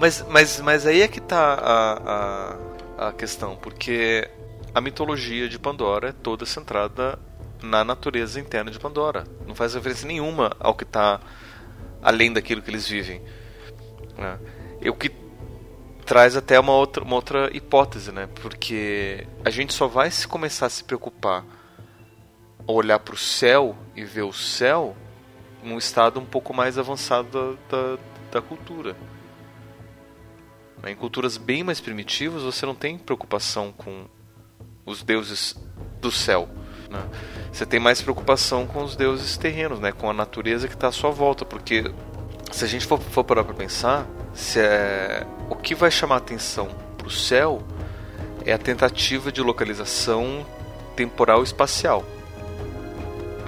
Mas, 0.00 0.24
mas, 0.30 0.58
mas 0.60 0.86
aí 0.86 1.02
é 1.02 1.06
que 1.06 1.18
está 1.18 1.52
a, 1.52 2.56
a, 2.96 3.08
a 3.08 3.12
questão, 3.12 3.56
porque 3.56 4.26
a 4.74 4.80
mitologia 4.80 5.50
de 5.50 5.58
Pandora 5.58 6.08
é 6.08 6.12
toda 6.12 6.46
centrada 6.46 7.18
na 7.62 7.84
natureza 7.84 8.40
interna 8.40 8.70
de 8.70 8.78
Pandora. 8.78 9.24
Não 9.46 9.54
faz 9.54 9.74
referência 9.74 10.08
nenhuma 10.08 10.56
ao 10.58 10.74
que 10.74 10.84
está 10.84 11.20
além 12.00 12.32
daquilo 12.32 12.62
que 12.62 12.70
eles 12.70 12.88
vivem. 12.88 13.20
Né? 14.16 14.38
O 14.88 14.94
que 14.94 15.12
traz 16.06 16.38
até 16.38 16.58
uma 16.58 16.72
outra, 16.72 17.04
uma 17.04 17.16
outra 17.16 17.54
hipótese, 17.54 18.12
né? 18.12 18.30
Porque 18.40 19.26
a 19.44 19.50
gente 19.50 19.74
só 19.74 19.86
vai 19.86 20.10
se 20.10 20.26
começar 20.26 20.64
a 20.64 20.70
se 20.70 20.82
preocupar 20.82 21.44
olhar 22.66 22.98
para 22.98 23.14
o 23.14 23.18
céu 23.18 23.76
e 23.94 24.04
ver 24.04 24.22
o 24.22 24.32
céu 24.32 24.96
num 25.62 25.78
estado 25.78 26.20
um 26.20 26.24
pouco 26.24 26.54
mais 26.54 26.78
avançado 26.78 27.56
da, 27.70 27.76
da, 27.76 27.98
da 28.32 28.42
cultura. 28.42 28.96
Em 30.86 30.94
culturas 30.94 31.38
bem 31.38 31.62
mais 31.62 31.80
primitivas, 31.80 32.42
você 32.42 32.66
não 32.66 32.74
tem 32.74 32.98
preocupação 32.98 33.72
com 33.72 34.04
os 34.84 35.02
deuses 35.02 35.56
do 36.00 36.10
céu. 36.10 36.48
Né? 36.90 37.02
Você 37.50 37.64
tem 37.64 37.80
mais 37.80 38.02
preocupação 38.02 38.66
com 38.66 38.84
os 38.84 38.94
deuses 38.94 39.38
terrenos, 39.38 39.80
né? 39.80 39.92
com 39.92 40.10
a 40.10 40.12
natureza 40.12 40.68
que 40.68 40.74
está 40.74 40.88
à 40.88 40.92
sua 40.92 41.10
volta. 41.10 41.44
Porque 41.44 41.90
se 42.52 42.64
a 42.64 42.68
gente 42.68 42.86
for, 42.86 43.00
for 43.00 43.24
parar 43.24 43.44
para 43.44 43.54
pensar, 43.54 44.06
se 44.34 44.60
é, 44.60 45.26
o 45.48 45.56
que 45.56 45.74
vai 45.74 45.90
chamar 45.90 46.16
atenção 46.16 46.68
para 46.98 47.06
o 47.06 47.10
céu 47.10 47.62
é 48.44 48.52
a 48.52 48.58
tentativa 48.58 49.32
de 49.32 49.40
localização 49.40 50.44
temporal 50.94 51.40
e 51.40 51.44
espacial. 51.44 52.04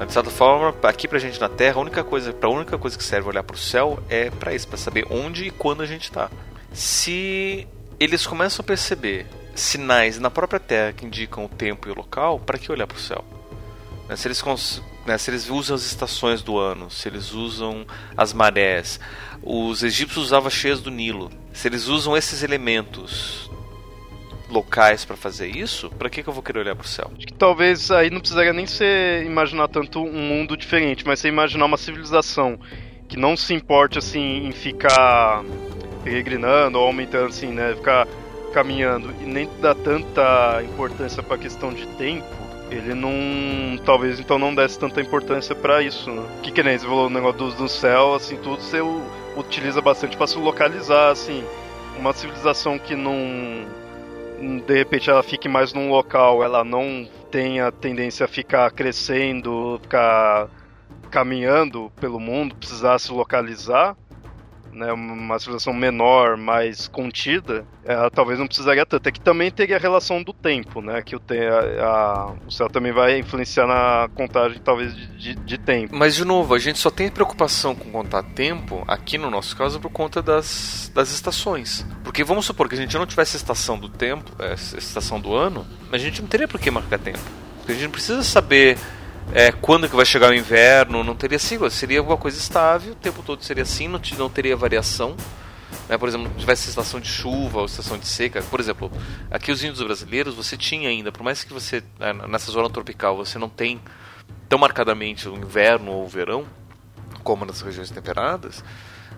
De 0.05 0.13
certa 0.13 0.31
forma, 0.31 0.75
aqui 0.83 1.09
pra 1.09 1.19
gente 1.19 1.41
na 1.41 1.49
Terra, 1.49 1.77
a 1.77 1.81
única 1.81 2.05
coisa, 2.05 2.33
pra 2.33 2.51
única 2.51 2.77
coisa 2.77 2.99
que 2.99 3.05
serve 3.05 3.29
olhar 3.29 3.43
pro 3.43 3.57
céu 3.57 3.99
é 4.09 4.31
para 4.31 4.55
isso, 4.55 4.69
para 4.69 4.77
saber 4.77 5.07
onde 5.11 5.47
e 5.47 5.51
quando 5.51 5.83
a 5.83 5.87
gente 5.87 6.05
está. 6.05 6.31
Se 6.73 7.67
eles 7.99 8.27
começam 8.27 8.63
a 8.63 8.67
perceber 8.67 9.27
sinais 9.55 10.19
na 10.19 10.31
própria 10.31 10.61
Terra 10.61 10.93
que 10.93 11.07
indicam 11.07 11.47
o 11.47 11.49
tempo 11.49 11.89
e 11.89 11.91
o 11.91 11.95
local, 11.95 12.39
para 12.39 12.59
que 12.59 12.71
olhar 12.71 12.87
para 12.87 12.97
o 12.97 13.01
céu? 13.01 13.25
Né, 14.07 14.17
se 14.17 14.29
eles, 14.29 14.43
né, 15.07 15.17
se 15.17 15.31
eles 15.31 15.49
usam 15.49 15.75
as 15.75 15.85
estações 15.85 16.43
do 16.43 16.59
ano, 16.59 16.91
se 16.91 17.09
eles 17.09 17.33
usam 17.33 17.87
as 18.17 18.35
marés, 18.35 19.01
os 19.43 19.83
egípcios 19.83 20.27
usavam 20.27 20.51
cheias 20.51 20.81
do 20.81 20.91
Nilo. 20.91 21.31
Se 21.53 21.67
eles 21.69 21.87
usam 21.87 22.17
esses 22.17 22.43
elementos 22.43 23.51
locais 24.49 25.05
para 25.05 25.17
fazer 25.17 25.49
isso, 25.49 25.91
para 25.91 26.09
que, 26.09 26.23
que 26.23 26.29
eu 26.29 26.33
vou 26.33 26.43
querer 26.43 26.61
olhar 26.61 26.77
para 26.77 26.85
o 26.85 26.89
céu? 26.89 27.11
Acho 27.17 27.27
que 27.27 27.33
talvez 27.33 27.91
aí 27.91 28.11
não 28.11 28.21
precisaria 28.21 28.53
nem 28.53 28.67
ser 28.67 29.25
imaginar 29.25 29.69
tanto 29.69 30.03
um 30.03 30.21
mundo 30.21 30.57
diferente, 30.57 31.05
mas 31.07 31.21
você 31.21 31.29
imaginar 31.29 31.65
uma 31.65 31.77
civilização 31.77 32.59
que 33.09 33.17
não 33.17 33.37
se 33.37 33.55
importe 33.55 33.99
assim 33.99 34.47
em 34.47 34.53
ficar 34.53 35.45
peregrinando 36.05 36.79
ou 36.79 36.87
aumentando 36.87 37.27
assim, 37.27 37.49
né, 37.49 37.75
ficar 37.75 38.07
caminhando 38.53 39.13
e 39.21 39.27
nem 39.27 39.49
dá 39.61 39.75
tanta 39.75 40.63
importância 40.63 41.23
para 41.23 41.35
a 41.35 41.39
questão 41.39 41.73
de 41.73 41.87
tempo. 41.89 42.47
Ele 42.71 42.95
não. 42.95 43.79
Talvez 43.85 44.19
então 44.19 44.39
não 44.39 44.55
desse 44.55 44.79
tanta 44.79 45.01
importância 45.01 45.55
para 45.55 45.83
isso, 45.83 46.11
né? 46.11 46.25
Que 46.43 46.51
que 46.51 46.63
nem 46.65 46.77
você 46.77 46.85
falou 46.85 47.07
o 47.07 47.11
negócio 47.11 47.39
do, 47.39 47.53
do 47.53 47.69
céu, 47.69 48.15
assim, 48.15 48.37
tudo 48.37 48.61
você 48.61 48.81
utiliza 49.37 49.81
bastante 49.81 50.17
para 50.17 50.27
se 50.27 50.37
localizar, 50.37 51.11
assim. 51.11 51.45
Uma 51.97 52.13
civilização 52.13 52.77
que 52.77 52.97
não 52.97 53.65
de 54.67 54.75
repente 54.75 55.09
ela 55.09 55.23
fique 55.23 55.49
mais 55.49 55.73
num 55.73 55.91
local, 55.91 56.43
ela 56.43 56.65
não 56.65 57.09
tenha 57.31 57.73
tendência 57.73 58.25
a 58.25 58.29
ficar 58.29 58.71
crescendo, 58.71 59.79
ficar 59.83 60.49
caminhando 61.11 61.91
pelo 62.01 62.21
mundo, 62.21 62.55
precisar 62.55 62.99
se 62.99 63.11
localizar, 63.13 63.97
né, 64.77 64.93
uma 64.93 65.39
civilização 65.39 65.73
menor, 65.73 66.37
mais 66.37 66.87
contida, 66.87 67.67
ela 67.83 68.11
talvez 68.11 68.39
não 68.39 68.47
precisaria 68.47 68.85
tanto. 68.85 69.09
É 69.09 69.13
que 69.13 69.21
também 69.21 69.51
teria 69.51 69.77
a 69.77 69.81
relação 69.81 70.23
do 70.23 70.33
tempo, 70.33 70.83
né? 70.83 71.03
Que 71.03 71.17
o, 71.17 71.19
te, 71.19 71.39
a, 71.39 71.85
a, 71.85 72.35
o 72.47 72.51
céu 72.51 72.69
também 72.69 72.93
vai 72.93 73.19
influenciar 73.19 73.67
na 73.67 74.09
contagem, 74.15 74.61
talvez, 74.63 74.95
de, 74.95 75.07
de, 75.17 75.35
de, 75.35 75.59
tempo. 75.59 75.97
Mas, 75.97 76.15
de 76.15 76.25
novo, 76.25 76.55
a 76.55 76.59
gente 76.59 76.79
só 76.79 76.91
tem 76.91 77.11
preocupação 77.11 77.75
com 77.75 77.91
contar 77.91 78.23
tempo, 78.23 78.85
aqui 78.87 79.17
no 79.17 79.31
nosso 79.31 79.57
caso, 79.57 79.81
por 79.81 79.91
conta 79.91 80.21
das, 80.21 80.93
das 80.95 81.11
estações. 81.11 81.87
Porque 82.05 82.23
vamos 82.23 82.45
supor 82.45 82.69
que 82.69 82.75
a 82.75 82.79
gente 82.79 82.97
não 82.97 83.07
tivesse 83.07 83.37
estação 83.37 83.79
do 83.79 83.89
tempo, 83.89 84.31
é, 84.39 84.53
estação 84.53 85.19
do 85.19 85.35
ano, 85.35 85.67
a 85.91 85.97
gente 85.97 86.21
não 86.21 86.29
teria 86.29 86.47
por 86.47 86.61
que 86.61 86.71
marcar 86.71 86.99
tempo. 86.99 87.19
Porque 87.59 87.73
a 87.73 87.75
gente 87.75 87.85
não 87.85 87.93
precisa 87.93 88.23
saber 88.23 88.77
é, 89.33 89.53
quando 89.53 89.89
que 89.89 89.97
vai 89.97 90.05
chegar 90.05 90.31
o 90.31 90.35
inverno, 90.35 91.03
não 91.03 91.15
teria 91.15 91.39
sigla, 91.39 91.69
seria 91.71 91.99
alguma 91.99 92.17
coisa 92.17 92.39
estável, 92.39 92.93
o 92.93 92.97
tempo 92.97 93.23
todo 93.23 93.43
seria 93.43 93.63
assim, 93.63 93.89
não, 93.89 94.01
não 94.19 94.31
teria 94.31 94.57
variação. 94.57 95.17
Né? 95.89 95.99
Por 95.99 96.09
exemplo, 96.09 96.31
tivesse 96.37 96.69
estação 96.69 97.01
de 97.01 97.09
chuva 97.09 97.59
ou 97.59 97.67
estação 97.67 97.99
de 97.99 98.07
seca. 98.07 98.43
Por 98.43 98.61
exemplo, 98.61 98.91
aqui 99.31 99.51
os 99.51 99.63
índios 99.63 99.83
brasileiros, 99.83 100.35
você 100.35 100.57
tinha 100.57 100.89
ainda, 100.89 101.11
por 101.13 101.23
mais 101.23 101.45
que 101.45 101.53
você, 101.53 101.83
né, 101.99 102.13
nessa 102.29 102.51
zona 102.51 102.71
tropical, 102.71 103.17
você 103.17 103.39
não 103.39 103.49
tem 103.49 103.81
tão 104.49 104.59
marcadamente 104.59 105.29
o 105.29 105.37
inverno 105.37 105.93
ou 105.93 106.05
o 106.05 106.09
verão, 106.09 106.47
como 107.23 107.45
nas 107.45 107.61
regiões 107.61 107.91
temperadas, 107.91 108.63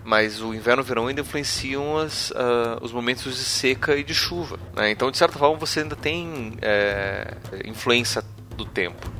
mas 0.03 0.41
o 0.41 0.53
inverno 0.53 0.81
e 0.81 0.83
o 0.83 0.85
verão 0.85 1.07
ainda 1.07 1.21
influenciam 1.21 1.97
as, 1.97 2.31
uh, 2.31 2.79
os 2.81 2.91
momentos 2.91 3.37
de 3.37 3.43
seca 3.43 3.95
e 3.95 4.03
de 4.03 4.13
chuva. 4.13 4.59
Né? 4.75 4.89
Então, 4.91 5.11
de 5.11 5.17
certa 5.17 5.37
forma, 5.37 5.57
você 5.57 5.81
ainda 5.81 5.95
tem 5.95 6.57
é, 6.61 7.35
influência 7.65 8.23
do 8.55 8.65
tempo. 8.65 9.18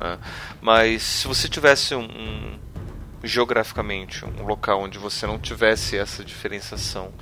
Né? 0.00 0.18
Mas 0.60 1.02
se 1.02 1.28
você 1.28 1.48
tivesse 1.48 1.94
um, 1.94 2.04
um, 2.04 2.58
geograficamente 3.22 4.24
um 4.24 4.44
local 4.44 4.82
onde 4.82 4.98
você 4.98 5.26
não 5.26 5.38
tivesse 5.38 5.96
essa 5.96 6.24
diferenciação, 6.24 7.12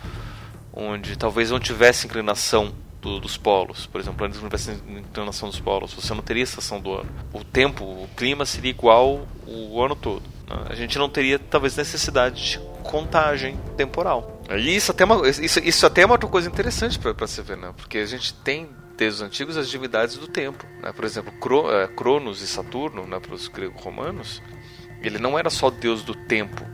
onde 0.72 1.16
talvez 1.16 1.50
não 1.50 1.60
tivesse 1.60 2.06
inclinação 2.06 2.74
do, 3.00 3.20
dos 3.20 3.36
polos, 3.36 3.86
por 3.86 4.00
exemplo, 4.00 4.26
não 4.26 4.48
tivesse 4.48 4.72
inclinação 4.72 5.48
dos 5.48 5.60
polos, 5.60 5.92
você 5.92 6.12
não 6.14 6.22
teria 6.22 6.42
estação 6.42 6.80
do 6.80 6.92
ano. 6.92 7.10
O 7.32 7.44
tempo, 7.44 7.84
o 7.84 8.08
clima 8.16 8.44
seria 8.44 8.70
igual 8.70 9.26
o 9.46 9.82
ano 9.82 9.94
todo. 9.94 10.22
Né? 10.48 10.56
A 10.68 10.74
gente 10.74 10.98
não 10.98 11.08
teria 11.08 11.38
talvez 11.38 11.76
necessidade 11.76 12.52
de 12.52 12.58
contagem 12.82 13.56
temporal. 13.76 14.42
E 14.50 14.76
isso 14.76 14.90
até 14.90 15.04
é 15.04 15.06
uma, 15.06 15.28
isso, 15.28 15.58
isso 15.60 15.86
até 15.86 16.02
é 16.02 16.06
uma 16.06 16.14
outra 16.14 16.28
coisa 16.28 16.48
interessante 16.48 16.98
para 16.98 17.26
se 17.26 17.40
ver, 17.40 17.56
né? 17.56 17.72
Porque 17.76 17.98
a 17.98 18.06
gente 18.06 18.34
tem 18.34 18.68
desde 18.96 19.22
os 19.22 19.26
antigos, 19.26 19.56
as 19.56 19.68
divindades 19.68 20.16
do 20.16 20.26
tempo. 20.26 20.64
Né? 20.80 20.92
Por 20.92 21.04
exemplo, 21.04 21.32
Cro, 21.40 21.70
é, 21.70 21.86
Cronos 21.88 22.42
e 22.42 22.46
Saturno, 22.46 23.06
né, 23.06 23.18
para 23.18 23.34
os 23.34 23.48
gregos-romanos, 23.48 24.42
ele 25.02 25.18
não 25.18 25.38
era 25.38 25.50
só 25.50 25.70
deus 25.70 26.02
do 26.02 26.14
tempo, 26.14 26.64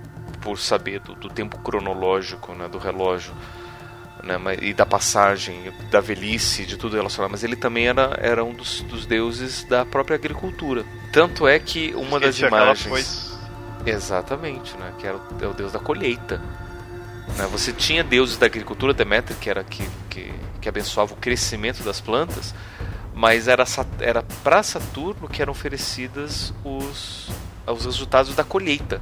por 0.40 0.58
saber 0.58 1.00
do, 1.00 1.14
do 1.14 1.28
tempo 1.28 1.58
cronológico, 1.58 2.52
né, 2.54 2.68
do 2.68 2.78
relógio, 2.78 3.34
né, 4.22 4.38
e 4.60 4.72
da 4.74 4.86
passagem, 4.86 5.72
da 5.90 6.00
velhice, 6.00 6.64
de 6.64 6.76
tudo 6.76 6.96
relacionado, 6.96 7.30
mas 7.30 7.42
ele 7.42 7.56
também 7.56 7.88
era, 7.88 8.16
era 8.20 8.44
um 8.44 8.52
dos, 8.52 8.82
dos 8.82 9.06
deuses 9.06 9.64
da 9.64 9.84
própria 9.84 10.14
agricultura. 10.14 10.84
Tanto 11.12 11.48
é 11.48 11.58
que 11.58 11.94
uma 11.94 12.20
das 12.20 12.38
imagens. 12.38 13.30
Exatamente, 13.84 14.76
né, 14.76 14.92
que 14.98 15.06
era 15.06 15.16
o, 15.16 15.22
é 15.40 15.46
o 15.46 15.54
deus 15.54 15.72
da 15.72 15.78
colheita. 15.78 16.38
Né, 17.36 17.48
você 17.50 17.72
tinha 17.72 18.04
deuses 18.04 18.36
da 18.36 18.46
agricultura, 18.46 18.92
Deméter, 18.92 19.36
que 19.38 19.48
era 19.48 19.64
que, 19.64 19.88
que, 20.08 20.32
que 20.60 20.68
abençoava 20.68 21.14
o 21.14 21.16
crescimento 21.16 21.82
das 21.82 22.00
plantas, 22.00 22.54
mas 23.14 23.48
era, 23.48 23.64
era 24.00 24.22
para 24.44 24.62
Saturno 24.62 25.28
que 25.28 25.42
eram 25.42 25.52
oferecidas 25.52 26.54
os, 26.64 27.28
os 27.66 27.84
resultados 27.84 28.34
da 28.34 28.44
colheita. 28.44 29.00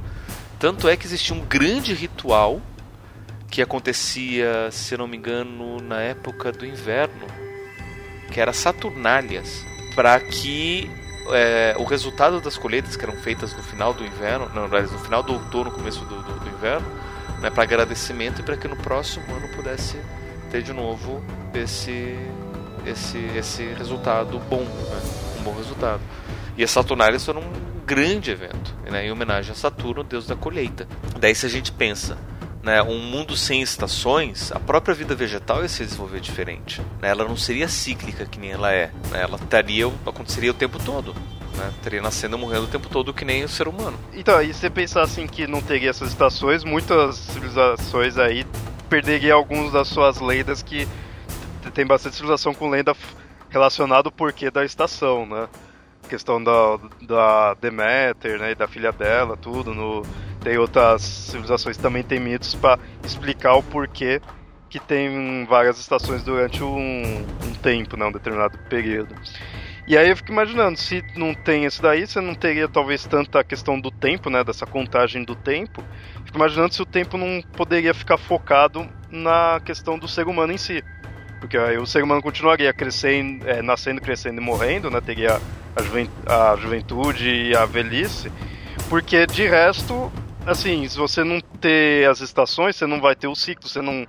Tanto 0.57 0.89
é 0.89 0.97
que 0.97 1.05
existia 1.05 1.35
um 1.35 1.45
grande 1.45 1.93
ritual 1.93 2.61
que 3.49 3.61
acontecia, 3.61 4.69
se 4.71 4.95
não 4.97 5.07
me 5.07 5.17
engano, 5.17 5.81
na 5.81 6.01
época 6.01 6.51
do 6.51 6.65
inverno, 6.65 7.27
que 8.31 8.39
era 8.39 8.53
Saturnálias, 8.53 9.65
para 9.95 10.19
que 10.19 10.89
é, 11.31 11.75
o 11.79 11.83
resultado 11.83 12.39
das 12.41 12.57
colheitas 12.57 12.95
que 12.95 13.03
eram 13.03 13.15
feitas 13.17 13.53
no 13.55 13.63
final 13.63 13.93
do 13.93 14.05
inverno, 14.05 14.49
não, 14.53 14.67
no 14.67 14.99
final 14.99 15.23
do 15.23 15.33
outono, 15.33 15.71
começo 15.71 16.05
do, 16.05 16.21
do, 16.21 16.39
do 16.39 16.49
inverno, 16.49 16.87
né, 17.39 17.49
para 17.49 17.63
agradecimento 17.63 18.41
e 18.41 18.43
para 18.43 18.57
que 18.57 18.67
no 18.67 18.75
próximo 18.75 19.25
ano 19.33 19.47
pudesse 19.55 19.97
ter 20.49 20.61
de 20.61 20.73
novo 20.73 21.23
esse 21.53 22.17
esse 22.85 23.17
esse 23.35 23.63
resultado 23.73 24.39
bom, 24.49 24.63
né, 24.63 25.01
um 25.39 25.43
bom 25.43 25.55
resultado. 25.55 26.01
E 26.57 26.63
as 26.63 26.71
Saturnálias 26.71 27.25
foram 27.25 27.41
um 27.41 27.85
grande 27.85 28.31
evento, 28.31 28.75
né, 28.89 29.05
em 29.05 29.11
homenagem 29.11 29.51
a 29.51 29.55
Saturno, 29.55 30.03
deus 30.03 30.27
da 30.27 30.35
colheita. 30.35 30.87
Daí 31.19 31.33
se 31.33 31.45
a 31.45 31.49
gente 31.49 31.71
pensa 31.71 32.17
né, 32.61 32.81
um 32.83 32.99
mundo 32.99 33.35
sem 33.35 33.61
estações, 33.61 34.51
a 34.51 34.59
própria 34.59 34.93
vida 34.93 35.15
vegetal 35.15 35.61
ia 35.61 35.69
se 35.69 35.83
desenvolver 35.83 36.19
diferente. 36.19 36.81
Né? 37.01 37.09
Ela 37.09 37.23
não 37.23 37.37
seria 37.37 37.67
cíclica 37.67 38.25
que 38.25 38.39
nem 38.39 38.51
ela 38.51 38.71
é. 38.71 38.91
Né? 39.11 39.21
Ela 39.21 39.37
estaria, 39.37 39.87
aconteceria 40.05 40.51
o 40.51 40.53
tempo 40.53 40.77
todo. 40.83 41.15
Né? 41.55 41.71
Teria 41.81 42.01
nascendo 42.01 42.37
e 42.37 42.39
morrendo 42.39 42.65
o 42.65 42.67
tempo 42.67 42.89
todo 42.89 43.13
que 43.13 43.25
nem 43.25 43.43
o 43.43 43.49
ser 43.49 43.67
humano. 43.67 43.97
Então, 44.13 44.41
e 44.41 44.53
se 44.53 44.59
você 44.59 44.69
pensar 44.69 45.03
assim 45.03 45.25
que 45.25 45.47
não 45.47 45.61
teria 45.61 45.89
essas 45.89 46.09
estações, 46.09 46.63
muitas 46.63 47.15
civilizações 47.15 48.17
aí 48.17 48.45
perderiam 48.89 49.37
algumas 49.37 49.71
das 49.71 49.87
suas 49.87 50.19
lendas 50.19 50.63
que 50.63 50.87
tem 51.73 51.85
bastante 51.85 52.15
civilização 52.15 52.53
com 52.53 52.69
lenda 52.69 52.95
relacionada 53.49 54.07
ao 54.07 54.11
porquê 54.11 54.49
da 54.49 54.65
estação, 54.65 55.25
né? 55.25 55.47
Questão 56.07 56.43
da, 56.43 56.79
da 57.01 57.53
Deméter, 57.55 58.39
né, 58.39 58.51
e 58.51 58.55
da 58.55 58.67
filha 58.67 58.91
dela, 58.91 59.37
tudo 59.37 59.75
no 59.75 60.03
tem 60.41 60.57
outras 60.57 61.01
civilizações 61.01 61.75
que 61.75 61.83
também 61.83 62.01
tem 62.01 62.19
mitos 62.19 62.55
para 62.55 62.79
explicar 63.03 63.55
o 63.55 63.63
porquê 63.63 64.21
que 64.69 64.79
tem 64.79 65.45
várias 65.45 65.79
estações 65.79 66.23
durante 66.23 66.63
um, 66.63 67.25
um 67.43 67.53
tempo, 67.61 67.97
né, 67.97 68.05
um 68.05 68.11
determinado 68.11 68.57
período. 68.69 69.13
E 69.89 69.97
aí 69.97 70.07
eu 70.07 70.15
fico 70.15 70.31
imaginando, 70.31 70.77
se 70.77 71.03
não 71.15 71.33
tem 71.33 71.65
isso 71.65 71.81
daí, 71.81 72.05
você 72.05 72.21
não 72.21 72.35
teria 72.35 72.69
talvez 72.69 73.07
tanta 73.07 73.43
questão 73.43 73.81
do 73.81 73.89
tempo, 73.89 74.29
né, 74.29 74.43
dessa 74.43 74.63
contagem 74.63 75.23
do 75.23 75.33
tempo. 75.33 75.83
Fico 76.23 76.37
imaginando 76.37 76.75
se 76.75 76.81
o 76.83 76.85
tempo 76.85 77.17
não 77.17 77.41
poderia 77.41 77.91
ficar 77.91 78.19
focado 78.19 78.87
na 79.09 79.59
questão 79.65 79.97
do 79.97 80.07
ser 80.07 80.27
humano 80.27 80.53
em 80.53 80.59
si. 80.59 80.83
Porque 81.39 81.57
aí 81.57 81.79
o 81.79 81.87
ser 81.87 82.03
humano 82.03 82.21
continuaria 82.21 82.71
crescendo, 82.71 83.49
é, 83.49 83.63
nascendo, 83.63 83.99
crescendo 83.99 84.39
e 84.39 84.43
morrendo, 84.43 84.91
né, 84.91 85.01
teria 85.01 85.41
a, 86.27 86.51
a 86.51 86.55
juventude 86.55 87.27
e 87.27 87.55
a 87.55 87.65
velhice. 87.65 88.31
Porque 88.91 89.25
de 89.25 89.47
resto, 89.47 90.11
assim, 90.45 90.87
se 90.87 90.99
você 90.99 91.23
não 91.23 91.41
ter 91.41 92.07
as 92.07 92.21
estações, 92.21 92.75
você 92.75 92.85
não 92.85 93.01
vai 93.01 93.15
ter 93.15 93.27
o 93.27 93.33
ciclo, 93.33 93.67
você 93.67 93.81
não. 93.81 94.05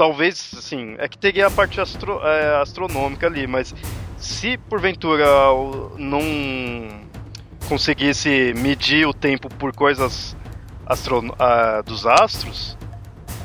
Talvez, 0.00 0.54
assim, 0.56 0.94
é 0.96 1.06
que 1.06 1.18
teria 1.18 1.48
a 1.48 1.50
parte 1.50 1.78
astro, 1.78 2.26
é, 2.26 2.62
astronômica 2.62 3.26
ali, 3.26 3.46
mas 3.46 3.74
se 4.16 4.56
porventura 4.56 5.26
não 5.98 6.22
conseguisse 7.68 8.54
medir 8.56 9.06
o 9.06 9.12
tempo 9.12 9.50
por 9.56 9.74
coisas 9.74 10.34
astro, 10.86 11.20
dos 11.84 12.06
astros, 12.06 12.78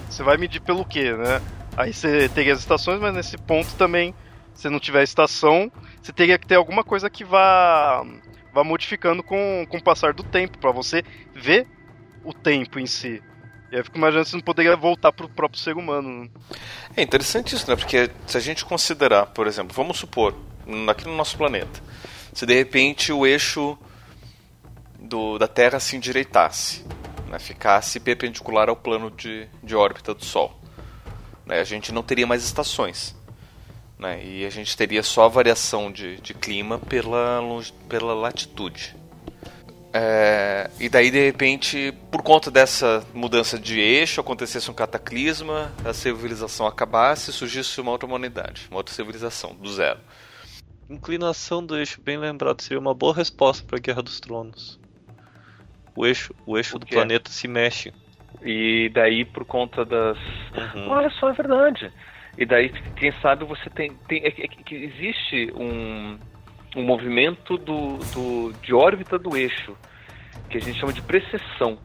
você 0.09 0.23
vai 0.23 0.37
medir 0.37 0.61
pelo 0.61 0.85
quê, 0.85 1.11
né? 1.11 1.41
Aí 1.75 1.91
você 1.91 2.29
teria 2.29 2.53
as 2.53 2.59
estações, 2.59 3.01
mas 3.01 3.13
nesse 3.13 3.37
ponto 3.37 3.75
também, 3.75 4.15
se 4.53 4.69
não 4.69 4.79
tiver 4.79 5.03
estação, 5.03 5.69
você 6.01 6.13
teria 6.13 6.39
que 6.39 6.47
ter 6.47 6.55
alguma 6.55 6.85
coisa 6.85 7.09
que 7.09 7.25
vá, 7.25 8.01
vá 8.53 8.63
modificando 8.63 9.21
com, 9.21 9.67
com 9.67 9.75
o 9.75 9.83
passar 9.83 10.13
do 10.13 10.23
tempo, 10.23 10.57
para 10.57 10.71
você 10.71 11.03
ver 11.33 11.67
o 12.23 12.31
tempo 12.31 12.79
em 12.79 12.85
si. 12.85 13.21
E 13.71 13.75
aí 13.75 13.83
fico 13.83 13.97
imaginando 13.97 14.27
se 14.27 14.33
não 14.33 14.41
poderia 14.41 14.75
voltar 14.75 15.11
para 15.11 15.25
o 15.25 15.29
próprio 15.29 15.59
ser 15.59 15.75
humano. 15.75 16.23
Né? 16.23 16.29
É 16.95 17.01
interessante 17.01 17.55
isso, 17.55 17.69
né? 17.69 17.75
Porque 17.75 18.09
se 18.27 18.37
a 18.37 18.39
gente 18.39 18.63
considerar, 18.63 19.27
por 19.27 19.47
exemplo, 19.47 19.75
vamos 19.75 19.97
supor, 19.97 20.35
aqui 20.89 21.05
no 21.05 21.15
nosso 21.15 21.37
planeta, 21.37 21.81
se 22.33 22.45
de 22.45 22.53
repente 22.53 23.11
o 23.11 23.25
eixo 23.25 23.77
do, 24.99 25.37
da 25.37 25.47
Terra 25.47 25.79
se 25.79 25.95
endireitasse, 25.95 26.85
né? 27.27 27.39
ficasse 27.39 27.99
perpendicular 27.99 28.69
ao 28.69 28.75
plano 28.75 29.09
de, 29.11 29.47
de 29.63 29.75
órbita 29.75 30.13
do 30.13 30.23
Sol, 30.23 30.59
né? 31.45 31.59
a 31.59 31.63
gente 31.63 31.91
não 31.91 32.03
teria 32.03 32.27
mais 32.27 32.43
estações. 32.43 33.15
Né? 33.97 34.23
E 34.23 34.45
a 34.45 34.49
gente 34.49 34.75
teria 34.75 35.01
só 35.01 35.25
a 35.25 35.29
variação 35.29 35.91
de, 35.91 36.17
de 36.17 36.33
clima 36.33 36.77
pela, 36.77 37.41
pela 37.87 38.13
latitude. 38.13 38.95
É, 39.97 40.69
e 40.77 40.89
daí, 40.89 41.09
de 41.09 41.25
repente, 41.25 41.93
por 42.11 42.21
conta 42.21 42.51
dessa 42.51 43.01
mudança 43.13 43.57
de 43.57 43.79
eixo, 43.79 44.19
acontecesse 44.19 44.69
um 44.69 44.73
cataclisma, 44.73 45.71
a 45.85 45.93
civilização 45.93 46.67
acabasse 46.67 47.29
e 47.29 47.33
surgisse 47.33 47.79
uma 47.79 47.91
outra 47.91 48.05
humanidade, 48.05 48.67
uma 48.69 48.75
outra 48.75 48.93
civilização, 48.93 49.55
do 49.55 49.71
zero. 49.71 50.01
Inclinação 50.89 51.65
do 51.65 51.77
eixo, 51.77 52.01
bem 52.01 52.17
lembrado, 52.17 52.61
seria 52.61 52.77
uma 52.77 52.93
boa 52.93 53.15
resposta 53.15 53.65
para 53.65 53.77
a 53.77 53.79
Guerra 53.79 54.03
dos 54.03 54.19
Tronos. 54.19 54.77
O 55.95 56.05
eixo, 56.05 56.35
o 56.45 56.57
eixo 56.57 56.75
o 56.75 56.79
do 56.79 56.85
planeta 56.85 57.31
se 57.31 57.47
mexe. 57.47 57.93
E 58.41 58.89
daí, 58.93 59.23
por 59.23 59.45
conta 59.45 59.85
das. 59.85 60.17
Uhum. 60.75 60.89
Olha 60.89 61.09
só, 61.11 61.29
é 61.29 61.33
verdade. 61.33 61.89
E 62.37 62.45
daí, 62.45 62.69
quem 62.97 63.13
sabe 63.21 63.45
você 63.45 63.69
tem. 63.69 63.93
tem 64.09 64.25
é, 64.25 64.27
é, 64.27 64.47
que 64.47 64.75
existe 64.75 65.53
um 65.55 66.19
um 66.75 66.83
movimento 66.83 67.57
do, 67.57 67.97
do, 68.13 68.53
de 68.61 68.73
órbita 68.73 69.17
do 69.17 69.35
eixo, 69.37 69.75
que 70.49 70.57
a 70.57 70.61
gente 70.61 70.79
chama 70.79 70.93
de 70.93 71.01
precessão. 71.01 71.77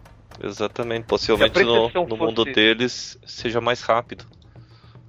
Exatamente, 0.43 1.07
possivelmente 1.07 1.63
no, 1.63 1.89
no 2.07 2.17
mundo 2.17 2.45
deles 2.45 3.19
seja 3.27 3.61
mais 3.61 3.83
rápido. 3.83 4.25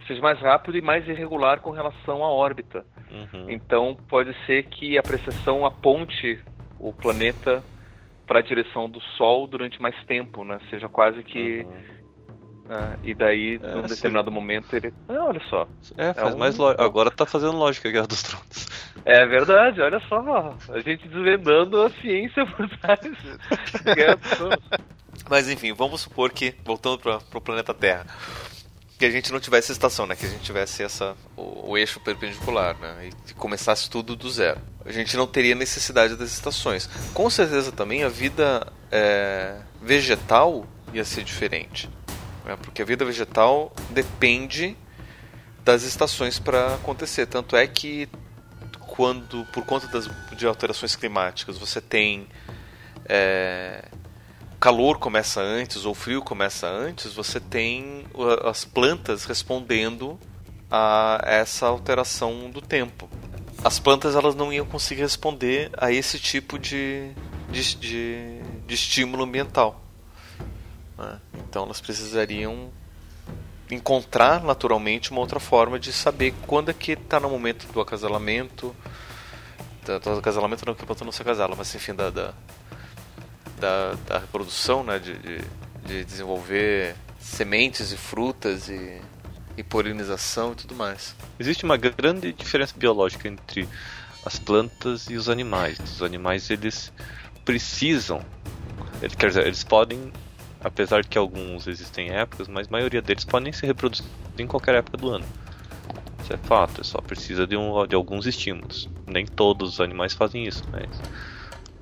Seja 0.08 0.22
mais 0.22 0.40
rápido 0.40 0.78
e 0.78 0.82
mais 0.82 1.08
irregular 1.08 1.62
com 1.62 1.72
relação 1.72 2.24
à 2.24 2.30
órbita. 2.30 2.86
Uhum. 3.10 3.50
Então 3.50 3.98
pode 4.10 4.36
ser 4.46 4.64
que 4.64 4.98
a 4.98 5.04
precessão 5.04 5.66
aponte 5.66 6.40
o 6.80 6.92
planeta 6.92 7.64
para 8.28 8.40
a 8.40 8.42
direção 8.42 8.90
do 8.90 9.00
Sol 9.18 9.48
durante 9.48 9.82
mais 9.82 9.96
tempo, 10.06 10.44
né? 10.44 10.60
Seja 10.70 10.90
quase 10.90 11.24
que 11.24 11.66
uhum 11.66 12.01
ah, 12.74 12.96
e 13.04 13.14
daí, 13.14 13.60
é, 13.62 13.76
num 13.76 13.82
determinado 13.82 14.32
momento, 14.32 14.74
ele. 14.74 14.94
Ah, 15.10 15.26
olha 15.26 15.42
só. 15.50 15.68
É, 15.98 16.14
faz 16.14 16.32
é 16.32 16.36
um... 16.36 16.38
mais 16.38 16.56
lógica. 16.56 16.86
Agora 16.86 17.12
tá 17.12 17.26
fazendo 17.26 17.58
lógica 17.58 17.90
a 17.90 17.92
Guerra 17.92 18.08
dos 18.08 18.24
Tronos. 18.24 18.68
É 19.04 19.26
verdade, 19.26 19.82
olha 19.82 20.00
só. 20.08 20.56
A 20.70 20.80
gente 20.80 21.06
desvendando 21.10 21.82
a 21.82 21.90
ciência 21.90 22.46
por 22.46 22.70
trás. 22.80 23.02
Guerra 23.94 24.16
dos 24.16 24.30
Tronos. 24.30 24.70
Mas 25.30 25.50
enfim, 25.50 25.74
vamos 25.74 26.00
supor 26.00 26.32
que, 26.32 26.56
voltando 26.64 27.00
para 27.00 27.20
o 27.34 27.42
planeta 27.42 27.74
Terra, 27.74 28.06
que 28.98 29.04
a 29.04 29.12
gente 29.12 29.34
não 29.34 29.42
tivesse 29.42 29.74
estação, 29.74 30.08
né? 30.08 30.16
Que 30.16 30.26
a 30.26 30.30
gente 30.30 30.44
tivesse 30.44 30.82
essa, 30.82 31.14
o, 31.36 31.72
o 31.72 31.78
eixo 31.78 32.00
perpendicular, 32.00 32.80
né? 32.80 33.10
E 33.30 33.34
começasse 33.34 33.90
tudo 33.90 34.16
do 34.16 34.30
zero. 34.30 34.62
A 34.86 34.94
gente 34.94 35.18
não 35.18 35.28
teria 35.28 35.56
necessidade 35.56 36.16
das 36.16 36.32
estações. 36.32 36.88
Com 37.14 37.30
certeza 37.30 37.70
também 37.74 38.06
a 38.06 38.10
vida 38.10 38.66
é, 38.90 39.58
vegetal 39.82 40.66
ia 40.94 41.04
ser 41.04 41.26
diferente 41.26 41.90
né? 42.46 42.58
porque 42.62 42.82
a 42.82 42.86
vida 42.86 43.06
vegetal 43.06 43.72
depende 43.90 44.78
das 45.64 45.84
estações 45.84 46.40
para 46.40 46.76
acontecer. 46.76 47.26
Tanto 47.26 47.56
é 47.56 47.68
que 47.68 48.10
quando, 48.80 49.46
por 49.54 49.66
conta 49.66 49.88
das, 49.88 50.10
de 50.36 50.46
alterações 50.46 50.96
climáticas, 50.96 51.58
você 51.58 51.80
tem 51.80 52.28
é, 53.06 53.86
calor 54.60 55.00
começa 55.00 55.42
antes 55.42 55.86
ou 55.86 55.94
frio 55.96 56.22
começa 56.22 56.68
antes, 56.68 57.14
você 57.14 57.40
tem 57.40 58.06
as 58.44 58.64
plantas 58.64 59.26
respondendo 59.26 60.20
a 60.70 61.20
essa 61.24 61.66
alteração 61.66 62.50
do 62.50 62.62
tempo. 62.62 63.10
As 63.64 63.80
plantas 63.80 64.16
elas 64.16 64.36
não 64.36 64.52
iam 64.52 64.66
conseguir 64.66 65.02
responder 65.02 65.72
a 65.78 65.92
esse 65.92 66.20
tipo 66.20 66.58
de, 66.58 67.12
de, 67.50 67.76
de, 67.76 68.42
de 68.66 68.76
estímulo 68.76 69.24
ambiental. 69.24 69.82
Né? 71.02 71.20
Então 71.50 71.64
elas 71.64 71.82
precisariam 71.82 72.72
encontrar 73.70 74.44
naturalmente 74.44 75.12
uma 75.12 75.22
outra 75.22 75.40
forma 75.40 75.80
de 75.80 75.94
saber 75.94 76.34
quando 76.46 76.70
é 76.70 76.74
que 76.74 76.94
está 76.94 77.20
no 77.20 77.30
momento 77.30 77.72
do 77.72 77.80
acasalamento. 77.82 78.76
Do 79.84 80.20
acasalamento 80.20 80.66
não, 80.66 80.76
que 80.76 80.84
o 80.84 81.06
não 81.06 81.12
se 81.12 81.22
acasala, 81.22 81.56
mas 81.56 81.74
enfim, 81.74 81.96
da, 81.96 82.10
da, 82.10 82.34
da, 83.60 83.94
da 84.08 84.20
reprodução, 84.20 84.84
né? 84.84 85.00
De, 85.00 85.18
de, 85.18 85.42
de, 85.86 86.06
desenvolver 86.06 86.96
sementes 87.20 87.92
e 87.92 87.98
frutas 87.98 88.70
e, 88.70 89.02
e 89.58 89.64
polinização 89.64 90.52
e 90.52 90.56
tudo 90.56 90.76
mais. 90.76 91.16
Existe 91.40 91.64
uma 91.64 91.78
grande 91.78 92.32
diferença 92.34 92.76
biológica 92.78 93.28
entre 93.28 93.68
as 94.26 94.38
plantas 94.38 95.10
e 95.10 95.16
os 95.16 95.30
animais. 95.30 95.80
Os 95.80 96.04
animais 96.04 96.50
eles 96.52 96.92
precisam, 97.44 98.24
quer 99.18 99.28
dizer, 99.30 99.48
eles 99.48 99.64
podem 99.64 100.12
apesar 100.64 101.02
de 101.02 101.08
que 101.08 101.18
alguns 101.18 101.68
existem 101.68 102.12
épocas, 102.12 102.48
mas 102.48 102.68
a 102.68 102.72
maioria 102.72 103.02
deles 103.02 103.26
podem 103.26 103.52
se 103.52 103.66
reproduzir 103.66 104.06
em 104.38 104.48
qualquer 104.48 104.76
época 104.76 104.98
do 104.98 105.10
ano. 105.10 105.26
Isso 106.24 106.34
é 106.34 106.38
fato, 106.38 106.84
só 106.84 107.00
precisa 107.00 107.48
de, 107.48 107.58
um, 107.58 107.86
de 107.88 107.96
alguns 107.96 108.26
estímulos. 108.26 108.90
Nem 109.08 109.26
todos 109.26 109.74
os 109.74 109.82
animais 109.82 110.14
fazem 110.14 110.46
isso, 110.46 110.64
mas 110.72 110.90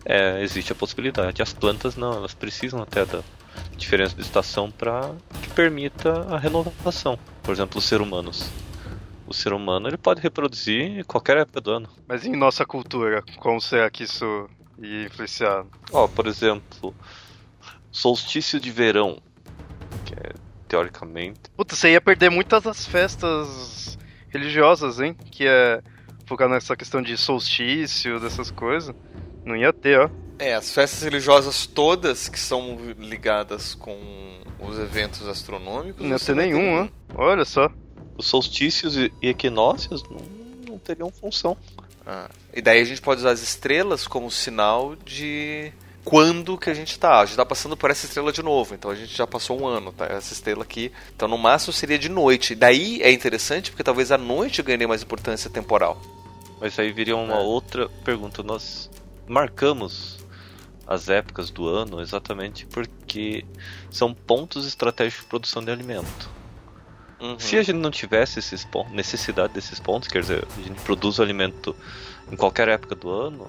é, 0.05 0.41
existe 0.41 0.71
a 0.71 0.75
possibilidade. 0.75 1.41
As 1.41 1.53
plantas 1.53 1.95
não, 1.95 2.13
elas 2.13 2.33
precisam 2.33 2.81
até 2.81 3.05
da 3.05 3.21
diferença 3.75 4.15
de 4.15 4.21
estação 4.21 4.71
para 4.71 5.13
que 5.41 5.49
permita 5.49 6.27
a 6.33 6.37
renovação. 6.37 7.19
Por 7.43 7.51
exemplo, 7.51 7.79
os 7.79 7.85
seres 7.85 8.05
humanos. 8.05 8.49
O 9.27 9.33
ser 9.33 9.53
humano 9.53 9.87
ele 9.87 9.97
pode 9.97 10.21
reproduzir 10.21 10.99
em 10.99 11.03
qualquer 11.03 11.37
época 11.37 11.61
do 11.61 11.71
ano. 11.71 11.89
Mas 12.07 12.25
em 12.25 12.35
nossa 12.35 12.65
cultura, 12.65 13.23
como 13.37 13.61
será 13.61 13.89
que 13.89 14.03
isso 14.03 14.49
ia 14.79 15.05
influenciar? 15.05 15.65
Ó, 15.91 16.05
oh, 16.05 16.09
por 16.09 16.25
exemplo, 16.25 16.95
solstício 17.91 18.59
de 18.59 18.71
verão, 18.71 19.21
que 20.05 20.13
é 20.13 20.33
teoricamente. 20.67 21.41
Puta, 21.55 21.75
você 21.75 21.91
ia 21.91 22.01
perder 22.01 22.29
muitas 22.29 22.63
das 22.63 22.85
festas 22.85 23.97
religiosas, 24.29 24.99
hein? 24.99 25.15
Que 25.31 25.47
é 25.47 25.81
focar 26.25 26.47
nessa 26.47 26.75
questão 26.75 27.01
de 27.01 27.17
solstício, 27.17 28.19
dessas 28.19 28.51
coisas. 28.51 28.95
Não 29.43 29.55
ia 29.55 29.73
ter, 29.73 29.99
ó. 29.99 30.09
É, 30.37 30.53
as 30.53 30.71
festas 30.71 31.01
religiosas 31.01 31.65
todas 31.65 32.29
que 32.29 32.39
são 32.39 32.77
ligadas 32.97 33.73
com 33.75 33.97
os 34.59 34.77
eventos 34.77 35.27
astronômicos. 35.27 36.05
Não 36.05 36.11
ia 36.11 36.19
ter 36.19 36.35
nenhum, 36.35 36.83
ó. 36.83 36.87
Olha 37.15 37.43
só. 37.43 37.69
Os 38.17 38.27
solstícios 38.27 38.97
e 38.97 39.11
equinócios 39.21 40.03
não, 40.03 40.19
não 40.67 40.77
teriam 40.77 41.09
função. 41.09 41.57
Ah, 42.05 42.29
e 42.53 42.61
daí 42.61 42.81
a 42.81 42.83
gente 42.83 43.01
pode 43.01 43.21
usar 43.21 43.31
as 43.31 43.41
estrelas 43.41 44.07
como 44.07 44.29
sinal 44.29 44.95
de 44.95 45.71
quando 46.03 46.57
que 46.57 46.69
a 46.69 46.73
gente 46.73 46.91
está. 46.91 47.19
A 47.19 47.21
gente 47.21 47.31
está 47.31 47.45
passando 47.45 47.75
por 47.77 47.91
essa 47.91 48.05
estrela 48.05 48.31
de 48.31 48.41
novo, 48.41 48.73
então 48.73 48.89
a 48.91 48.95
gente 48.95 49.15
já 49.15 49.27
passou 49.27 49.61
um 49.61 49.67
ano, 49.67 49.91
tá? 49.91 50.05
Essa 50.05 50.33
estrela 50.33 50.63
aqui. 50.63 50.91
Então 51.15 51.27
no 51.27 51.37
máximo 51.37 51.73
seria 51.73 51.99
de 51.99 52.09
noite. 52.09 52.55
Daí 52.55 53.01
é 53.01 53.11
interessante 53.11 53.71
porque 53.71 53.83
talvez 53.83 54.11
a 54.11 54.17
noite 54.17 54.61
ganhe 54.61 54.87
mais 54.87 55.03
importância 55.03 55.49
temporal. 55.49 56.01
Mas 56.59 56.77
aí 56.77 56.91
viria 56.91 57.15
uma 57.15 57.35
é. 57.35 57.39
outra 57.39 57.87
pergunta. 58.03 58.43
Nós 58.43 58.89
marcamos 59.27 60.19
as 60.87 61.07
épocas 61.07 61.51
do 61.51 61.67
ano 61.67 62.01
exatamente 62.01 62.65
porque 62.65 63.45
são 63.91 64.13
pontos 64.13 64.65
estratégicos 64.65 65.23
de 65.23 65.29
produção 65.29 65.63
de 65.63 65.71
alimento. 65.71 66.29
Uhum. 67.19 67.37
Se 67.37 67.57
a 67.57 67.63
gente 67.63 67.77
não 67.77 67.91
tivesse 67.91 68.39
esses 68.39 68.63
pontos, 68.63 68.93
necessidade 68.93 69.53
desses 69.53 69.79
pontos, 69.79 70.07
quer 70.07 70.21
dizer, 70.21 70.47
a 70.57 70.61
gente 70.61 70.81
produz 70.81 71.19
o 71.19 71.21
alimento 71.21 71.75
em 72.31 72.35
qualquer 72.35 72.69
época 72.69 72.95
do 72.95 73.09
ano, 73.09 73.45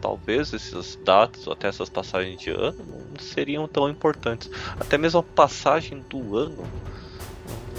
talvez 0.00 0.52
essas 0.52 0.96
datas 1.04 1.46
ou 1.46 1.52
até 1.52 1.68
essas 1.68 1.88
passagens 1.88 2.40
de 2.40 2.50
ano 2.50 2.78
não 3.10 3.20
seriam 3.20 3.68
tão 3.68 3.88
importantes. 3.88 4.50
Até 4.78 4.96
mesmo 4.96 5.20
a 5.20 5.22
passagem 5.22 6.04
do 6.08 6.36
ano 6.36 6.64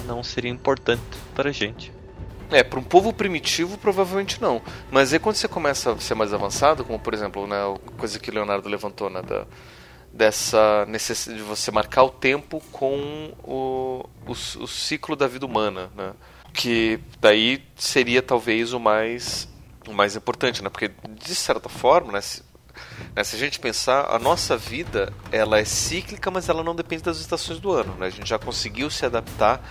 não 0.05 0.23
seria 0.23 0.51
importante 0.51 1.01
para 1.33 1.51
gente. 1.51 1.91
É, 2.49 2.63
para 2.63 2.79
um 2.79 2.83
povo 2.83 3.13
primitivo 3.13 3.77
provavelmente 3.77 4.41
não. 4.41 4.61
Mas 4.91 5.13
aí 5.13 5.19
quando 5.19 5.35
você 5.35 5.47
começa 5.47 5.93
a 5.93 5.99
ser 5.99 6.15
mais 6.15 6.33
avançado, 6.33 6.83
como 6.83 6.99
por 6.99 7.13
exemplo, 7.13 7.47
né, 7.47 7.57
a 7.57 7.97
coisa 7.97 8.19
que 8.19 8.29
Leonardo 8.29 8.67
levantou, 8.67 9.09
né, 9.09 9.21
da, 9.21 9.45
dessa 10.11 10.85
necessidade 10.87 11.41
de 11.41 11.47
você 11.47 11.71
marcar 11.71 12.03
o 12.03 12.09
tempo 12.09 12.61
com 12.71 13.33
o, 13.43 14.05
o, 14.27 14.31
o 14.31 14.67
ciclo 14.67 15.15
da 15.15 15.27
vida 15.27 15.45
humana, 15.45 15.89
né? 15.95 16.13
Que 16.53 16.99
daí 17.21 17.63
seria 17.77 18.21
talvez 18.21 18.73
o 18.73 18.79
mais 18.79 19.47
o 19.87 19.93
mais 19.93 20.15
importante, 20.15 20.63
né? 20.63 20.69
Porque 20.69 20.91
de 21.09 21.35
certa 21.35 21.69
forma, 21.69 22.13
né, 22.13 22.21
se, 22.21 22.43
né, 23.15 23.23
se 23.23 23.35
a 23.35 23.39
gente 23.39 23.59
pensar, 23.59 24.05
a 24.09 24.19
nossa 24.19 24.55
vida 24.57 25.11
ela 25.31 25.59
é 25.59 25.65
cíclica, 25.65 26.29
mas 26.29 26.49
ela 26.49 26.63
não 26.63 26.75
depende 26.75 27.03
das 27.03 27.17
estações 27.17 27.59
do 27.59 27.71
ano. 27.71 27.95
Né? 27.95 28.07
A 28.07 28.09
gente 28.09 28.29
já 28.29 28.39
conseguiu 28.39 28.89
se 28.89 29.05
adaptar 29.05 29.61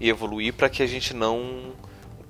e 0.00 0.08
evoluir 0.08 0.54
para 0.54 0.68
que 0.68 0.82
a 0.82 0.86
gente 0.86 1.14
não 1.14 1.74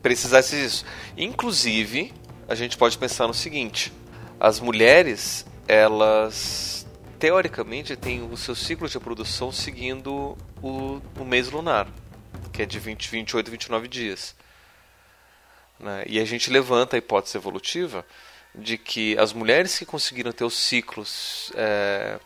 precisasse 0.02 0.56
disso. 0.56 0.84
Inclusive, 1.16 2.12
a 2.48 2.54
gente 2.54 2.76
pode 2.76 2.96
pensar 2.96 3.26
no 3.26 3.34
seguinte: 3.34 3.92
as 4.40 4.60
mulheres, 4.60 5.46
elas 5.66 6.86
teoricamente 7.18 7.96
têm 7.96 8.22
o 8.22 8.36
seu 8.36 8.54
ciclo 8.54 8.86
de 8.88 8.94
reprodução 8.94 9.50
seguindo 9.50 10.36
o, 10.62 11.00
o 11.18 11.24
mês 11.24 11.50
lunar, 11.50 11.88
que 12.52 12.62
é 12.62 12.66
de 12.66 12.78
20, 12.78 13.10
28 13.10 13.50
29 13.50 13.88
dias. 13.88 14.34
Né? 15.78 16.04
E 16.06 16.18
a 16.18 16.24
gente 16.24 16.50
levanta 16.50 16.96
a 16.96 16.98
hipótese 16.98 17.36
evolutiva 17.36 18.04
de 18.54 18.76
que 18.76 19.16
as 19.18 19.32
mulheres 19.32 19.78
que 19.78 19.84
conseguiram 19.84 20.32
ter 20.32 20.44
os 20.44 20.56
ciclos 20.56 21.52
é, 21.54 22.18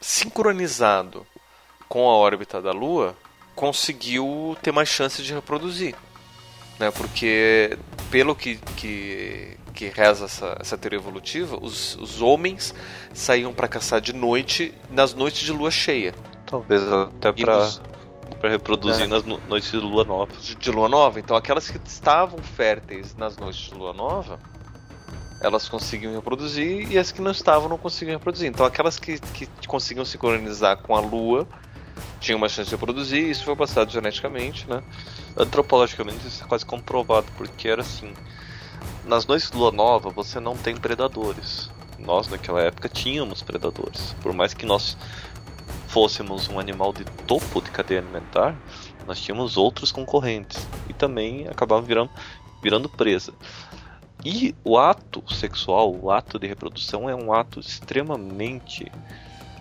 sincronizado 0.00 1.26
com 1.88 2.08
a 2.08 2.14
órbita 2.14 2.60
da 2.60 2.72
Lua 2.72 3.16
conseguiu 3.54 4.56
ter 4.62 4.72
mais 4.72 4.88
chance 4.88 5.22
de 5.22 5.32
reproduzir. 5.32 5.94
Né? 6.78 6.90
Porque, 6.90 7.78
pelo 8.10 8.34
que, 8.34 8.56
que, 8.76 9.56
que 9.74 9.86
reza 9.88 10.26
essa, 10.26 10.56
essa 10.60 10.78
teoria 10.78 10.98
evolutiva, 10.98 11.58
os, 11.60 11.96
os 11.96 12.20
homens 12.20 12.74
saíam 13.14 13.52
para 13.52 13.68
caçar 13.68 14.00
de 14.00 14.12
noite 14.12 14.74
nas 14.90 15.14
noites 15.14 15.40
de 15.40 15.52
lua 15.52 15.70
cheia. 15.70 16.14
Talvez 16.46 16.82
até 16.82 17.32
para 17.32 17.70
para 18.40 18.50
reproduzir 18.50 19.04
é. 19.04 19.06
nas 19.06 19.24
noites 19.24 19.70
de 19.70 19.78
lua 19.78 20.04
nova. 20.04 20.32
De, 20.36 20.70
lua 20.70 20.88
nova. 20.88 21.20
Então 21.20 21.36
aquelas 21.36 21.70
que 21.70 21.78
estavam 21.84 22.38
férteis 22.38 23.14
nas 23.16 23.36
noites 23.36 23.68
de 23.68 23.74
lua 23.74 23.92
nova, 23.92 24.38
elas 25.40 25.68
conseguiam 25.68 26.14
reproduzir 26.14 26.90
e 26.90 26.98
as 26.98 27.12
que 27.12 27.20
não 27.20 27.30
estavam 27.30 27.68
não 27.68 27.78
conseguiam 27.78 28.16
reproduzir. 28.16 28.48
Então 28.48 28.66
aquelas 28.66 28.98
que, 28.98 29.18
que 29.18 29.48
conseguiam 29.66 30.04
sincronizar 30.04 30.78
com 30.78 30.94
a 30.96 31.00
lua 31.00 31.46
tinham 32.20 32.38
uma 32.38 32.48
chance 32.48 32.68
de 32.68 32.76
reproduzir 32.76 33.22
e 33.22 33.30
isso 33.30 33.44
foi 33.44 33.56
passado 33.56 33.90
geneticamente, 33.90 34.68
né? 34.68 34.82
Antropologicamente 35.36 36.26
isso 36.26 36.44
é 36.44 36.46
quase 36.46 36.64
comprovado, 36.64 37.26
porque 37.36 37.68
era 37.68 37.82
assim. 37.82 38.12
Nas 39.04 39.26
noites 39.26 39.50
de 39.50 39.56
lua 39.56 39.72
nova 39.72 40.10
você 40.10 40.40
não 40.40 40.56
tem 40.56 40.76
predadores. 40.76 41.70
Nós 41.98 42.28
naquela 42.28 42.60
época 42.60 42.88
tínhamos 42.88 43.42
predadores. 43.42 44.14
Por 44.20 44.32
mais 44.32 44.52
que 44.52 44.66
nós 44.66 44.96
fôssemos 45.88 46.48
um 46.48 46.58
animal 46.58 46.92
de 46.92 47.04
topo 47.26 47.60
de 47.60 47.70
cadeia 47.70 48.00
alimentar, 48.00 48.56
nós 49.06 49.20
tínhamos 49.20 49.56
outros 49.56 49.92
concorrentes 49.92 50.66
e 50.88 50.92
também 50.92 51.46
acabavam 51.48 51.84
virando, 51.84 52.10
virando 52.62 52.88
presa. 52.88 53.32
E 54.24 54.54
o 54.64 54.76
ato 54.76 55.22
sexual, 55.32 55.94
o 55.94 56.10
ato 56.10 56.38
de 56.38 56.46
reprodução, 56.46 57.08
é 57.08 57.14
um 57.14 57.32
ato 57.32 57.60
extremamente. 57.60 58.90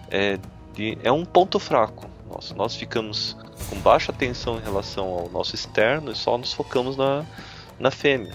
É, 0.10 0.40
de, 0.74 0.98
é 1.04 1.12
um 1.12 1.24
ponto 1.24 1.60
fraco. 1.60 2.10
Nós, 2.30 2.52
nós 2.54 2.76
ficamos 2.76 3.38
com 3.70 3.80
baixa 3.80 4.12
atenção 4.12 4.58
em 4.58 4.62
relação 4.62 5.08
ao 5.08 5.30
nosso 5.30 5.54
externo 5.54 6.12
e 6.12 6.16
só 6.16 6.38
nos 6.38 6.52
focamos 6.52 6.98
na, 6.98 7.24
na 7.80 7.92
fêmea. 7.92 8.34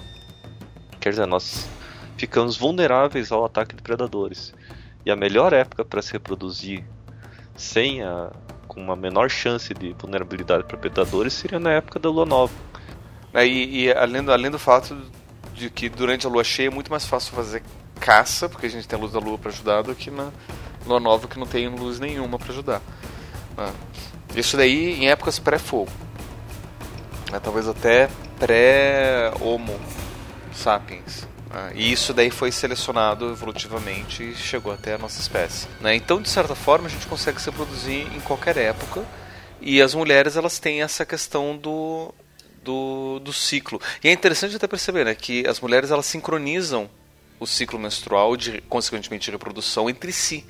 Quer 1.01 1.11
dizer, 1.11 1.27
nós 1.27 1.69
ficamos 2.17 2.57
vulneráveis 2.57 3.33
ao 3.33 3.45
ataque 3.45 3.75
de 3.75 3.83
predadores. 3.83 4.55
E 5.05 5.11
a 5.11 5.17
melhor 5.17 5.53
época 5.53 5.85
para 5.85 6.03
se 6.03 6.13
reproduzir 6.13 6.85
sem 7.61 8.03
a, 8.03 8.31
com 8.67 8.81
uma 8.81 8.97
menor 8.97 9.29
chance 9.29 9.73
de 9.75 9.93
vulnerabilidade 9.93 10.65
para 10.65 10.79
predadores 10.79 11.35
seria 11.35 11.61
na 11.61 11.73
época 11.73 11.99
da 11.99 12.09
lua 12.09 12.25
nova. 12.25 12.53
É, 13.35 13.47
e, 13.47 13.85
e 13.85 13.93
além, 13.93 14.25
do, 14.25 14.33
além 14.33 14.51
do 14.51 14.59
fato 14.59 14.97
de 15.55 15.69
que 15.69 15.89
durante 15.89 16.27
a 16.27 16.31
lua 16.31 16.43
cheia 16.43 16.69
é 16.69 16.71
muito 16.71 16.91
mais 16.91 17.05
fácil 17.07 17.35
fazer 17.35 17.63
caça, 18.01 18.49
porque 18.49 18.67
a 18.67 18.71
gente 18.71 18.89
tem 18.89 18.99
a 18.99 19.01
luz 19.01 19.13
da 19.13 19.19
lua 19.19 19.37
para 19.37 19.51
ajudar, 19.51 19.83
do 19.83 19.95
que 19.95 20.11
na 20.11 20.31
lua 20.87 20.99
nova 20.99 21.29
que 21.29 21.39
não 21.39 21.47
tem 21.47 21.69
luz 21.69 22.01
nenhuma 22.01 22.39
para 22.39 22.51
ajudar. 22.51 22.81
Né? 23.57 23.73
Isso 24.35 24.57
daí 24.57 24.95
em 24.95 25.11
épocas 25.11 25.39
pré-fogo. 25.39 25.91
Né? 27.31 27.39
Talvez 27.41 27.69
até 27.69 28.09
pré-Homo 28.39 29.79
sapiens. 30.53 31.29
Ah, 31.53 31.73
e 31.75 31.91
isso 31.91 32.15
daí 32.15 32.31
foi 32.31 32.53
selecionado 32.53 33.29
evolutivamente 33.31 34.23
e 34.23 34.37
chegou 34.37 34.73
até 34.73 34.95
a 34.95 34.99
nossa 34.99 35.21
espécie. 35.21 35.67
Né? 35.81 35.97
Então, 35.97 36.23
de 36.23 36.29
certa 36.29 36.55
forma, 36.55 36.87
a 36.87 36.91
gente 36.91 37.07
consegue 37.07 37.41
se 37.41 37.51
reproduzir 37.51 38.07
em 38.15 38.21
qualquer 38.21 38.57
época. 38.57 39.05
E 39.61 39.83
as 39.83 39.95
mulheres 39.95 40.37
elas 40.37 40.59
têm 40.59 40.81
essa 40.81 41.05
questão 41.05 41.57
do, 41.57 42.15
do, 42.63 43.19
do 43.19 43.33
ciclo. 43.33 43.81
E 44.03 44.09
é 44.09 44.13
interessante 44.13 44.57
até 44.57 44.67
perceber 44.67 45.05
né, 45.05 45.15
que 45.15 45.47
as 45.47 45.61
mulheres 45.61 45.91
elas 45.91 46.07
sincronizam 46.07 46.89
o 47.39 47.47
ciclo 47.47 47.79
menstrual, 47.79 48.37
de, 48.37 48.61
consequentemente 48.63 49.25
de 49.25 49.31
reprodução, 49.33 49.91
entre 49.91 50.13
si. 50.13 50.47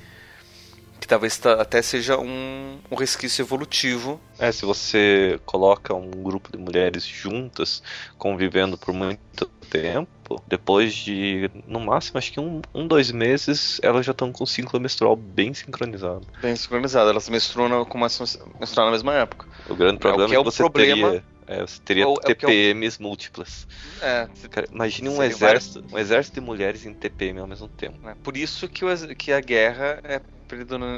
Que 0.99 1.07
talvez 1.07 1.43
até 1.45 1.81
seja 1.81 2.19
um, 2.19 2.77
um 2.91 2.95
resquício 2.95 3.41
evolutivo. 3.41 4.21
É, 4.37 4.51
se 4.51 4.65
você 4.65 5.39
coloca 5.45 5.95
um 5.95 6.11
grupo 6.11 6.51
de 6.51 6.59
mulheres 6.59 7.03
juntas, 7.03 7.81
convivendo 8.19 8.77
por 8.77 8.93
muito 8.93 9.47
tempo, 9.69 10.20
depois 10.47 10.93
de, 10.93 11.49
no 11.67 11.79
máximo, 11.79 12.17
acho 12.17 12.31
que 12.31 12.39
um, 12.39 12.61
um 12.73 12.87
dois 12.87 13.11
meses, 13.11 13.79
elas 13.83 14.05
já 14.05 14.11
estão 14.11 14.31
com 14.31 14.43
o 14.43 14.47
ciclo 14.47 14.79
menstrual 14.79 15.15
bem 15.15 15.53
sincronizado. 15.53 16.25
Bem 16.41 16.55
sincronizado, 16.55 17.09
elas 17.09 17.29
menstruam, 17.29 17.85
começam 17.85 18.25
a 18.25 18.59
menstruar 18.59 18.85
na 18.87 18.91
mesma 18.91 19.13
época. 19.13 19.47
O 19.69 19.75
grande 19.75 19.99
problema 19.99 20.25
é, 20.25 20.29
que 20.29 20.35
é, 20.35 20.39
que 20.39 20.43
você 20.43 20.57
problema... 20.57 21.09
teria 21.09 21.31
é, 21.51 21.61
você 21.61 21.81
teria 21.83 22.07
Ou, 22.07 22.15
TPMs 22.15 22.97
é 22.97 23.03
eu... 23.03 23.07
múltiplas. 23.07 23.67
É. 24.01 24.27
Cara, 24.49 24.67
imagine 24.71 25.09
um 25.09 25.21
exército, 25.21 25.83
um 25.91 25.99
exército 25.99 26.39
de 26.39 26.45
mulheres 26.45 26.85
em 26.85 26.93
TPM 26.93 27.39
ao 27.39 27.47
mesmo 27.47 27.67
tempo. 27.67 28.07
É, 28.07 28.15
por 28.23 28.37
isso 28.37 28.69
que, 28.69 28.85
o, 28.85 29.15
que 29.15 29.33
a 29.33 29.41
guerra 29.41 29.99
é 30.03 30.21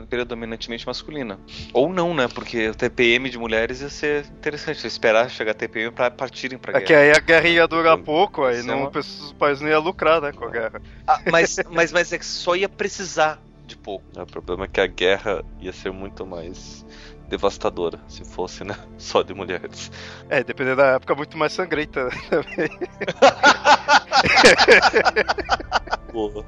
predominantemente 0.09 0.85
masculina. 0.85 1.39
Ou 1.73 1.91
não, 1.91 2.13
né? 2.13 2.27
Porque 2.27 2.69
o 2.69 2.75
TPM 2.75 3.29
de 3.29 3.37
mulheres 3.37 3.81
ia 3.81 3.89
ser 3.89 4.25
interessante. 4.25 4.85
Esperar 4.85 5.29
chegar 5.29 5.51
a 5.51 5.55
TPM 5.55 5.91
para 5.91 6.11
partirem 6.11 6.57
pra 6.57 6.73
guerra. 6.73 6.83
É 6.83 6.87
que 6.87 6.93
aí 6.93 7.11
a 7.11 7.19
guerra 7.19 7.47
ia 7.47 7.67
durar 7.67 7.97
pouco, 7.97 8.43
aí 8.43 8.63
não, 8.63 8.91
os 8.93 9.33
países 9.33 9.61
não 9.61 9.69
iam 9.69 9.81
lucrar, 9.81 10.21
né, 10.21 10.31
com 10.31 10.45
a 10.45 10.49
guerra. 10.49 10.81
Ah, 11.07 11.21
mas, 11.31 11.57
mas, 11.69 11.91
mas 11.91 12.13
é 12.13 12.17
que 12.17 12.25
só 12.25 12.55
ia 12.55 12.69
precisar 12.69 13.39
de 13.65 13.77
pouco. 13.77 14.05
É, 14.15 14.21
o 14.21 14.25
problema 14.25 14.65
é 14.65 14.67
que 14.67 14.81
a 14.81 14.87
guerra 14.87 15.43
ia 15.59 15.71
ser 15.71 15.91
muito 15.91 16.25
mais 16.25 16.85
devastadora, 17.29 17.99
se 18.07 18.23
fosse, 18.23 18.63
né? 18.63 18.75
Só 18.97 19.23
de 19.23 19.33
mulheres. 19.33 19.91
É, 20.29 20.43
dependendo 20.43 20.77
da 20.77 20.95
época, 20.95 21.15
muito 21.15 21.37
mais 21.37 21.53
sangrenta 21.53 22.09
também. 22.29 22.69
Boa. 26.13 26.45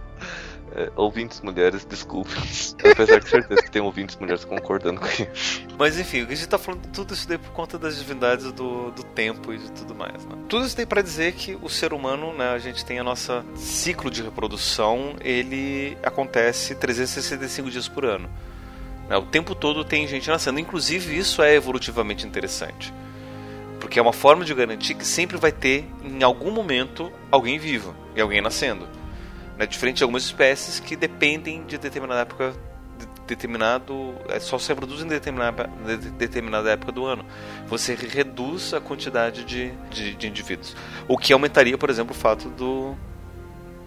É, 0.77 0.91
ouvintes 0.97 1.39
mulheres, 1.39 1.85
desculpe. 1.85 2.31
Apesar 2.91 3.19
de 3.19 3.29
certeza 3.29 3.61
que 3.61 3.71
tem 3.71 3.81
ouvintes 3.81 4.17
mulheres 4.17 4.43
concordando 4.43 4.99
com 4.99 5.07
isso. 5.07 5.65
Mas 5.79 5.97
enfim, 5.97 6.23
a 6.23 6.35
gente 6.35 6.47
tá 6.47 6.57
falando 6.57 6.85
tudo 6.91 7.13
isso 7.13 7.25
daí 7.25 7.37
por 7.37 7.51
conta 7.51 7.79
das 7.79 7.97
divindades 7.97 8.51
do, 8.51 8.91
do 8.91 9.01
tempo 9.01 9.53
e 9.53 9.57
de 9.57 9.71
tudo 9.71 9.95
mais. 9.95 10.25
Né? 10.25 10.35
Tudo 10.49 10.65
isso 10.65 10.75
daí 10.75 10.85
para 10.85 11.01
dizer 11.01 11.31
que 11.31 11.57
o 11.61 11.69
ser 11.69 11.93
humano, 11.93 12.33
né, 12.33 12.49
a 12.49 12.59
gente 12.59 12.83
tem 12.83 12.99
a 12.99 13.05
nossa 13.05 13.45
ciclo 13.55 14.11
de 14.11 14.21
reprodução, 14.21 15.15
ele 15.21 15.97
acontece 16.03 16.75
365 16.75 17.71
dias 17.71 17.87
por 17.87 18.03
ano. 18.03 18.29
Né? 19.07 19.15
O 19.15 19.23
tempo 19.23 19.55
todo 19.55 19.85
tem 19.85 20.05
gente 20.09 20.29
nascendo. 20.29 20.59
Inclusive, 20.59 21.17
isso 21.17 21.41
é 21.41 21.55
evolutivamente 21.55 22.27
interessante. 22.27 22.93
Porque 23.79 23.97
é 23.97 24.01
uma 24.01 24.13
forma 24.13 24.43
de 24.43 24.53
garantir 24.53 24.95
que 24.95 25.05
sempre 25.05 25.37
vai 25.37 25.53
ter, 25.53 25.85
em 26.03 26.21
algum 26.21 26.51
momento, 26.51 27.09
alguém 27.31 27.57
vivo 27.57 27.95
e 28.13 28.19
alguém 28.19 28.41
nascendo. 28.41 28.87
Né? 29.57 29.65
Diferente 29.65 29.97
de 29.97 30.03
algumas 30.03 30.23
espécies 30.23 30.79
que 30.79 30.95
dependem 30.95 31.65
de 31.65 31.77
determinada 31.77 32.21
época 32.21 32.53
de 32.97 33.07
determinado 33.27 34.15
é, 34.29 34.39
só 34.39 34.57
se 34.57 34.69
reproduz 34.69 35.01
em 35.01 35.07
determinada, 35.07 35.69
de, 35.85 36.09
determinada 36.11 36.69
época 36.69 36.91
do 36.91 37.05
ano 37.05 37.25
você 37.67 37.95
reduz 37.95 38.73
a 38.73 38.79
quantidade 38.79 39.43
de, 39.43 39.71
de, 39.89 40.15
de, 40.15 40.27
indivíduos 40.27 40.75
o 41.07 41.17
que 41.17 41.33
aumentaria 41.33 41.77
por 41.77 41.89
exemplo 41.89 42.15
o 42.15 42.17
fato 42.17 42.49
do, 42.49 42.95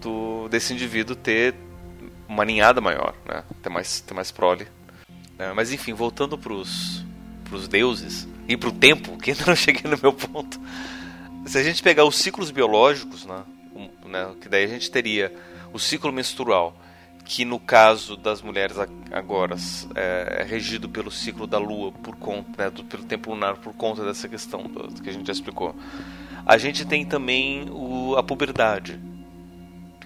do 0.01 0.47
desse 0.49 0.73
indivíduo 0.73 1.15
ter 1.15 1.55
uma 2.27 2.45
ninhada 2.45 2.81
maior 2.81 3.15
né? 3.25 3.43
ter 3.63 3.69
mais 3.69 4.01
ter 4.01 4.13
mais 4.13 4.29
prole 4.29 4.67
né? 5.37 5.53
mas 5.55 5.71
enfim 5.71 5.93
voltando 5.93 6.37
para 6.37 6.53
os 6.53 7.03
deuses 7.69 8.27
e 8.47 8.57
para 8.57 8.69
o 8.69 8.73
tempo 8.73 9.17
que 9.17 9.31
ainda 9.31 9.45
não 9.47 9.55
cheguei 9.55 9.89
no 9.89 9.97
meu 10.01 10.13
ponto 10.13 10.59
se 11.45 11.57
a 11.57 11.63
gente 11.63 11.81
pegar 11.81 12.03
os 12.03 12.17
ciclos 12.17 12.51
biológicos 12.51 13.25
né, 13.25 13.43
um, 13.73 14.09
né 14.09 14.35
que 14.41 14.49
daí 14.49 14.65
a 14.65 14.67
gente 14.67 14.91
teria 14.91 15.33
o 15.73 15.79
ciclo 15.79 16.11
menstrual, 16.11 16.75
que 17.25 17.45
no 17.45 17.59
caso 17.59 18.17
das 18.17 18.41
mulheres 18.41 18.77
agora 19.11 19.55
é, 19.95 20.37
é 20.41 20.43
regido 20.43 20.89
pelo 20.89 21.11
ciclo 21.11 21.45
da 21.45 21.59
lua 21.59 21.91
por 21.91 22.15
conta, 22.15 22.63
né, 22.63 22.69
do, 22.69 22.83
pelo 22.83 23.03
tempo 23.03 23.29
lunar 23.29 23.57
por 23.57 23.73
conta 23.73 24.03
dessa 24.03 24.27
questão 24.27 24.63
do, 24.63 25.01
que 25.01 25.09
a 25.09 25.13
gente 25.13 25.27
já 25.27 25.33
explicou. 25.33 25.75
A 26.45 26.57
gente 26.57 26.85
tem 26.85 27.05
também 27.05 27.69
o, 27.69 28.15
a 28.17 28.23
puberdade, 28.23 28.99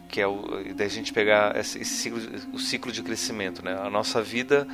que 0.10 0.20
é 0.20 0.28
o 0.28 0.74
da 0.76 0.88
gente 0.88 1.14
pegar 1.14 1.56
esse, 1.58 1.80
esse 1.80 1.94
ciclo, 1.94 2.20
o 2.52 2.60
ciclo 2.60 2.92
de 2.92 3.02
crescimento, 3.02 3.64
né? 3.64 3.80
A 3.82 3.90
nossa 3.90 4.22
vida 4.22 4.68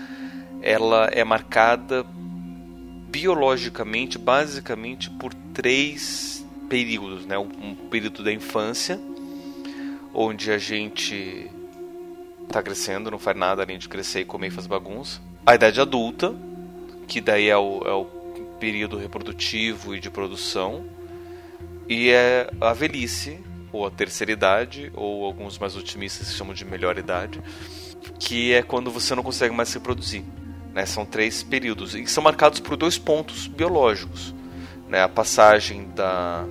ela 0.62 1.08
é 1.12 1.24
marcada 1.24 2.04
biologicamente, 3.10 4.18
basicamente 4.18 5.10
por 5.10 5.34
três 5.54 6.46
períodos, 6.68 7.26
né? 7.26 7.38
Um 7.38 7.76
período 7.90 8.24
da 8.24 8.34
infância, 8.34 9.00
onde 10.14 10.52
a 10.52 10.58
gente 10.58 11.50
está 12.48 12.64
crescendo, 12.64 13.12
não 13.12 13.20
faz 13.20 13.38
nada 13.38 13.62
além 13.64 13.78
de 13.78 13.88
crescer 13.88 14.22
e 14.22 14.26
comer 14.26 14.48
e 14.48 14.52
fazer 14.52 14.68
bagunça. 14.68 15.22
A 15.46 15.56
idade 15.56 15.80
adulta, 15.80 16.36
que 17.08 17.22
daí 17.22 17.48
é 17.48 17.58
o, 17.58 17.82
é 17.86 17.94
o 17.94 18.06
período 18.60 18.98
reprodutivo 18.98 19.96
e 19.96 20.00
de 20.00 20.10
produção. 20.10 20.86
E 21.88 22.10
é 22.10 22.50
a 22.62 22.74
velhice, 22.74 23.40
ou 23.72 23.86
a 23.86 23.92
terceira 23.92 24.32
idade, 24.32 24.92
ou 24.94 25.26
alguns 25.26 25.58
mais 25.58 25.76
otimistas 25.76 26.36
chamam 26.36 26.54
de 26.54 26.66
melhor 26.66 26.98
idade, 26.98 27.42
que 28.20 28.54
é 28.54 28.62
quando 28.62 28.92
você 28.92 29.16
não 29.16 29.24
consegue 29.24 29.56
mais 29.56 29.70
se 29.70 29.76
reproduzir. 29.76 30.24
Né? 30.74 30.86
São 30.86 31.06
três 31.06 31.42
períodos, 31.42 31.96
e 31.96 32.06
são 32.08 32.24
marcados 32.24 32.60
por 32.60 32.76
dois 32.76 32.98
pontos 32.98 33.48
biológicos. 33.48 34.36
Né? 34.88 35.02
A 35.02 35.10
passagem 35.10 35.90
da, 35.96 36.46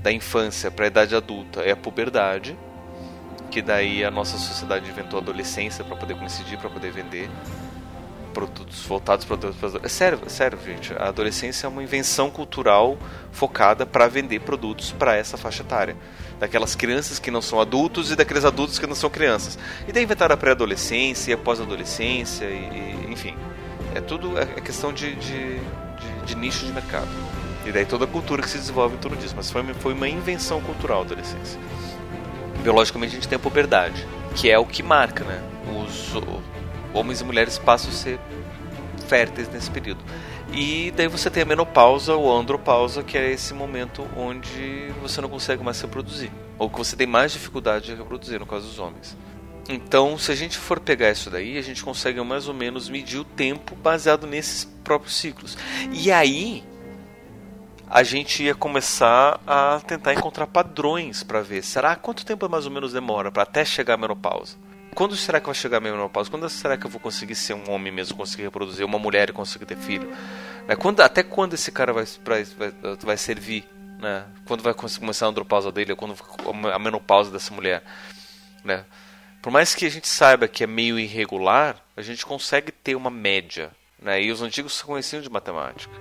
da 0.00 0.12
infância 0.12 0.70
para 0.70 0.86
a 0.86 0.88
idade 0.88 1.14
adulta 1.14 1.60
é 1.60 1.72
a 1.72 1.76
puberdade, 1.76 2.56
que 3.50 3.60
daí 3.60 4.04
a 4.04 4.10
nossa 4.10 4.38
sociedade 4.38 4.88
inventou 4.88 5.18
a 5.18 5.22
adolescência 5.22 5.84
para 5.84 5.96
poder 5.96 6.16
coincidir, 6.16 6.56
para 6.58 6.70
poder 6.70 6.92
vender 6.92 7.28
produtos 8.30 8.84
voltados 8.86 9.24
para 9.24 9.38
é 9.82 9.88
sério, 9.88 10.20
é 10.24 10.28
sério, 10.28 10.58
gente. 10.64 10.94
A 10.94 11.08
adolescência 11.08 11.66
é 11.66 11.68
uma 11.68 11.82
invenção 11.82 12.30
cultural 12.30 12.96
focada 13.32 13.84
para 13.84 14.06
vender 14.08 14.40
produtos 14.40 14.92
para 14.92 15.16
essa 15.16 15.36
faixa 15.36 15.62
etária. 15.62 15.96
Daquelas 16.38 16.74
crianças 16.74 17.18
que 17.18 17.30
não 17.30 17.42
são 17.42 17.60
adultos 17.60 18.10
e 18.10 18.16
daqueles 18.16 18.44
adultos 18.44 18.78
que 18.78 18.86
não 18.86 18.94
são 18.94 19.10
crianças. 19.10 19.58
E 19.86 19.92
daí 19.92 20.04
inventaram 20.04 20.34
a 20.34 20.38
pré-adolescência 20.38 21.32
e 21.32 21.34
a 21.34 21.36
pós-adolescência, 21.36 22.46
e, 22.46 23.06
e, 23.08 23.12
enfim. 23.12 23.36
É 23.94 24.00
tudo 24.00 24.38
é, 24.38 24.42
é 24.42 24.60
questão 24.60 24.92
de, 24.92 25.14
de, 25.16 25.58
de, 25.58 26.26
de, 26.26 26.34
nicho 26.36 26.64
de 26.64 26.72
mercado. 26.72 27.08
E 27.66 27.72
daí 27.72 27.84
toda 27.84 28.04
a 28.04 28.08
cultura 28.08 28.40
que 28.40 28.48
se 28.48 28.56
desenvolve 28.56 28.94
em 28.94 28.98
torno 28.98 29.16
disso. 29.16 29.34
Mas 29.36 29.50
foi, 29.50 29.62
foi 29.74 29.92
uma 29.92 30.08
invenção 30.08 30.60
cultural 30.62 31.00
a 31.00 31.02
adolescência 31.02 31.60
biologicamente 32.60 33.12
a 33.12 33.14
gente 33.16 33.28
tem 33.28 33.36
a 33.36 33.38
puberdade, 33.38 34.06
que 34.34 34.50
é 34.50 34.58
o 34.58 34.66
que 34.66 34.82
marca, 34.82 35.24
né? 35.24 35.42
Os 35.84 36.12
homens 36.94 37.20
e 37.20 37.24
mulheres 37.24 37.58
passam 37.58 37.90
a 37.90 37.94
ser 37.94 38.18
férteis 39.08 39.48
nesse 39.48 39.70
período. 39.70 40.00
E 40.52 40.92
daí 40.96 41.06
você 41.06 41.30
tem 41.30 41.42
a 41.42 41.46
menopausa 41.46 42.14
ou 42.14 42.36
andropausa, 42.36 43.02
que 43.02 43.16
é 43.16 43.30
esse 43.30 43.54
momento 43.54 44.06
onde 44.16 44.92
você 45.00 45.20
não 45.20 45.28
consegue 45.28 45.62
mais 45.62 45.76
se 45.76 45.84
reproduzir, 45.84 46.30
ou 46.58 46.68
que 46.68 46.76
você 46.76 46.96
tem 46.96 47.06
mais 47.06 47.32
dificuldade 47.32 47.86
de 47.86 47.94
reproduzir, 47.94 48.40
no 48.40 48.46
caso 48.46 48.66
dos 48.66 48.78
homens. 48.78 49.16
Então, 49.68 50.18
se 50.18 50.32
a 50.32 50.34
gente 50.34 50.58
for 50.58 50.80
pegar 50.80 51.12
isso 51.12 51.30
daí, 51.30 51.56
a 51.56 51.62
gente 51.62 51.84
consegue 51.84 52.20
mais 52.22 52.48
ou 52.48 52.54
menos 52.54 52.88
medir 52.88 53.20
o 53.20 53.24
tempo 53.24 53.76
baseado 53.76 54.26
nesses 54.26 54.64
próprios 54.82 55.14
ciclos. 55.14 55.56
E 55.92 56.10
aí, 56.10 56.64
a 57.90 58.04
gente 58.04 58.44
ia 58.44 58.54
começar 58.54 59.40
a 59.44 59.80
tentar 59.80 60.14
encontrar 60.14 60.46
padrões 60.46 61.24
para 61.24 61.42
ver. 61.42 61.62
Será 61.62 61.96
quanto 61.96 62.24
tempo 62.24 62.48
mais 62.48 62.64
ou 62.64 62.70
menos 62.70 62.92
demora 62.92 63.32
para 63.32 63.42
até 63.42 63.64
chegar 63.64 63.94
a 63.94 63.96
menopausa? 63.96 64.56
Quando 64.94 65.16
será 65.16 65.40
que 65.40 65.46
vai 65.46 65.54
chegar 65.54 65.78
a 65.78 65.80
menopausa? 65.80 66.30
Quando 66.30 66.48
será 66.48 66.76
que 66.76 66.86
eu 66.86 66.90
vou 66.90 67.00
conseguir 67.00 67.34
ser 67.34 67.54
um 67.54 67.68
homem 67.68 67.92
mesmo, 67.92 68.16
conseguir 68.16 68.44
reproduzir, 68.44 68.86
uma 68.86 68.98
mulher 68.98 69.30
e 69.30 69.32
conseguir 69.32 69.66
ter 69.66 69.76
filho? 69.76 70.08
Né? 70.68 70.76
Quando, 70.76 71.00
até 71.00 71.24
quando 71.24 71.54
esse 71.54 71.72
cara 71.72 71.92
vai, 71.92 72.04
vai, 72.24 72.46
vai 73.02 73.16
servir? 73.16 73.68
Né? 73.98 74.24
Quando 74.46 74.62
vai 74.62 74.72
começar 74.72 75.26
a 75.26 75.28
andropausa 75.28 75.72
dele? 75.72 75.96
Quando 75.96 76.14
a 76.72 76.78
menopausa 76.78 77.30
dessa 77.30 77.52
mulher? 77.52 77.82
Né? 78.64 78.84
Por 79.42 79.50
mais 79.50 79.74
que 79.74 79.84
a 79.84 79.90
gente 79.90 80.06
saiba 80.06 80.46
que 80.46 80.62
é 80.62 80.66
meio 80.66 80.96
irregular, 80.96 81.76
a 81.96 82.02
gente 82.02 82.24
consegue 82.24 82.70
ter 82.70 82.94
uma 82.94 83.10
média. 83.10 83.72
Né? 84.00 84.22
E 84.22 84.30
os 84.30 84.42
antigos 84.42 84.80
conheciam 84.80 85.20
de 85.20 85.28
matemática. 85.28 85.92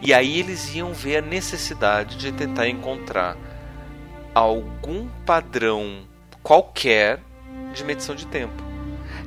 E 0.00 0.12
aí 0.12 0.40
eles 0.40 0.74
iam 0.74 0.92
ver 0.92 1.18
a 1.18 1.22
necessidade 1.22 2.16
de 2.16 2.32
tentar 2.32 2.68
encontrar 2.68 3.36
algum 4.34 5.08
padrão 5.24 6.06
qualquer 6.42 7.20
de 7.72 7.82
medição 7.82 8.14
de 8.14 8.26
tempo. 8.26 8.62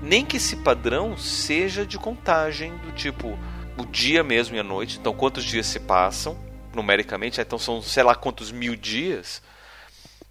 Nem 0.02 0.24
que 0.24 0.38
esse 0.38 0.58
padrão 0.58 1.18
seja 1.18 1.86
de 1.86 1.98
contagem, 1.98 2.76
do 2.78 2.92
tipo 2.92 3.38
o 3.78 3.86
dia 3.86 4.24
mesmo 4.24 4.56
e 4.56 4.60
a 4.60 4.64
noite. 4.64 4.98
Então, 5.00 5.14
quantos 5.14 5.44
dias 5.44 5.66
se 5.66 5.80
passam 5.80 6.38
numericamente? 6.74 7.42
Então, 7.42 7.58
são 7.58 7.82
sei 7.82 8.04
lá 8.04 8.16
quantos 8.16 8.52
mil 8.52 8.76
dias. 8.76 9.42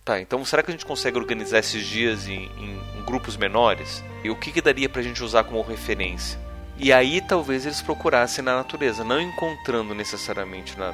Tá, 0.08 0.18
então 0.18 0.42
será 0.42 0.62
que 0.62 0.70
a 0.70 0.72
gente 0.72 0.86
consegue 0.86 1.18
organizar 1.18 1.58
esses 1.58 1.84
dias 1.84 2.26
em, 2.26 2.46
em, 2.56 2.98
em 2.98 3.04
grupos 3.04 3.36
menores? 3.36 4.02
E 4.24 4.30
o 4.30 4.36
que, 4.36 4.50
que 4.50 4.62
daria 4.62 4.88
para 4.88 5.02
a 5.02 5.04
gente 5.04 5.22
usar 5.22 5.44
como 5.44 5.60
referência? 5.60 6.40
E 6.78 6.92
aí 6.92 7.20
talvez 7.20 7.66
eles 7.66 7.82
procurassem 7.82 8.42
na 8.44 8.56
natureza, 8.56 9.02
não 9.02 9.20
encontrando 9.20 9.94
necessariamente 9.94 10.78
na, 10.78 10.92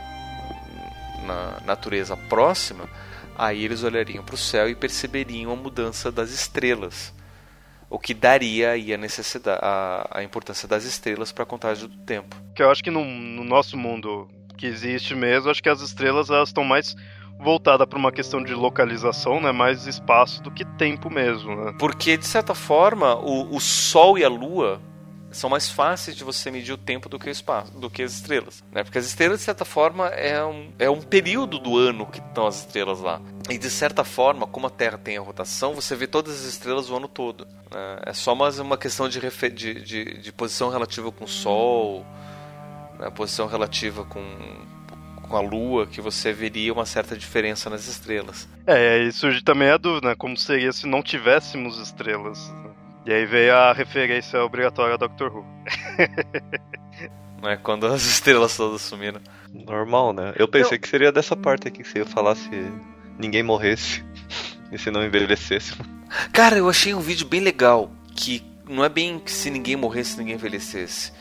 na 1.26 1.60
natureza 1.66 2.16
próxima, 2.16 2.88
aí 3.36 3.64
eles 3.64 3.82
olhariam 3.82 4.24
para 4.24 4.34
o 4.34 4.38
céu 4.38 4.68
e 4.68 4.74
perceberiam 4.74 5.52
a 5.52 5.56
mudança 5.56 6.10
das 6.10 6.30
estrelas. 6.30 7.12
O 7.90 7.98
que 7.98 8.14
daria 8.14 8.70
aí 8.70 8.94
a 8.94 8.96
necessidade, 8.96 9.60
a, 9.62 10.08
a 10.10 10.22
importância 10.22 10.66
das 10.66 10.84
estrelas 10.84 11.32
para 11.32 11.42
a 11.42 11.46
contagem 11.46 11.86
do 11.86 11.96
tempo. 11.98 12.34
Que 12.54 12.62
eu 12.62 12.70
acho 12.70 12.82
que 12.82 12.90
no, 12.90 13.04
no 13.04 13.44
nosso 13.44 13.76
mundo 13.76 14.26
que 14.56 14.66
existe 14.66 15.14
mesmo, 15.14 15.50
acho 15.50 15.62
que 15.62 15.68
as 15.68 15.82
estrelas 15.82 16.30
elas 16.30 16.48
estão 16.48 16.64
mais 16.64 16.96
voltadas 17.38 17.86
para 17.86 17.98
uma 17.98 18.10
questão 18.10 18.42
de 18.42 18.54
localização, 18.54 19.38
né? 19.38 19.52
Mais 19.52 19.86
espaço 19.86 20.42
do 20.42 20.50
que 20.50 20.64
tempo 20.64 21.10
mesmo, 21.10 21.54
né? 21.54 21.74
Porque 21.78 22.16
de 22.16 22.26
certa 22.26 22.54
forma 22.54 23.14
o, 23.16 23.54
o 23.54 23.60
Sol 23.60 24.16
e 24.16 24.24
a 24.24 24.28
Lua 24.28 24.80
são 25.34 25.50
mais 25.50 25.68
fáceis 25.68 26.16
de 26.16 26.24
você 26.24 26.50
medir 26.50 26.72
o 26.72 26.78
tempo 26.78 27.08
do 27.08 27.18
que 27.18 27.28
o 27.28 27.30
espaço, 27.30 27.72
do 27.72 27.90
que 27.90 28.02
as 28.02 28.12
estrelas, 28.12 28.62
né? 28.72 28.82
Porque 28.82 28.98
as 28.98 29.06
estrelas 29.06 29.40
de 29.40 29.44
certa 29.44 29.64
forma 29.64 30.08
é 30.08 30.44
um, 30.44 30.72
é 30.78 30.88
um 30.88 31.00
período 31.00 31.58
do 31.58 31.76
ano 31.76 32.06
que 32.06 32.18
estão 32.18 32.46
as 32.46 32.60
estrelas 32.60 33.00
lá. 33.00 33.20
E 33.50 33.58
de 33.58 33.70
certa 33.70 34.04
forma, 34.04 34.46
como 34.46 34.66
a 34.66 34.70
Terra 34.70 34.98
tem 34.98 35.16
a 35.16 35.20
rotação, 35.20 35.74
você 35.74 35.94
vê 35.94 36.06
todas 36.06 36.40
as 36.40 36.44
estrelas 36.44 36.88
o 36.90 36.96
ano 36.96 37.08
todo. 37.08 37.46
Né? 37.70 38.00
É 38.06 38.12
só 38.12 38.34
mais 38.34 38.58
uma 38.58 38.78
questão 38.78 39.08
de, 39.08 39.20
de, 39.20 39.80
de, 39.82 40.18
de 40.18 40.32
posição 40.32 40.70
relativa 40.70 41.10
com 41.12 41.24
o 41.24 41.28
Sol, 41.28 42.06
né? 42.98 43.10
posição 43.10 43.46
relativa 43.46 44.04
com 44.04 44.22
com 45.28 45.36
a 45.36 45.40
Lua 45.40 45.86
que 45.86 46.00
você 46.00 46.32
veria 46.32 46.72
uma 46.72 46.86
certa 46.86 47.16
diferença 47.16 47.68
nas 47.70 47.88
estrelas. 47.88 48.48
É, 48.66 49.02
e 49.02 49.12
surge 49.12 49.42
também 49.42 49.70
a 49.70 49.76
dúvida, 49.76 50.08
né? 50.08 50.14
Como 50.14 50.36
seria 50.36 50.72
se 50.72 50.86
não 50.86 51.02
tivéssemos 51.02 51.78
estrelas? 51.78 52.52
E 53.06 53.12
aí 53.12 53.26
veio 53.26 53.54
a 53.54 53.72
referência 53.72 54.42
obrigatória 54.42 54.94
a 54.94 54.96
Doctor 54.96 55.36
Who. 55.36 55.44
é 57.44 57.56
quando 57.58 57.86
as 57.86 58.02
estrelas 58.02 58.56
todas 58.56 58.80
sumiram. 58.80 59.20
Normal, 59.52 60.14
né? 60.14 60.32
Eu 60.36 60.48
pensei 60.48 60.78
Eu... 60.78 60.80
que 60.80 60.88
seria 60.88 61.12
dessa 61.12 61.36
parte 61.36 61.68
aqui 61.68 61.82
que 61.82 61.88
você 61.88 61.98
ia 61.98 62.06
falar 62.06 62.34
se 62.34 62.50
ninguém 63.18 63.42
morresse 63.42 64.02
e 64.72 64.78
se 64.78 64.90
não 64.90 65.04
envelhecesse. 65.04 65.74
Cara, 66.32 66.56
eu 66.56 66.68
achei 66.68 66.94
um 66.94 67.00
vídeo 67.00 67.26
bem 67.26 67.40
legal 67.40 67.90
que 68.16 68.42
não 68.66 68.82
é 68.82 68.88
bem 68.88 69.18
que 69.18 69.30
se 69.30 69.50
ninguém 69.50 69.76
morresse, 69.76 70.16
ninguém 70.16 70.34
envelhecesse. 70.34 71.12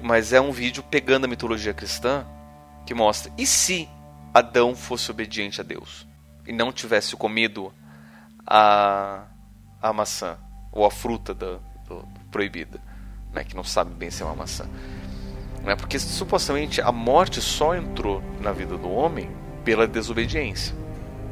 Mas 0.00 0.32
é 0.32 0.40
um 0.40 0.52
vídeo 0.52 0.84
pegando 0.84 1.24
a 1.24 1.28
mitologia 1.28 1.74
cristã 1.74 2.24
que 2.86 2.94
mostra 2.94 3.32
e 3.36 3.44
se 3.44 3.88
Adão 4.32 4.74
fosse 4.74 5.10
obediente 5.10 5.60
a 5.60 5.64
Deus 5.64 6.06
e 6.46 6.52
não 6.52 6.72
tivesse 6.72 7.16
comido 7.16 7.72
a, 8.46 9.24
a 9.80 9.92
maçã? 9.92 10.38
Ou 10.72 10.84
a 10.86 10.90
fruta 10.90 11.34
do, 11.34 11.60
do, 11.86 12.04
proibida, 12.30 12.80
né, 13.32 13.44
que 13.44 13.54
não 13.54 13.62
sabe 13.62 13.92
bem 13.92 14.10
se 14.10 14.22
é 14.22 14.26
uma 14.26 14.34
maçã. 14.34 14.66
Né, 15.62 15.76
porque 15.76 15.98
supostamente 15.98 16.80
a 16.80 16.90
morte 16.90 17.40
só 17.40 17.76
entrou 17.76 18.22
na 18.40 18.50
vida 18.50 18.76
do 18.76 18.90
homem 18.90 19.30
pela 19.64 19.86
desobediência 19.86 20.74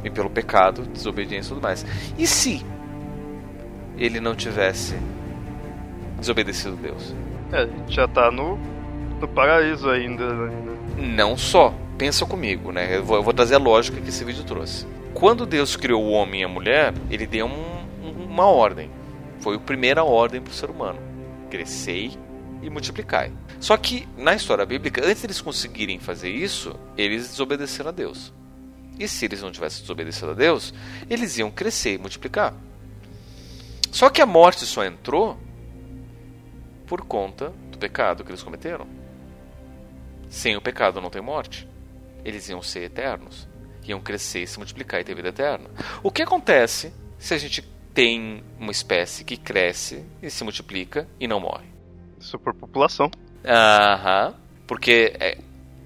e 0.05 0.11
pelo 0.11 0.31
pecado, 0.31 0.83
desobediência 0.83 1.49
e 1.49 1.55
tudo 1.55 1.63
mais. 1.63 1.85
E 2.17 2.27
se 2.27 2.65
ele 3.99 4.21
não 4.21 4.35
tivesse 4.35 4.97
desobedecido 6.19 6.77
a 6.79 6.83
Deus? 6.83 7.15
É, 7.53 7.69
já 7.89 8.05
está 8.05 8.31
no, 8.31 8.59
no 9.21 9.29
paraíso 9.29 9.89
ainda. 9.89 10.33
Né? 10.33 10.79
Não 10.97 11.37
só. 11.37 11.75
Pensa 11.99 12.25
comigo, 12.25 12.73
né? 12.73 12.97
Eu 12.97 13.05
vou, 13.05 13.17
eu 13.17 13.23
vou, 13.23 13.33
trazer 13.35 13.57
a 13.57 13.59
lógica 13.59 14.01
que 14.01 14.09
esse 14.09 14.25
vídeo 14.25 14.43
trouxe. 14.45 14.87
Quando 15.13 15.45
Deus 15.45 15.77
criou 15.77 16.03
o 16.03 16.11
homem 16.11 16.41
e 16.41 16.45
a 16.45 16.49
mulher, 16.49 16.95
ele 17.11 17.27
deu 17.27 17.47
um, 17.47 18.25
uma 18.27 18.47
ordem. 18.47 18.91
Foi 19.41 19.57
a 19.57 19.61
primeira 19.61 20.05
ordem 20.05 20.41
para 20.41 20.51
o 20.51 20.55
ser 20.55 20.71
humano: 20.71 20.99
crescei 21.51 22.17
e 22.63 22.71
multiplicai. 22.71 23.33
Só 23.59 23.77
que 23.77 24.07
na 24.17 24.35
história 24.35 24.65
bíblica, 24.65 25.05
antes 25.05 25.21
de 25.21 25.27
eles 25.27 25.41
conseguirem 25.41 25.99
fazer 25.99 26.31
isso, 26.31 26.79
eles 26.97 27.29
desobedeceram 27.29 27.89
a 27.91 27.93
Deus. 27.93 28.33
E 28.99 29.09
se 29.09 29.25
eles 29.25 29.43
não 29.43 29.51
tivessem 29.51 29.81
desobedecido 29.81 30.33
a 30.33 30.35
Deus, 30.35 30.75
eles 31.09 31.39
iam 31.39 31.51
crescer 31.51 31.95
e 31.95 31.99
multiplicar. 31.99 32.55
Só 33.91 34.11
que 34.11 34.21
a 34.21 34.27
morte 34.27 34.67
só 34.67 34.85
entrou 34.85 35.39
por 36.87 37.03
conta 37.03 37.53
do 37.71 37.79
pecado 37.79 38.23
que 38.25 38.31
eles 38.31 38.43
cometeram. 38.43 38.87
Sem 40.29 40.57
o 40.57 40.61
pecado 40.61 41.01
não 41.01 41.11
tem 41.11 41.23
morte. 41.23 41.67
Eles 42.25 42.49
iam 42.49 42.63
ser 42.63 42.85
eternos. 42.85 43.49
Iam 43.87 44.01
crescer, 44.01 44.47
se 44.47 44.59
multiplicar 44.59 45.01
e 45.01 45.05
ter 45.05 45.15
vida 45.15 45.29
eterna. 45.29 45.69
O 46.03 46.11
que 46.11 46.23
acontece 46.23 46.93
se 47.19 47.35
a 47.35 47.39
gente 47.39 47.65
tem 48.01 48.43
uma 48.59 48.73
espécie 48.73 49.23
que 49.25 49.37
cresce 49.37 50.03
e 50.23 50.31
se 50.31 50.43
multiplica 50.43 51.07
e 51.21 51.29
não 51.29 51.39
morre. 51.39 51.67
Superpopulação. 52.19 53.11
Aham. 53.45 54.35
Porque 54.67 55.13
é, 55.21 55.37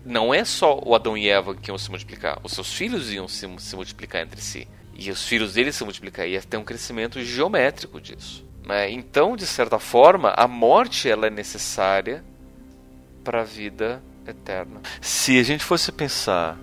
não 0.06 0.32
é 0.32 0.44
só 0.44 0.78
o 0.78 0.94
Adão 0.94 1.18
e 1.18 1.28
Eva 1.28 1.56
que 1.56 1.72
iam 1.72 1.76
se 1.76 1.90
multiplicar, 1.90 2.38
os 2.44 2.52
seus 2.52 2.72
filhos 2.72 3.10
iam 3.10 3.26
se, 3.26 3.48
se 3.58 3.74
multiplicar 3.74 4.22
entre 4.22 4.40
si. 4.40 4.68
E 4.96 5.10
os 5.10 5.26
filhos 5.26 5.54
deles 5.54 5.74
se 5.74 5.82
multiplicar, 5.82 6.28
ia 6.28 6.40
ter 6.40 6.56
um 6.56 6.62
crescimento 6.62 7.20
geométrico 7.20 8.00
disso. 8.00 8.46
Né? 8.64 8.92
Então, 8.92 9.34
de 9.34 9.44
certa 9.44 9.80
forma, 9.80 10.32
a 10.36 10.46
morte 10.46 11.08
ela 11.08 11.26
é 11.26 11.30
necessária 11.30 12.24
para 13.24 13.40
a 13.40 13.44
vida 13.44 14.00
eterna. 14.24 14.80
Se 15.00 15.36
a 15.36 15.42
gente 15.42 15.64
fosse 15.64 15.90
pensar 15.90 16.56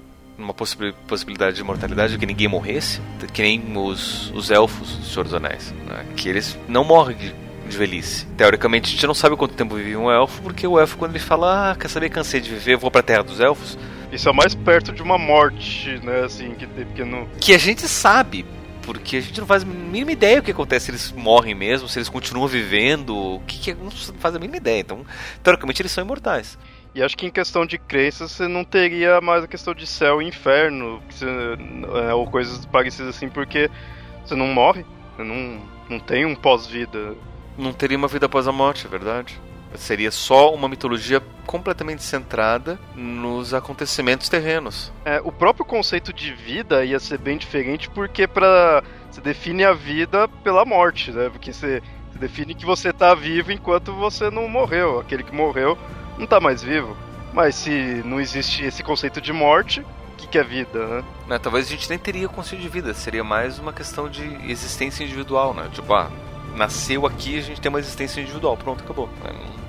uma 0.43 0.53
possibilidade 0.53 1.55
de 1.55 1.61
imortalidade 1.61 2.17
que 2.17 2.25
ninguém 2.25 2.47
morresse, 2.47 3.01
que 3.33 3.41
nem 3.41 3.77
os, 3.77 4.31
os 4.31 4.51
elfos 4.51 4.95
do 4.97 5.05
Senhor 5.05 5.23
dos 5.23 5.33
Anéis, 5.33 5.73
né? 5.87 6.05
que 6.15 6.27
eles 6.27 6.57
não 6.67 6.83
morrem 6.83 7.17
de, 7.17 7.35
de, 7.67 7.77
velhice. 7.77 8.25
Teoricamente, 8.37 8.89
a 8.89 8.91
gente 8.91 9.07
não 9.07 9.13
sabe 9.13 9.35
quanto 9.35 9.53
tempo 9.53 9.75
vive 9.75 9.95
um 9.95 10.11
elfo, 10.11 10.41
porque 10.41 10.65
o 10.65 10.79
elfo, 10.79 10.97
quando 10.97 11.11
ele 11.11 11.19
fala, 11.19 11.71
ah, 11.71 11.75
quer 11.75 11.87
saber, 11.87 12.09
cansei 12.09 12.41
de 12.41 12.49
viver, 12.49 12.77
vou 12.77 12.91
pra 12.91 13.01
Terra 13.01 13.23
dos 13.23 13.39
Elfos. 13.39 13.77
Isso 14.11 14.27
é 14.27 14.33
mais 14.33 14.53
perto 14.53 14.91
de 14.91 15.01
uma 15.01 15.17
morte, 15.17 15.99
né, 16.03 16.25
assim, 16.25 16.53
que, 16.55 16.67
que 16.67 17.03
não... 17.05 17.27
Que 17.39 17.53
a 17.53 17.57
gente 17.57 17.87
sabe, 17.87 18.45
porque 18.81 19.17
a 19.17 19.21
gente 19.21 19.39
não 19.39 19.47
faz 19.47 19.63
a 19.63 19.65
mínima 19.65 20.11
ideia 20.11 20.39
o 20.39 20.43
que 20.43 20.51
acontece 20.51 20.85
se 20.85 20.91
eles 20.91 21.11
morrem 21.11 21.55
mesmo, 21.55 21.87
se 21.87 21.97
eles 21.99 22.09
continuam 22.09 22.47
vivendo, 22.47 23.15
o 23.15 23.39
que, 23.47 23.59
que 23.59 23.73
não 23.73 23.91
faz 23.91 24.35
a 24.35 24.39
mínima 24.39 24.57
ideia. 24.57 24.81
Então, 24.81 25.05
teoricamente, 25.41 25.81
eles 25.81 25.91
são 25.91 26.03
imortais. 26.03 26.57
E 26.93 27.01
acho 27.01 27.17
que 27.17 27.25
em 27.25 27.31
questão 27.31 27.65
de 27.65 27.77
crença 27.77 28.27
você 28.27 28.47
não 28.47 28.65
teria 28.65 29.21
mais 29.21 29.43
a 29.43 29.47
questão 29.47 29.73
de 29.73 29.87
céu 29.87 30.21
e 30.21 30.27
inferno, 30.27 31.01
você, 31.09 31.25
é, 31.25 32.13
ou 32.13 32.29
coisas 32.29 32.65
parecidas 32.65 33.15
assim, 33.15 33.29
porque 33.29 33.69
você 34.25 34.35
não 34.35 34.47
morre, 34.47 34.85
você 35.15 35.23
não, 35.23 35.61
não 35.89 35.99
tem 35.99 36.25
um 36.25 36.35
pós-vida. 36.35 37.15
Não 37.57 37.71
teria 37.71 37.97
uma 37.97 38.09
vida 38.09 38.25
após 38.25 38.45
a 38.45 38.51
morte, 38.51 38.85
é 38.85 38.89
verdade. 38.89 39.39
Seria 39.75 40.11
só 40.11 40.53
uma 40.53 40.67
mitologia 40.67 41.23
completamente 41.45 42.03
centrada 42.03 42.77
nos 42.93 43.53
acontecimentos 43.53 44.27
terrenos. 44.27 44.91
É, 45.05 45.21
o 45.23 45.31
próprio 45.31 45.63
conceito 45.63 46.11
de 46.11 46.33
vida 46.33 46.83
ia 46.83 46.99
ser 46.99 47.17
bem 47.17 47.37
diferente 47.37 47.89
porque 47.89 48.27
para 48.27 48.83
você 49.09 49.21
define 49.21 49.63
a 49.63 49.71
vida 49.71 50.27
pela 50.43 50.65
morte, 50.65 51.11
né? 51.11 51.29
Porque 51.29 51.53
você, 51.53 51.81
você 52.11 52.19
define 52.19 52.53
que 52.53 52.65
você 52.65 52.89
está 52.89 53.15
vivo 53.15 53.53
enquanto 53.53 53.93
você 53.93 54.29
não 54.29 54.49
morreu. 54.49 54.99
Aquele 54.99 55.23
que 55.23 55.33
morreu 55.33 55.77
não 56.21 56.27
tá 56.27 56.39
mais 56.39 56.61
vivo. 56.61 56.95
Mas 57.33 57.55
se 57.55 58.01
não 58.05 58.19
existe 58.19 58.63
esse 58.63 58.83
conceito 58.83 59.19
de 59.19 59.33
morte, 59.33 59.81
o 59.81 60.15
que, 60.17 60.27
que 60.27 60.37
é 60.37 60.43
vida, 60.43 60.85
né? 60.85 61.03
né? 61.27 61.39
Talvez 61.39 61.67
a 61.67 61.69
gente 61.69 61.89
nem 61.89 61.97
teria 61.97 62.29
conceito 62.29 62.61
de 62.61 62.69
vida, 62.69 62.93
seria 62.93 63.23
mais 63.23 63.57
uma 63.57 63.73
questão 63.73 64.07
de 64.07 64.23
existência 64.49 65.03
individual, 65.03 65.53
né? 65.53 65.69
Tipo, 65.71 65.93
ah, 65.93 66.11
nasceu 66.55 67.05
aqui 67.05 67.39
a 67.39 67.41
gente 67.41 67.59
tem 67.59 67.69
uma 67.69 67.79
existência 67.79 68.21
individual, 68.21 68.55
pronto, 68.55 68.83
acabou. 68.83 69.09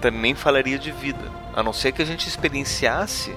Não 0.03 0.11
nem 0.11 0.35
falaria 0.35 0.79
de 0.79 0.91
vida, 0.91 1.31
a 1.55 1.63
não 1.63 1.73
ser 1.73 1.93
que 1.93 2.03
a 2.03 2.05
gente 2.05 2.29
experienciasse 2.29 3.35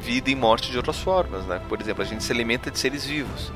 vida 0.00 0.30
e 0.30 0.34
morte 0.34 0.70
de 0.70 0.76
outras 0.76 0.98
formas, 0.98 1.44
né? 1.44 1.60
Por 1.68 1.80
exemplo, 1.80 2.02
a 2.02 2.06
gente 2.06 2.24
se 2.24 2.32
alimenta 2.32 2.70
de 2.70 2.78
seres 2.78 3.04
vivos. 3.04 3.52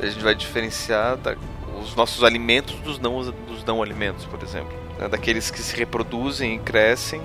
A 0.00 0.06
gente 0.06 0.24
vai 0.24 0.34
diferenciar 0.34 1.18
da, 1.18 1.36
os 1.80 1.94
nossos 1.94 2.24
alimentos 2.24 2.76
dos 2.76 2.98
não, 2.98 3.22
dos 3.22 3.62
não 3.64 3.82
alimentos, 3.82 4.24
por 4.24 4.42
exemplo. 4.42 4.72
Né? 4.98 5.08
Daqueles 5.08 5.50
que 5.50 5.60
se 5.60 5.76
reproduzem 5.76 6.56
e 6.56 6.58
crescem 6.58 7.20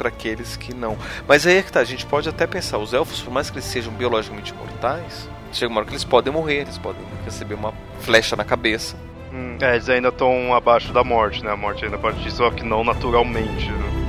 para 0.00 0.08
aqueles 0.08 0.56
que 0.56 0.72
não. 0.72 0.96
Mas 1.28 1.46
aí 1.46 1.58
é 1.58 1.62
que 1.62 1.70
tá, 1.70 1.80
a 1.80 1.84
gente 1.84 2.06
pode 2.06 2.26
até 2.26 2.46
pensar, 2.46 2.78
os 2.78 2.94
elfos, 2.94 3.20
por 3.20 3.30
mais 3.30 3.50
que 3.50 3.58
eles 3.58 3.66
sejam 3.66 3.92
biologicamente 3.92 4.54
mortais, 4.54 5.28
chega 5.52 5.70
uma 5.70 5.80
hora 5.80 5.86
que 5.86 5.92
eles 5.92 6.04
podem 6.04 6.32
morrer, 6.32 6.62
eles 6.62 6.78
podem 6.78 7.02
receber 7.22 7.52
uma 7.52 7.74
flecha 8.00 8.34
na 8.34 8.44
cabeça. 8.44 8.96
Hum, 9.30 9.58
é, 9.60 9.74
eles 9.74 9.90
ainda 9.90 10.08
estão 10.08 10.54
abaixo 10.54 10.90
da 10.90 11.04
morte, 11.04 11.44
né? 11.44 11.52
A 11.52 11.56
morte 11.56 11.84
ainda 11.84 11.98
pode 11.98 12.30
só 12.30 12.50
que 12.50 12.64
não 12.64 12.82
naturalmente. 12.82 13.70
Né? 13.70 13.99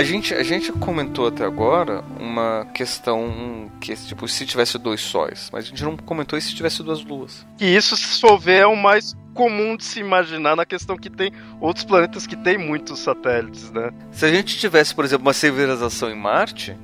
A 0.00 0.02
gente, 0.02 0.32
a 0.32 0.42
gente 0.42 0.72
comentou 0.72 1.26
até 1.26 1.44
agora 1.44 2.02
uma 2.18 2.66
questão 2.72 3.70
que, 3.82 3.94
tipo, 3.94 4.26
se 4.26 4.46
tivesse 4.46 4.78
dois 4.78 5.02
sóis, 5.02 5.50
mas 5.52 5.66
a 5.66 5.68
gente 5.68 5.84
não 5.84 5.94
comentou 5.94 6.38
e 6.38 6.40
se 6.40 6.54
tivesse 6.54 6.82
duas 6.82 7.04
luas. 7.04 7.46
E 7.60 7.76
isso, 7.76 7.94
se 7.98 8.24
houver, 8.24 8.62
é 8.62 8.66
o 8.66 8.74
mais 8.74 9.14
comum 9.34 9.76
de 9.76 9.84
se 9.84 10.00
imaginar 10.00 10.56
na 10.56 10.64
questão 10.64 10.96
que 10.96 11.10
tem 11.10 11.30
outros 11.60 11.84
planetas 11.84 12.26
que 12.26 12.34
têm 12.34 12.56
muitos 12.56 12.98
satélites, 13.00 13.70
né? 13.72 13.90
Se 14.10 14.24
a 14.24 14.30
gente 14.30 14.58
tivesse, 14.58 14.94
por 14.94 15.04
exemplo, 15.04 15.26
uma 15.26 15.34
civilização 15.34 16.10
em 16.10 16.16
Marte, 16.16 16.74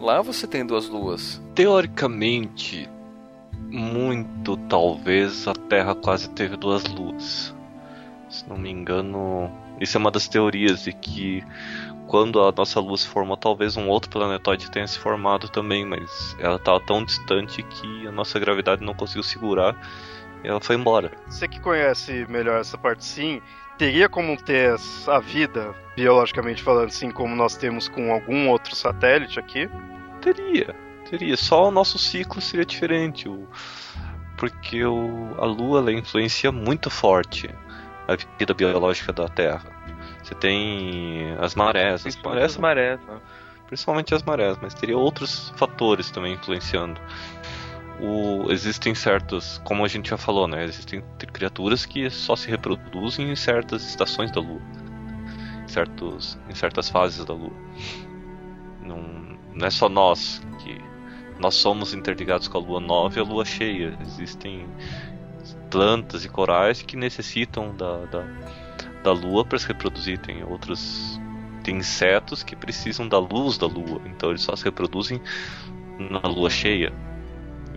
lá 0.00 0.20
você 0.20 0.44
tem 0.44 0.66
duas 0.66 0.88
luas. 0.88 1.40
Teoricamente, 1.54 2.90
muito 3.70 4.56
talvez 4.68 5.46
a 5.46 5.54
Terra 5.54 5.94
quase 5.94 6.28
teve 6.30 6.56
duas 6.56 6.82
luas. 6.82 7.54
Se 8.28 8.44
não 8.48 8.58
me 8.58 8.72
engano, 8.72 9.52
isso 9.80 9.96
é 9.96 10.00
uma 10.00 10.10
das 10.10 10.26
teorias 10.26 10.82
de 10.82 10.92
que 10.92 11.44
quando 12.06 12.40
a 12.40 12.52
nossa 12.52 12.80
lua 12.80 12.96
se 12.96 13.08
formou, 13.08 13.36
talvez 13.36 13.76
um 13.76 13.88
outro 13.88 14.10
planetóide 14.10 14.70
tenha 14.70 14.86
se 14.86 14.98
formado 14.98 15.48
também, 15.48 15.84
mas 15.84 16.36
ela 16.38 16.56
estava 16.56 16.80
tão 16.80 17.04
distante 17.04 17.62
que 17.62 18.06
a 18.06 18.12
nossa 18.12 18.38
gravidade 18.38 18.84
não 18.84 18.94
conseguiu 18.94 19.22
segurar 19.22 19.76
e 20.44 20.48
ela 20.48 20.60
foi 20.60 20.76
embora. 20.76 21.12
Você 21.28 21.48
que 21.48 21.60
conhece 21.60 22.26
melhor 22.28 22.60
essa 22.60 22.78
parte 22.78 23.04
sim, 23.04 23.42
teria 23.76 24.08
como 24.08 24.36
ter 24.40 24.76
a 25.08 25.18
vida, 25.18 25.74
biologicamente 25.96 26.62
falando, 26.62 26.88
assim 26.88 27.10
como 27.10 27.34
nós 27.34 27.56
temos 27.56 27.88
com 27.88 28.12
algum 28.12 28.48
outro 28.48 28.74
satélite 28.74 29.38
aqui? 29.38 29.68
Teria, 30.20 30.74
teria. 31.08 31.36
Só 31.36 31.68
o 31.68 31.70
nosso 31.70 31.98
ciclo 31.98 32.40
seria 32.40 32.64
diferente, 32.64 33.28
porque 34.36 34.84
o... 34.84 35.34
a 35.38 35.44
Lua 35.44 35.80
ela 35.80 35.92
influencia 35.92 36.52
muito 36.52 36.90
forte 36.90 37.50
a 38.08 38.16
vida 38.38 38.54
biológica 38.54 39.12
da 39.12 39.28
Terra. 39.28 39.75
Você 40.26 40.34
tem 40.34 41.36
as 41.38 41.54
marés. 41.54 42.04
As 42.04 42.16
marés, 42.16 42.44
as 42.44 42.56
marés 42.56 43.00
né? 43.06 43.20
Principalmente 43.68 44.12
as 44.12 44.24
marés, 44.24 44.58
mas 44.60 44.74
teria 44.74 44.98
outros 44.98 45.52
fatores 45.56 46.10
também 46.10 46.34
influenciando. 46.34 47.00
O, 48.00 48.50
existem 48.50 48.92
certos, 48.92 49.60
como 49.64 49.84
a 49.84 49.88
gente 49.88 50.10
já 50.10 50.16
falou, 50.16 50.48
né? 50.48 50.64
Existem 50.64 51.02
criaturas 51.32 51.86
que 51.86 52.10
só 52.10 52.34
se 52.34 52.50
reproduzem 52.50 53.30
em 53.30 53.36
certas 53.36 53.86
estações 53.88 54.32
da 54.32 54.40
Lua, 54.40 54.60
em, 55.62 55.68
certos, 55.68 56.36
em 56.50 56.54
certas 56.56 56.90
fases 56.90 57.24
da 57.24 57.32
Lua. 57.32 57.54
Não, 58.82 59.38
não 59.54 59.66
é 59.66 59.70
só 59.70 59.88
nós 59.88 60.44
que 60.58 60.76
nós 61.38 61.54
somos 61.54 61.94
interligados 61.94 62.48
com 62.48 62.58
a 62.58 62.60
Lua 62.60 62.80
nova 62.80 63.16
e 63.16 63.22
a 63.22 63.24
Lua 63.24 63.44
cheia. 63.44 63.96
Existem 64.00 64.66
plantas 65.70 66.24
e 66.24 66.28
corais 66.28 66.82
que 66.82 66.96
necessitam 66.96 67.74
da, 67.76 68.04
da 68.06 68.24
da 69.06 69.12
Lua 69.12 69.44
para 69.44 69.58
se 69.58 69.68
reproduzir. 69.68 70.18
Tem 70.18 70.42
outros 70.42 71.20
tem 71.62 71.76
insetos 71.78 72.42
que 72.42 72.54
precisam 72.54 73.08
da 73.08 73.18
luz 73.18 73.58
da 73.58 73.66
Lua, 73.66 74.00
então 74.06 74.30
eles 74.30 74.42
só 74.42 74.54
se 74.54 74.64
reproduzem 74.64 75.20
na 75.98 76.20
Lua 76.20 76.50
cheia. 76.50 76.92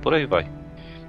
Por 0.01 0.13
aí 0.13 0.25
vai. 0.25 0.49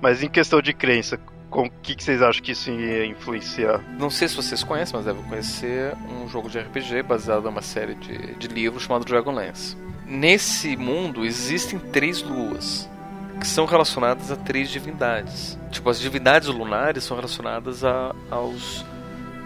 Mas 0.00 0.22
em 0.22 0.28
questão 0.28 0.62
de 0.62 0.72
crença, 0.72 1.18
com 1.50 1.66
o 1.66 1.70
que, 1.82 1.94
que, 1.94 2.02
vocês 2.02 2.22
acham 2.22 2.42
que 2.42 2.52
isso 2.52 2.70
ia 2.70 3.04
influenciar? 3.04 3.82
Não 3.98 4.08
sei 4.08 4.28
se 4.28 4.36
vocês 4.36 4.64
conhecem, 4.64 4.96
mas 4.96 5.04
devem 5.04 5.22
conhecer 5.24 5.94
um 6.08 6.26
jogo 6.28 6.48
de 6.48 6.58
RPG 6.58 7.02
baseado 7.02 7.44
numa 7.44 7.60
série 7.60 7.94
de, 7.94 8.34
de 8.36 8.48
livros 8.48 8.84
chamado 8.84 9.04
Dragonlance. 9.04 9.76
Nesse 10.06 10.74
mundo 10.76 11.24
existem 11.24 11.78
três 11.78 12.22
luas 12.22 12.88
que 13.38 13.46
são 13.46 13.66
relacionadas 13.66 14.30
a 14.30 14.36
três 14.36 14.70
divindades. 14.70 15.58
Tipo, 15.70 15.90
as 15.90 16.00
divindades 16.00 16.48
lunares 16.48 17.04
são 17.04 17.16
relacionadas 17.16 17.84
a, 17.84 18.14
aos 18.30 18.84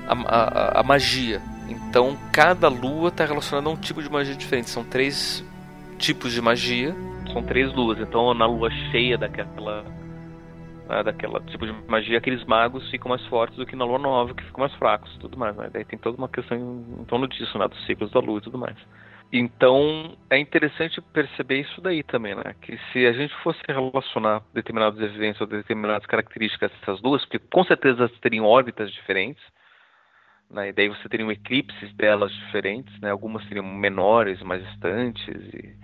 a, 0.06 0.14
a, 0.14 0.80
a 0.80 0.82
magia. 0.82 1.40
Então 1.68 2.16
cada 2.32 2.68
lua 2.68 3.08
está 3.08 3.24
relacionada 3.24 3.68
a 3.68 3.72
um 3.72 3.76
tipo 3.76 4.02
de 4.02 4.10
magia 4.10 4.34
diferente. 4.34 4.70
São 4.70 4.84
três 4.84 5.44
tipos 5.98 6.32
de 6.32 6.40
magia. 6.40 6.94
São 7.32 7.42
três 7.42 7.72
luas. 7.74 7.98
Então 7.98 8.32
na 8.34 8.46
lua 8.46 8.70
cheia 8.90 9.16
daquela 9.16 9.84
né, 10.88 11.02
daquela 11.02 11.40
tipo 11.40 11.66
de 11.66 11.72
magia, 11.88 12.18
aqueles 12.18 12.44
magos 12.44 12.88
ficam 12.90 13.08
mais 13.08 13.24
fortes 13.26 13.56
do 13.56 13.66
que 13.66 13.76
na 13.76 13.84
lua 13.84 13.98
nova, 13.98 14.34
que 14.34 14.44
ficam 14.44 14.60
mais 14.60 14.74
fracos, 14.74 15.16
tudo 15.18 15.36
mais. 15.36 15.56
Né? 15.56 15.70
Daí 15.72 15.84
tem 15.84 15.98
toda 15.98 16.16
uma 16.18 16.28
questão 16.28 16.56
em, 16.56 17.00
em 17.00 17.04
torno 17.04 17.26
disso, 17.26 17.58
né, 17.58 17.66
dos 17.66 17.84
ciclos 17.86 18.10
da 18.10 18.20
lua 18.20 18.38
e 18.38 18.42
tudo 18.42 18.58
mais. 18.58 18.76
Então 19.32 20.16
é 20.30 20.38
interessante 20.38 21.00
perceber 21.00 21.62
isso 21.62 21.80
daí 21.80 22.04
também, 22.04 22.36
né? 22.36 22.54
Que 22.60 22.78
se 22.92 23.04
a 23.04 23.12
gente 23.12 23.34
fosse 23.42 23.58
relacionar 23.66 24.42
determinados 24.52 25.00
eventos 25.00 25.40
ou 25.40 25.46
determinadas 25.46 26.06
características 26.06 26.70
dessas 26.70 27.02
luas, 27.02 27.24
porque 27.24 27.40
com 27.50 27.64
certeza 27.64 28.08
teriam 28.20 28.44
órbitas 28.44 28.92
diferentes, 28.92 29.42
né? 30.50 30.68
E 30.68 30.72
daí 30.72 30.88
você 30.88 31.08
teria 31.08 31.30
eclipses 31.32 31.92
delas 31.94 32.32
diferentes, 32.32 32.98
né? 33.00 33.10
Algumas 33.10 33.46
seriam 33.48 33.66
menores, 33.66 34.40
mais 34.42 34.64
distantes 34.64 35.34
e, 35.54 35.74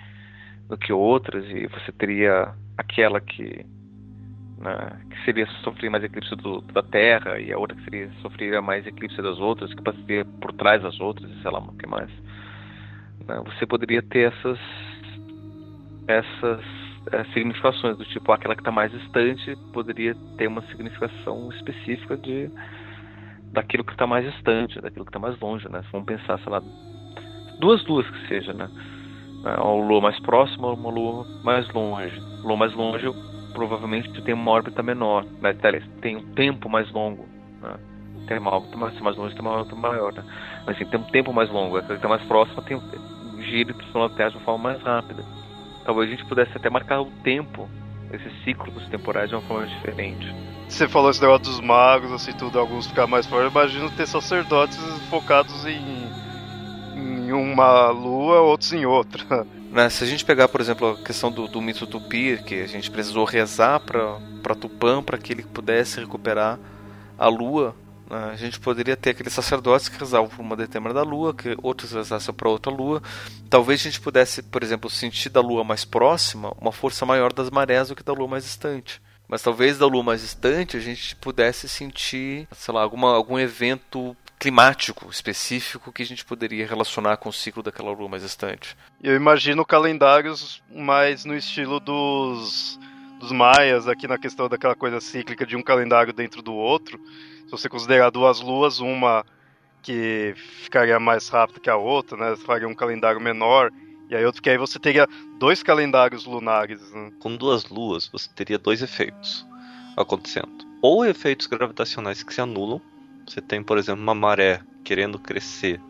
do 0.68 0.78
que 0.78 0.92
outras, 0.92 1.44
e 1.46 1.66
você 1.66 1.90
teria 1.92 2.54
aquela 2.78 3.20
que, 3.20 3.66
né, 4.58 5.00
que 5.10 5.24
seria 5.24 5.46
sofrer 5.64 5.90
mais 5.90 6.04
eclipse 6.04 6.34
do, 6.36 6.60
da 6.60 6.82
Terra 6.82 7.40
e 7.40 7.52
a 7.52 7.58
outra 7.58 7.76
que 7.76 7.84
seria 7.84 8.10
sofrer 8.22 8.62
mais 8.62 8.86
eclipse 8.86 9.20
das 9.20 9.38
outras, 9.38 9.74
que 9.74 9.82
passaria 9.82 10.24
por 10.40 10.52
trás 10.52 10.80
das 10.82 10.98
outras, 11.00 11.28
sei 11.42 11.50
lá 11.50 11.58
o 11.58 11.76
que 11.76 11.88
mais. 11.88 12.10
Né? 13.26 13.42
Você 13.46 13.66
poderia 13.66 14.00
ter 14.00 14.32
essas 14.32 14.58
essas 16.06 16.64
é, 17.12 17.24
significações 17.32 17.96
do 17.96 18.04
tipo 18.04 18.32
aquela 18.32 18.54
que 18.54 18.60
está 18.60 18.72
mais 18.72 18.90
distante 18.90 19.56
poderia 19.72 20.14
ter 20.36 20.48
uma 20.48 20.62
significação 20.62 21.50
específica 21.52 22.16
de 22.16 22.50
daquilo 23.52 23.84
que 23.84 23.92
está 23.92 24.06
mais 24.06 24.24
distante, 24.24 24.80
daquilo 24.80 25.04
que 25.04 25.10
está 25.10 25.18
mais 25.18 25.38
longe, 25.40 25.68
né? 25.68 25.82
Vamos 25.92 26.06
pensar, 26.06 26.38
sei 26.38 26.52
lá, 26.52 26.62
duas 27.58 27.84
luas 27.86 28.08
que 28.08 28.28
seja, 28.28 28.52
né? 28.52 28.68
É, 29.44 29.60
uma 29.60 29.86
lua 29.86 30.00
mais 30.00 30.18
próxima 30.20 30.68
ou 30.68 30.74
uma 30.74 30.90
lua 30.90 31.26
mais 31.42 31.68
longe. 31.72 32.20
Lua 32.42 32.56
mais 32.56 32.74
longe 32.74 33.06
provavelmente 33.52 34.10
tem 34.22 34.34
uma 34.34 34.50
órbita 34.50 34.82
menor, 34.82 35.24
né? 35.40 35.52
tem 36.00 36.16
um 36.16 36.32
tempo 36.34 36.68
mais 36.68 36.90
longo, 36.92 37.26
né? 37.60 37.74
Tem 38.26 38.38
uma 38.38 38.54
órbita 38.54 38.76
mais, 38.76 39.00
mais 39.00 39.16
longe 39.16 39.34
tem 39.34 39.42
uma 39.42 39.52
órbita 39.52 39.74
maior, 39.74 40.12
né? 40.12 40.22
Mas 40.66 40.76
assim, 40.76 40.84
tem 40.84 41.00
um 41.00 41.04
tempo 41.04 41.32
mais 41.32 41.50
longo. 41.50 41.76
Aquela 41.76 41.94
que 41.94 41.96
está 41.96 42.08
mais 42.08 42.22
próxima 42.24 42.62
tem 42.62 42.76
um 42.76 43.42
giro 43.42 43.74
pela 43.92 44.08
Terra 44.10 44.30
de 44.30 44.36
uma 44.36 44.44
forma 44.44 44.70
mais 44.70 44.82
rápida. 44.82 45.24
Talvez 45.84 46.08
a 46.08 46.10
gente 46.10 46.24
pudesse 46.26 46.56
até 46.56 46.70
marcar 46.70 47.00
o 47.00 47.10
tempo, 47.24 47.68
esses 48.12 48.44
ciclos 48.44 48.88
temporais 48.88 49.28
de 49.28 49.34
uma 49.34 49.42
forma 49.42 49.66
diferente. 49.66 50.34
Você 50.68 50.88
falou 50.88 51.10
esse 51.10 51.20
negócio 51.20 51.44
dos 51.44 51.60
magos, 51.60 52.12
assim, 52.12 52.32
tudo, 52.32 52.58
alguns 52.58 52.86
ficar 52.86 53.06
mais 53.06 53.26
fortes. 53.26 53.50
Imagino 53.50 53.90
ter 53.90 54.06
sacerdotes 54.06 54.78
focados 55.08 55.66
em, 55.66 56.08
em 56.96 57.32
uma 57.32 57.90
lua, 57.90 58.40
outros 58.40 58.72
em 58.72 58.86
outra. 58.86 59.46
Né, 59.70 59.88
se 59.88 60.02
a 60.02 60.06
gente 60.08 60.24
pegar, 60.24 60.48
por 60.48 60.60
exemplo, 60.60 60.98
a 61.00 61.04
questão 61.04 61.30
do, 61.30 61.46
do 61.46 61.62
mito 61.62 61.86
Tupi, 61.86 62.42
que 62.44 62.60
a 62.60 62.66
gente 62.66 62.90
precisou 62.90 63.24
rezar 63.24 63.78
para 63.78 64.54
Tupã 64.56 65.00
para 65.00 65.16
que 65.16 65.32
ele 65.32 65.44
pudesse 65.44 66.00
recuperar 66.00 66.58
a 67.16 67.28
lua, 67.28 67.72
a 68.10 68.36
gente 68.36 68.58
poderia 68.58 68.96
ter 68.96 69.10
aqueles 69.10 69.32
sacerdotes 69.32 69.88
que 69.88 69.98
rezavam 69.98 70.28
por 70.28 70.40
uma 70.40 70.56
determinada 70.56 71.02
lua, 71.02 71.32
que 71.32 71.56
outros 71.62 71.92
rezassem 71.92 72.34
para 72.34 72.48
outra 72.48 72.72
lua. 72.72 73.00
Talvez 73.48 73.80
a 73.80 73.84
gente 73.84 74.00
pudesse, 74.00 74.42
por 74.42 74.62
exemplo, 74.62 74.90
sentir 74.90 75.28
da 75.28 75.40
lua 75.40 75.62
mais 75.62 75.84
próxima 75.84 76.52
uma 76.60 76.72
força 76.72 77.06
maior 77.06 77.32
das 77.32 77.50
marés 77.50 77.88
do 77.88 77.96
que 77.96 78.02
da 78.02 78.12
lua 78.12 78.26
mais 78.26 78.44
distante. 78.44 79.00
Mas 79.28 79.42
talvez 79.42 79.78
da 79.78 79.86
lua 79.86 80.02
mais 80.02 80.22
distante 80.22 80.76
a 80.76 80.80
gente 80.80 81.14
pudesse 81.14 81.68
sentir, 81.68 82.48
sei 82.50 82.74
lá, 82.74 82.82
alguma, 82.82 83.14
algum 83.14 83.38
evento 83.38 84.16
climático 84.40 85.08
específico 85.08 85.92
que 85.92 86.02
a 86.02 86.06
gente 86.06 86.24
poderia 86.24 86.66
relacionar 86.66 87.16
com 87.18 87.28
o 87.28 87.32
ciclo 87.32 87.62
daquela 87.62 87.92
lua 87.92 88.08
mais 88.08 88.24
distante. 88.24 88.76
Eu 89.00 89.14
imagino 89.14 89.64
calendários 89.64 90.60
mais 90.74 91.24
no 91.24 91.36
estilo 91.36 91.78
dos, 91.78 92.76
dos 93.20 93.30
maias, 93.30 93.86
aqui 93.86 94.08
na 94.08 94.18
questão 94.18 94.48
daquela 94.48 94.74
coisa 94.74 95.00
cíclica 95.00 95.46
de 95.46 95.54
um 95.54 95.62
calendário 95.62 96.12
dentro 96.12 96.42
do 96.42 96.52
outro. 96.52 96.98
Se 97.50 97.56
você 97.56 97.68
considerar 97.68 98.10
duas 98.10 98.40
luas, 98.40 98.78
uma 98.78 99.26
que 99.82 100.34
ficaria 100.36 101.00
mais 101.00 101.28
rápida 101.28 101.58
que 101.58 101.68
a 101.68 101.76
outra, 101.76 102.16
né? 102.16 102.36
Faria 102.36 102.68
um 102.68 102.74
calendário 102.76 103.20
menor 103.20 103.72
e 104.08 104.14
aí 104.14 104.24
outro 104.24 104.40
que 104.40 104.48
aí 104.48 104.56
você 104.56 104.78
teria 104.78 105.08
dois 105.36 105.60
calendários 105.60 106.26
lunares. 106.26 106.80
Né? 106.92 107.10
Com 107.18 107.34
duas 107.34 107.68
luas, 107.68 108.06
você 108.06 108.30
teria 108.36 108.56
dois 108.56 108.82
efeitos 108.82 109.44
acontecendo. 109.96 110.64
Ou 110.80 111.04
efeitos 111.04 111.48
gravitacionais 111.48 112.22
que 112.22 112.32
se 112.32 112.40
anulam. 112.40 112.80
Você 113.26 113.40
tem, 113.40 113.64
por 113.64 113.78
exemplo, 113.78 114.00
uma 114.00 114.14
maré 114.14 114.60
querendo 114.84 115.18
crescer 115.18 115.80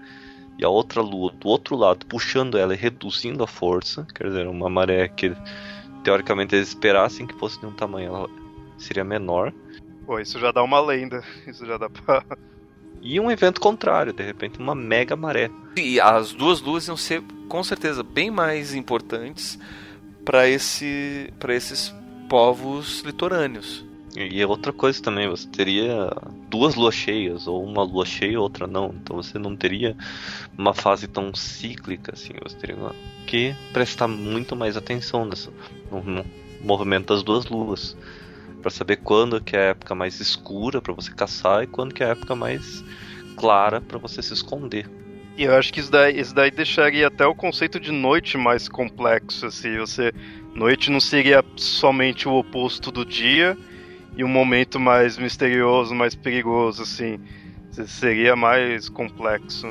e 0.58 0.64
a 0.64 0.68
outra 0.70 1.02
lua 1.02 1.30
do 1.30 1.46
outro 1.46 1.76
lado 1.76 2.06
puxando 2.06 2.56
ela 2.56 2.72
e 2.72 2.76
reduzindo 2.76 3.44
a 3.44 3.46
força. 3.46 4.06
Quer 4.14 4.28
dizer, 4.28 4.46
uma 4.46 4.70
maré 4.70 5.08
que 5.08 5.36
teoricamente 6.04 6.54
eles 6.54 6.68
esperassem 6.68 7.26
que 7.26 7.34
fosse 7.34 7.60
de 7.60 7.66
um 7.66 7.72
tamanho, 7.72 8.14
ela 8.14 8.30
seria 8.78 9.04
menor. 9.04 9.52
Pô, 10.10 10.18
isso 10.18 10.40
já 10.40 10.50
dá 10.50 10.60
uma 10.60 10.80
lenda. 10.80 11.22
Isso 11.46 11.64
já 11.64 11.78
dá 11.78 11.88
pra. 11.88 12.24
E 13.00 13.20
um 13.20 13.30
evento 13.30 13.60
contrário, 13.60 14.12
de 14.12 14.24
repente 14.24 14.58
uma 14.58 14.74
mega 14.74 15.14
maré. 15.14 15.48
E 15.76 16.00
as 16.00 16.32
duas 16.32 16.60
luas 16.60 16.88
iam 16.88 16.96
ser 16.96 17.22
com 17.48 17.62
certeza 17.62 18.02
bem 18.02 18.28
mais 18.28 18.74
importantes 18.74 19.56
para 20.24 20.48
esse, 20.48 21.32
esses 21.50 21.94
povos 22.28 23.02
litorâneos. 23.02 23.84
E 24.16 24.44
outra 24.44 24.72
coisa 24.72 25.00
também, 25.00 25.28
você 25.28 25.46
teria 25.46 26.10
duas 26.48 26.74
luas 26.74 26.96
cheias, 26.96 27.46
ou 27.46 27.62
uma 27.62 27.84
lua 27.84 28.04
cheia 28.04 28.32
e 28.32 28.36
outra 28.36 28.66
não. 28.66 28.92
Então 29.00 29.14
você 29.14 29.38
não 29.38 29.54
teria 29.54 29.96
uma 30.58 30.74
fase 30.74 31.06
tão 31.06 31.32
cíclica 31.32 32.14
assim. 32.14 32.32
Você 32.42 32.56
teria 32.56 32.76
que 33.28 33.54
prestar 33.72 34.08
muito 34.08 34.56
mais 34.56 34.76
atenção 34.76 35.24
nessa, 35.24 35.52
no, 35.88 36.02
no 36.02 36.24
movimento 36.60 37.14
das 37.14 37.22
duas 37.22 37.46
luas. 37.46 37.96
Para 38.60 38.70
saber 38.70 38.96
quando 38.96 39.40
que 39.40 39.56
é 39.56 39.60
a 39.60 39.70
época 39.70 39.94
mais 39.94 40.20
escura 40.20 40.80
para 40.80 40.94
você 40.94 41.12
caçar 41.12 41.64
e 41.64 41.66
quando 41.66 41.94
que 41.94 42.02
é 42.02 42.06
a 42.06 42.10
época 42.10 42.34
mais 42.34 42.84
clara 43.36 43.80
para 43.80 43.98
você 43.98 44.22
se 44.22 44.32
esconder. 44.32 44.88
E 45.36 45.44
eu 45.44 45.54
acho 45.54 45.72
que 45.72 45.80
isso 45.80 45.90
daí, 45.90 46.20
isso 46.20 46.34
daí 46.34 46.50
deixaria 46.50 47.06
até 47.06 47.26
o 47.26 47.34
conceito 47.34 47.80
de 47.80 47.90
noite 47.90 48.36
mais 48.36 48.68
complexo, 48.68 49.46
assim, 49.46 49.78
você... 49.78 50.12
Noite 50.54 50.90
não 50.90 51.00
seria 51.00 51.44
somente 51.56 52.28
o 52.28 52.32
oposto 52.32 52.90
do 52.90 53.04
dia, 53.04 53.56
e 54.16 54.24
um 54.24 54.28
momento 54.28 54.78
mais 54.78 55.16
misterioso, 55.16 55.94
mais 55.94 56.14
perigoso, 56.14 56.82
assim. 56.82 57.18
Seria 57.86 58.34
mais 58.34 58.88
complexo. 58.88 59.66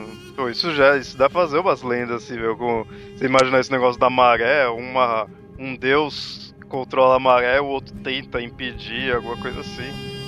Isso 0.49 0.73
já 0.73 0.97
isso 0.97 1.17
dá 1.17 1.29
pra 1.29 1.41
fazer 1.41 1.59
umas 1.59 1.83
lendas, 1.83 2.23
assim, 2.23 2.35
viu? 2.35 2.55
Você 2.55 3.25
imaginar 3.25 3.59
esse 3.59 3.71
negócio 3.71 3.99
da 3.99 4.09
maré, 4.09 4.67
uma, 4.69 5.27
um 5.57 5.75
deus 5.75 6.48
controla 6.69 7.15
a 7.15 7.19
maré, 7.19 7.59
o 7.59 7.65
outro 7.65 7.93
tenta 7.95 8.41
impedir, 8.41 9.13
alguma 9.13 9.35
coisa 9.35 9.59
assim. 9.59 10.18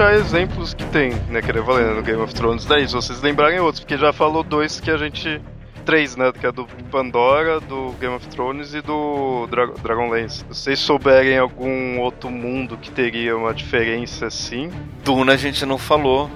Puxar 0.00 0.14
exemplos 0.14 0.72
que 0.72 0.84
tem, 0.86 1.10
né, 1.28 1.42
que 1.42 1.50
eu 1.50 1.62
falei, 1.62 1.84
né, 1.84 1.92
no 1.92 2.02
Game 2.02 2.22
of 2.22 2.34
Thrones, 2.34 2.64
daí, 2.64 2.88
se 2.88 2.94
vocês 2.94 3.20
lembrarem 3.20 3.60
outros, 3.60 3.80
porque 3.80 3.98
já 3.98 4.14
falou 4.14 4.42
dois 4.42 4.80
que 4.80 4.90
a 4.90 4.96
gente. 4.96 5.40
Três, 5.84 6.14
né? 6.14 6.30
Que 6.30 6.46
é 6.46 6.52
do 6.52 6.66
Pandora, 6.90 7.58
do 7.58 7.92
Game 7.98 8.14
of 8.14 8.26
Thrones 8.28 8.74
e 8.74 8.82
do 8.82 9.46
Dra 9.50 9.66
Dragonlance. 9.66 10.38
Se 10.38 10.44
vocês 10.44 10.78
souberem 10.78 11.38
algum 11.38 11.98
outro 11.98 12.30
mundo 12.30 12.76
que 12.76 12.90
teria 12.90 13.36
uma 13.36 13.52
diferença 13.52 14.26
assim. 14.26 14.70
Duna 15.02 15.32
a 15.32 15.36
gente 15.36 15.64
não 15.66 15.78
falou. 15.78 16.30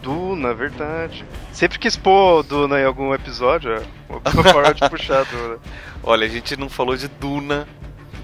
Duna, 0.00 0.54
verdade. 0.54 1.24
Sempre 1.52 1.78
quis 1.78 1.96
pôr 1.96 2.42
Duna 2.44 2.80
em 2.80 2.84
algum 2.84 3.12
episódio, 3.12 3.72
é 3.72 3.82
uma 4.08 4.44
forma 4.44 4.72
de 4.72 4.88
puxar 4.88 5.24
Duna. 5.24 5.58
Olha, 6.02 6.26
a 6.26 6.30
gente 6.30 6.56
não 6.56 6.68
falou 6.68 6.96
de 6.96 7.08
Duna, 7.08 7.68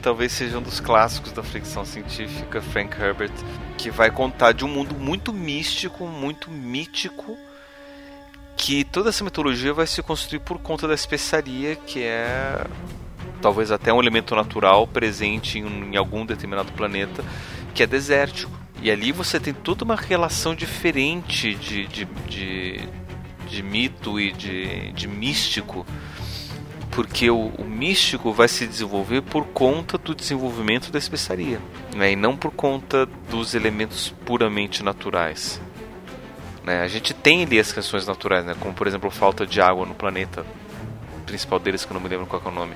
talvez 0.07 0.31
seja 0.31 0.59
um 0.59 0.63
dos 0.63 0.79
clássicos 0.79 1.33
da 1.33 1.43
ficção 1.43 1.85
científica, 1.85 2.63
Frank 2.63 2.97
Herbert, 2.97 3.33
que 3.77 3.91
vai 3.91 4.09
contar 4.09 4.53
de 4.53 4.65
um 4.65 4.69
mundo 4.69 4.95
muito 4.95 5.33
místico, 5.33 6.07
muito 6.07 6.49
mítico, 6.49 7.37
que 8.57 8.85
toda 8.85 9.09
essa 9.09 9.25
mitologia 9.25 9.75
vai 9.75 9.85
se 9.85 10.01
construir 10.05 10.39
por 10.39 10.61
conta 10.61 10.87
da 10.87 10.95
especiaria, 10.95 11.75
que 11.75 12.05
é 12.05 12.65
talvez 13.43 13.73
até 13.73 13.93
um 13.93 13.99
elemento 13.99 14.37
natural 14.37 14.87
presente 14.87 15.59
em, 15.59 15.67
em 15.67 15.97
algum 15.97 16.25
determinado 16.25 16.71
planeta, 16.71 17.25
que 17.75 17.83
é 17.83 17.87
desértico. 17.87 18.53
E 18.81 18.93
ali 18.93 19.11
você 19.11 19.41
tem 19.41 19.53
toda 19.53 19.85
uma 19.85 19.97
relação 19.97 20.55
diferente 20.55 21.53
de, 21.57 21.85
de, 21.89 22.05
de, 22.29 22.89
de 23.49 23.61
mito 23.61 24.21
e 24.21 24.31
de, 24.31 24.93
de 24.93 25.09
místico 25.09 25.85
porque 26.97 27.31
o, 27.31 27.49
o, 27.59 27.65
místico 27.65 28.33
vai 28.33 28.49
se 28.49 28.67
desenvolver 28.67 29.21
por 29.21 29.45
conta 29.49 29.99
do 29.99 30.15
desenvolvimento 30.15 30.91
da 30.91 30.99
especiaria, 30.99 31.61
né? 31.95 32.13
e 32.13 32.17
não 32.17 32.35
por 32.35 32.51
conta 32.51 33.05
dos 33.29 33.55
elementos 33.55 34.15
puramente 34.25 34.83
naturais. 34.83 35.61
Né? 36.65 36.81
A 36.81 36.89
gente 36.89 37.13
tem 37.13 37.45
ali 37.45 37.61
as 37.61 37.71
questões 37.71 38.07
naturais, 38.07 38.47
né? 38.47 38.57
como 38.59 38.73
por 38.73 38.87
exemplo 38.87 39.11
falta 39.11 39.47
de 39.47 39.61
água 39.61 39.85
no 39.85 39.95
planeta 39.95 40.47
principal 41.27 41.59
deles, 41.59 41.85
que 41.85 41.93
eu 41.93 41.95
não 41.97 42.01
me 42.01 42.09
lembro 42.09 42.25
qual 42.25 42.41
é 42.43 42.49
o 42.49 42.51
nome. 42.51 42.73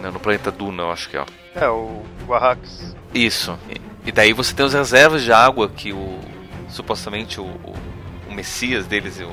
Não, 0.00 0.12
no 0.12 0.20
planeta 0.20 0.52
Duna, 0.52 0.84
eu 0.84 0.92
acho 0.92 1.10
que 1.10 1.16
é. 1.16 1.24
É, 1.56 1.68
o 1.68 2.04
Arrakis. 2.30 2.94
Isso. 3.12 3.58
E, 3.68 4.08
e, 4.10 4.12
daí 4.12 4.32
você 4.32 4.54
tem 4.54 4.64
as 4.64 4.74
reservas 4.74 5.24
de 5.24 5.32
água 5.32 5.68
que 5.68 5.92
o 5.92 6.20
supostamente 6.68 7.40
o, 7.40 7.46
o, 7.46 7.74
o 8.30 8.32
Messias 8.32 8.86
deles, 8.86 9.18
o, 9.18 9.26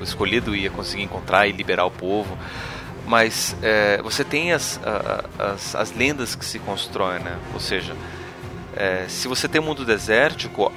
o 0.00 0.04
escolhido, 0.04 0.54
ia 0.54 0.70
conseguir 0.70 1.02
encontrar 1.02 1.48
e 1.48 1.52
liberar 1.52 1.84
o 1.84 1.90
povo 1.90 2.38
mas 3.12 3.54
é, 3.60 4.00
você 4.00 4.24
tem 4.24 4.54
as, 4.54 4.80
as, 5.38 5.74
as, 5.74 5.92
lendas 5.92 6.34
que 6.34 6.46
se 6.46 6.58
constroem, 6.58 7.22
né? 7.22 7.38
Ou 7.52 7.60
seja, 7.60 7.94
é, 8.74 9.04
se 9.06 9.28
você 9.28 9.46
tem 9.46 9.60
um 9.60 9.64
mundo 9.64 9.84
desértico, 9.84 10.72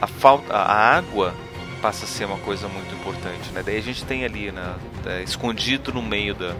a, 0.00 0.06
falta, 0.06 0.54
a 0.54 0.96
água 0.96 1.34
passa 1.82 2.04
a 2.04 2.08
ser 2.08 2.26
uma 2.26 2.38
coisa 2.38 2.68
muito 2.68 2.94
importante, 2.94 3.50
né? 3.52 3.64
Daí 3.66 3.76
a 3.76 3.82
gente 3.82 4.04
tem 4.04 4.24
ali, 4.24 4.52
né, 4.52 4.76
é, 5.04 5.24
escondido 5.24 5.92
no 5.92 6.00
meio 6.00 6.32
da 6.32 6.54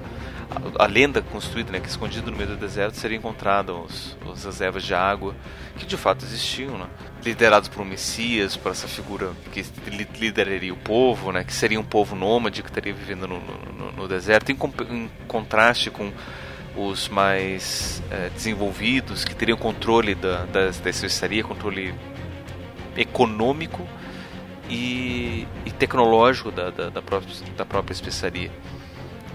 a, 0.79 0.87
lenda 0.87 1.23
construída, 1.23 1.71
né, 1.71 1.81
que 1.81 1.89
escondido 1.89 2.31
no 2.31 2.37
meio 2.37 2.51
do 2.51 2.57
deserto 2.57 2.97
seria 2.97 3.17
encontrada 3.17 3.73
os, 3.73 4.17
as 4.33 4.45
reservas 4.45 4.83
de 4.83 4.95
água 4.95 5.35
que 5.77 5.87
de 5.87 5.97
fato 5.97 6.25
existiam, 6.25 6.77
né? 6.77 6.87
liderados 7.25 7.69
por 7.69 7.83
um 7.83 7.85
Messias, 7.85 8.57
por 8.57 8.73
essa 8.73 8.89
figura 8.89 9.31
que 9.53 9.65
lideraria 10.19 10.73
o 10.73 10.77
povo, 10.77 11.33
né, 11.33 11.45
que 11.45 11.53
seria 11.53 11.79
um 11.79 11.85
povo 11.85 12.17
nômade 12.17 12.63
que 12.63 12.69
estaria 12.69 12.93
vivendo 12.93 13.27
no, 13.27 13.41
no, 13.41 13.93
no 13.93 14.09
deserto, 14.09 14.51
em, 14.51 14.59
em, 14.91 15.11
contraste 15.29 15.91
com 15.91 16.13
os 16.77 17.09
mais 17.09 18.03
é, 18.11 18.31
desenvolvidos, 18.31 19.25
que 19.25 19.35
teriam 19.35 19.59
controle 19.59 20.15
da, 20.15 20.45
da, 20.47 20.71
da 20.71 20.91
especiaria, 20.91 21.43
controle 21.45 21.95
econômico 22.97 23.87
e, 24.69 25.47
e 25.65 25.71
tecnológico 25.73 26.51
da, 26.51 26.71
da, 26.71 26.91
da, 26.91 27.03
própria, 27.03 27.35
da 27.57 27.65
própria 27.65 27.93
especiaria. 27.93 28.51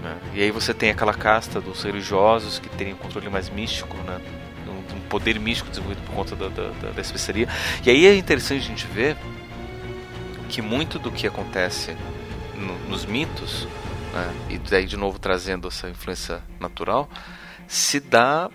Né? 0.06 0.16
E 0.34 0.42
aí 0.42 0.50
você 0.52 0.72
tem 0.72 0.90
aquela 0.90 1.12
casta 1.12 1.60
dos 1.60 1.82
religiosos 1.82 2.60
que 2.60 2.68
teriam 2.68 2.96
um 2.96 2.98
controle 2.98 3.28
mais 3.28 3.50
místico, 3.50 3.96
né? 3.98 4.20
um, 4.68 4.96
um 4.96 5.00
poder 5.08 5.38
místico 5.40 5.68
desenvolvido 5.68 6.02
por 6.06 6.14
conta 6.14 6.36
da, 6.36 6.48
da, 6.48 6.90
da 6.92 7.00
especiaria. 7.00 7.48
E 7.84 7.90
aí 7.90 8.06
é 8.06 8.14
interessante 8.14 8.62
a 8.62 8.68
gente 8.68 8.86
ver 8.86 9.16
que 10.48 10.62
muito 10.62 10.98
do 10.98 11.10
que 11.10 11.26
acontece 11.26 11.96
no, 12.54 12.78
nos 12.88 13.04
mitos, 13.04 13.66
né? 14.12 14.32
e 14.50 14.58
daí 14.58 14.86
de 14.86 14.96
novo 14.96 15.18
trazendo 15.18 15.66
essa 15.66 15.90
influência 15.90 16.40
natural, 16.60 17.08
se 17.66 17.98
dá 17.98 18.48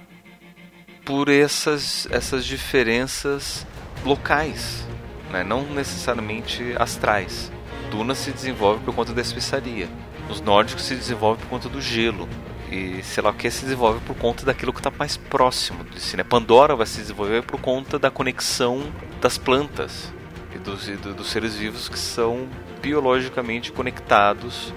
por 1.04 1.28
essas, 1.28 2.08
essas 2.12 2.46
diferenças 2.46 3.68
locais, 4.06 4.88
né? 5.30 5.44
não 5.44 5.64
necessariamente 5.64 6.74
astrais. 6.80 7.52
Duna 7.90 8.16
se 8.16 8.32
desenvolve 8.32 8.82
por 8.86 8.96
conta 8.96 9.12
da 9.12 9.20
especiaria. 9.20 9.90
Os 10.32 10.40
nórdicos 10.40 10.86
se 10.86 10.96
desenvolvem 10.96 11.44
por 11.44 11.50
conta 11.50 11.68
do 11.68 11.82
gelo. 11.82 12.28
E 12.72 13.04
sei 13.04 13.22
lá 13.22 13.32
o 13.32 13.34
que 13.34 13.52
se 13.52 13.66
desenvolve 13.66 14.00
por 14.06 14.16
conta 14.16 14.46
daquilo 14.46 14.72
que 14.72 14.80
está 14.80 14.90
mais 14.90 15.18
próximo 15.18 15.84
de 15.84 16.00
si. 16.00 16.16
Né? 16.16 16.24
Pandora 16.24 16.74
vai 16.74 16.86
se 16.86 17.00
desenvolver 17.00 17.44
por 17.44 17.60
conta 17.60 18.00
da 18.00 18.10
conexão 18.10 18.82
das 19.20 19.38
plantas 19.38 20.12
e 20.56 20.58
dos, 20.58 20.88
e 20.88 20.96
dos 20.96 21.30
seres 21.30 21.56
vivos 21.56 21.90
que 21.90 22.00
são 22.00 22.48
biologicamente 22.82 23.74
conectados 23.74 24.74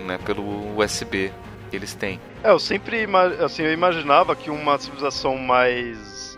né, 0.00 0.18
pelo 0.18 0.76
USB 0.76 1.32
que 1.70 1.76
eles 1.76 1.94
têm. 1.94 2.20
É, 2.42 2.50
eu 2.50 2.58
sempre 2.58 3.06
assim, 3.44 3.62
eu 3.62 3.72
imaginava 3.72 4.34
que 4.34 4.50
uma 4.50 4.76
civilização 4.76 5.38
mais 5.38 6.36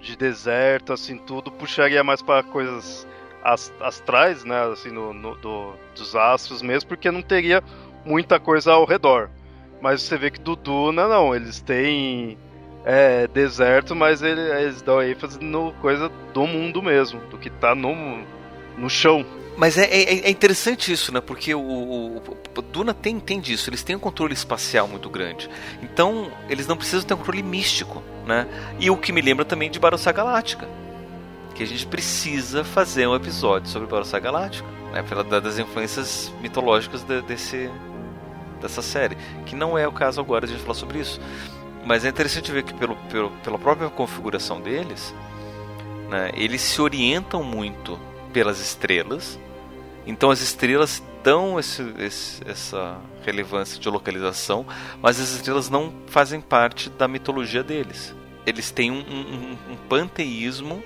de 0.00 0.16
deserto, 0.16 0.92
assim, 0.92 1.16
tudo 1.16 1.50
puxaria 1.50 2.04
mais 2.04 2.20
para 2.20 2.42
coisas 2.42 3.06
astrais, 3.80 4.44
né, 4.44 4.60
assim, 4.72 4.90
no, 4.90 5.12
no 5.12 5.36
do, 5.36 5.74
dos 5.94 6.14
astros 6.14 6.62
mesmo, 6.62 6.88
porque 6.88 7.10
não 7.10 7.22
teria 7.22 7.62
muita 8.06 8.40
coisa 8.40 8.72
ao 8.72 8.86
redor. 8.86 9.28
Mas 9.80 10.02
você 10.02 10.16
vê 10.16 10.30
que 10.30 10.40
do 10.40 10.56
Duna, 10.56 11.06
não, 11.06 11.34
eles 11.34 11.60
têm 11.60 12.38
é, 12.84 13.26
deserto, 13.26 13.94
mas 13.94 14.22
ele, 14.22 14.40
eles 14.40 14.80
dão 14.80 15.02
ênfase 15.02 15.42
no 15.42 15.72
coisa 15.82 16.10
do 16.32 16.46
mundo 16.46 16.82
mesmo, 16.82 17.20
do 17.28 17.36
que 17.36 17.50
tá 17.50 17.74
no, 17.74 17.94
no 18.78 18.88
chão. 18.88 19.26
Mas 19.56 19.78
é, 19.78 19.84
é, 19.84 20.26
é 20.26 20.30
interessante 20.30 20.92
isso, 20.92 21.12
né? 21.12 21.20
Porque 21.20 21.54
o, 21.54 21.60
o, 21.60 22.16
o, 22.18 22.62
Duna 22.62 22.92
tem, 22.92 23.18
tem 23.18 23.40
disso, 23.40 23.70
eles 23.70 23.82
têm 23.82 23.96
um 23.96 23.98
controle 23.98 24.34
espacial 24.34 24.86
muito 24.86 25.08
grande. 25.08 25.48
Então, 25.82 26.30
eles 26.48 26.66
não 26.66 26.76
precisam 26.76 27.06
ter 27.06 27.14
um 27.14 27.16
controle 27.16 27.42
místico, 27.42 28.02
né? 28.26 28.46
E 28.78 28.90
o 28.90 28.96
que 28.96 29.12
me 29.12 29.22
lembra 29.22 29.44
também 29.44 29.70
de 29.70 29.80
Barossa 29.80 30.12
Galáctica. 30.12 30.68
Que 31.54 31.62
a 31.62 31.66
gente 31.66 31.86
precisa 31.86 32.62
fazer 32.64 33.06
um 33.06 33.14
episódio 33.14 33.68
sobre 33.70 33.88
Barossa 33.88 34.18
Galáctica, 34.18 34.68
né? 34.92 35.02
Pela, 35.02 35.24
das 35.24 35.58
influências 35.58 36.30
mitológicas 36.42 37.02
de, 37.02 37.22
desse, 37.22 37.70
dessa 38.66 38.82
série. 38.82 39.16
Que 39.44 39.54
não 39.54 39.76
é 39.76 39.86
o 39.86 39.92
caso 39.92 40.20
agora 40.20 40.46
de 40.46 40.52
a 40.52 40.56
gente 40.56 40.64
falar 40.64 40.78
sobre 40.78 41.00
isso. 41.00 41.20
Mas 41.84 42.04
é 42.04 42.08
interessante 42.08 42.50
ver 42.50 42.62
que 42.62 42.74
pelo, 42.74 42.96
pelo 43.10 43.30
pela 43.42 43.58
própria 43.58 43.88
configuração 43.88 44.60
deles, 44.60 45.14
né, 46.08 46.30
eles 46.34 46.60
se 46.60 46.80
orientam 46.80 47.42
muito 47.42 47.98
pelas 48.32 48.60
estrelas 48.60 49.38
então 50.06 50.30
as 50.30 50.40
estrelas 50.40 51.02
dão 51.24 51.58
esse, 51.58 51.82
esse, 51.98 52.48
essa 52.48 52.98
relevância 53.24 53.80
de 53.80 53.88
localização, 53.90 54.64
mas 55.02 55.20
as 55.20 55.30
estrelas 55.30 55.68
não 55.68 55.92
fazem 56.06 56.40
parte 56.40 56.88
da 56.88 57.08
mitologia 57.08 57.62
deles. 57.62 58.14
Eles 58.46 58.70
têm 58.70 58.92
um, 58.92 59.00
um, 59.00 59.72
um 59.72 59.76
panteísmo 59.88 60.82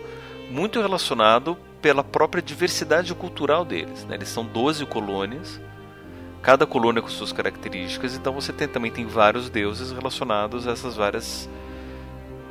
muito 0.50 0.80
relacionado 0.80 1.56
pela 1.82 2.02
própria 2.02 2.42
diversidade 2.42 3.14
cultural 3.14 3.64
deles. 3.64 4.04
Né? 4.06 4.14
Eles 4.14 4.28
são 4.28 4.44
12 4.44 4.86
colônias, 4.86 5.60
cada 6.42 6.66
colônia 6.66 7.02
com 7.02 7.08
suas 7.08 7.32
características, 7.32 8.14
então 8.14 8.32
você 8.32 8.52
tem, 8.52 8.66
também 8.66 8.90
tem 8.90 9.06
vários 9.06 9.50
deuses 9.50 9.92
relacionados 9.92 10.66
a 10.66 10.72
essas 10.72 10.96
várias, 10.96 11.48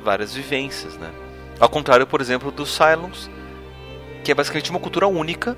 várias 0.02 0.34
vivências. 0.34 0.96
Né? 0.96 1.10
Ao 1.58 1.68
contrário, 1.68 2.06
por 2.06 2.20
exemplo, 2.20 2.50
dos 2.50 2.70
Cylons, 2.70 3.28
que 4.24 4.30
é 4.30 4.34
basicamente 4.34 4.70
uma 4.70 4.80
cultura 4.80 5.08
única 5.08 5.56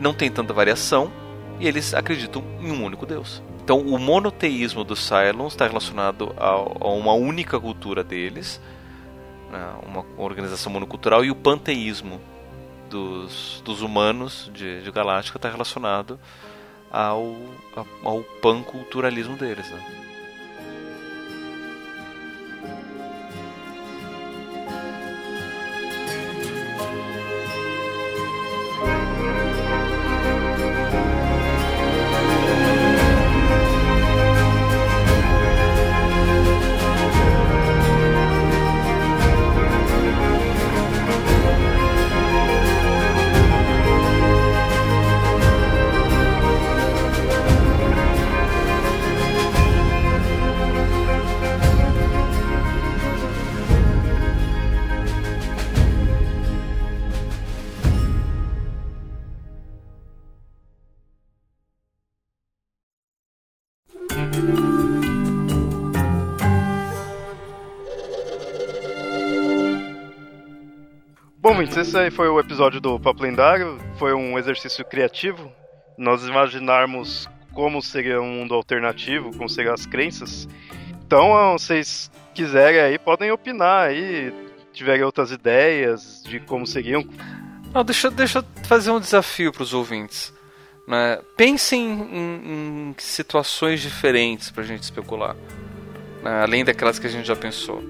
não 0.00 0.14
tem 0.14 0.30
tanta 0.30 0.52
variação 0.52 1.10
e 1.58 1.66
eles 1.66 1.92
acreditam 1.92 2.42
em 2.60 2.70
um 2.70 2.84
único 2.84 3.04
Deus. 3.04 3.42
Então, 3.62 3.80
o 3.80 3.98
monoteísmo 3.98 4.84
dos 4.84 5.00
Cylons 5.00 5.52
está 5.52 5.66
relacionado 5.66 6.34
a, 6.38 6.46
a, 6.46 6.88
uma 6.88 7.12
única 7.12 7.60
cultura 7.60 8.02
deles, 8.02 8.60
né, 9.50 9.74
uma 9.84 10.04
organização 10.16 10.72
monocultural, 10.72 11.24
e 11.24 11.30
o 11.30 11.34
panteísmo 11.34 12.20
dos, 12.88 13.60
dos 13.64 13.82
humanos 13.82 14.50
de, 14.54 14.82
de 14.82 14.90
Galáctica 14.90 15.36
está 15.36 15.50
relacionado 15.50 16.18
ao, 16.90 17.36
ao 18.02 18.22
panculturalismo 18.40 19.36
deles. 19.36 19.70
Né? 19.70 20.07
Ouvintes, 71.48 71.76
esse 71.78 71.96
aí 71.96 72.10
foi 72.10 72.28
o 72.28 72.38
episódio 72.38 72.78
do 72.78 73.00
Papo 73.00 73.22
Lendário. 73.22 73.78
Foi 73.98 74.12
um 74.12 74.38
exercício 74.38 74.84
criativo. 74.84 75.50
Nós 75.96 76.26
imaginarmos 76.26 77.26
como 77.54 77.82
seria 77.82 78.20
um 78.20 78.30
mundo 78.30 78.54
alternativo, 78.54 79.34
como 79.34 79.48
seriam 79.48 79.72
as 79.72 79.86
crenças. 79.86 80.46
Então, 81.06 81.52
vocês 81.52 82.10
quiserem 82.34 82.80
aí, 82.80 82.98
podem 82.98 83.32
opinar 83.32 83.88
aí, 83.88 84.32
tiverem 84.74 85.02
outras 85.02 85.30
ideias 85.30 86.22
de 86.22 86.38
como 86.38 86.66
seriam. 86.66 87.02
Não, 87.72 87.82
deixa, 87.82 88.10
deixa 88.10 88.40
eu 88.40 88.44
fazer 88.64 88.90
um 88.90 89.00
desafio 89.00 89.50
para 89.50 89.62
os 89.62 89.72
ouvintes. 89.72 90.32
Né? 90.86 91.18
Pensem 91.34 91.80
em, 91.80 92.90
em 92.90 92.94
situações 92.98 93.80
diferentes 93.80 94.50
para 94.50 94.62
a 94.62 94.66
gente 94.66 94.82
especular, 94.82 95.34
né? 96.22 96.42
além 96.42 96.62
daquelas 96.62 96.98
que 96.98 97.06
a 97.06 97.10
gente 97.10 97.26
já 97.26 97.36
pensou. 97.36 97.82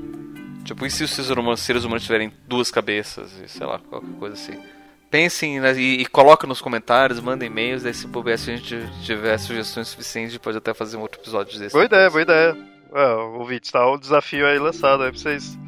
Tipo, 0.68 0.84
e 0.84 0.90
se 0.90 1.02
os 1.02 1.10
seres 1.10 1.30
humanos, 1.30 1.60
seres 1.60 1.84
humanos 1.84 2.04
tiverem 2.04 2.30
duas 2.46 2.70
cabeças, 2.70 3.32
e 3.42 3.48
sei 3.48 3.66
lá, 3.66 3.78
qualquer 3.78 4.12
coisa 4.18 4.34
assim. 4.34 4.62
Pensem 5.10 5.58
né, 5.58 5.72
e, 5.72 6.02
e 6.02 6.06
coloquem 6.06 6.46
nos 6.46 6.60
comentários, 6.60 7.20
mandem 7.20 7.48
e-mails, 7.48 7.84
daí 7.84 7.94
se 7.94 8.06
puder, 8.06 8.38
se 8.38 8.50
a 8.50 8.56
gente 8.56 8.76
tiver 9.02 9.38
sugestões 9.38 9.88
suficientes, 9.88 10.32
a 10.32 10.32
gente 10.34 10.42
pode 10.42 10.58
até 10.58 10.74
fazer 10.74 10.98
um 10.98 11.00
outro 11.00 11.18
episódio 11.22 11.58
desse. 11.58 11.72
Boa 11.72 11.86
ideia, 11.86 12.10
boa 12.10 12.20
ideia. 12.20 12.54
É, 12.92 13.14
o 13.14 13.46
vídeo 13.46 13.72
tá 13.72 13.90
o 13.90 13.96
desafio 13.96 14.46
aí 14.46 14.58
lançado 14.58 15.04
aí 15.04 15.10
pra 15.10 15.18
vocês 15.18 15.58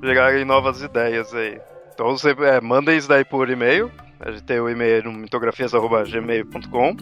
pegarem 0.00 0.44
novas 0.44 0.80
ideias 0.82 1.34
aí. 1.34 1.60
Então 1.92 2.16
você 2.16 2.30
é, 2.30 2.60
mandem 2.60 2.96
isso 2.96 3.08
daí 3.08 3.24
por 3.24 3.50
e-mail. 3.50 3.90
A 4.20 4.30
gente 4.30 4.44
tem 4.44 4.60
o 4.60 4.68
e-mail 4.68 5.02
no 5.02 5.12
mitografias.gmail.com 5.14 6.96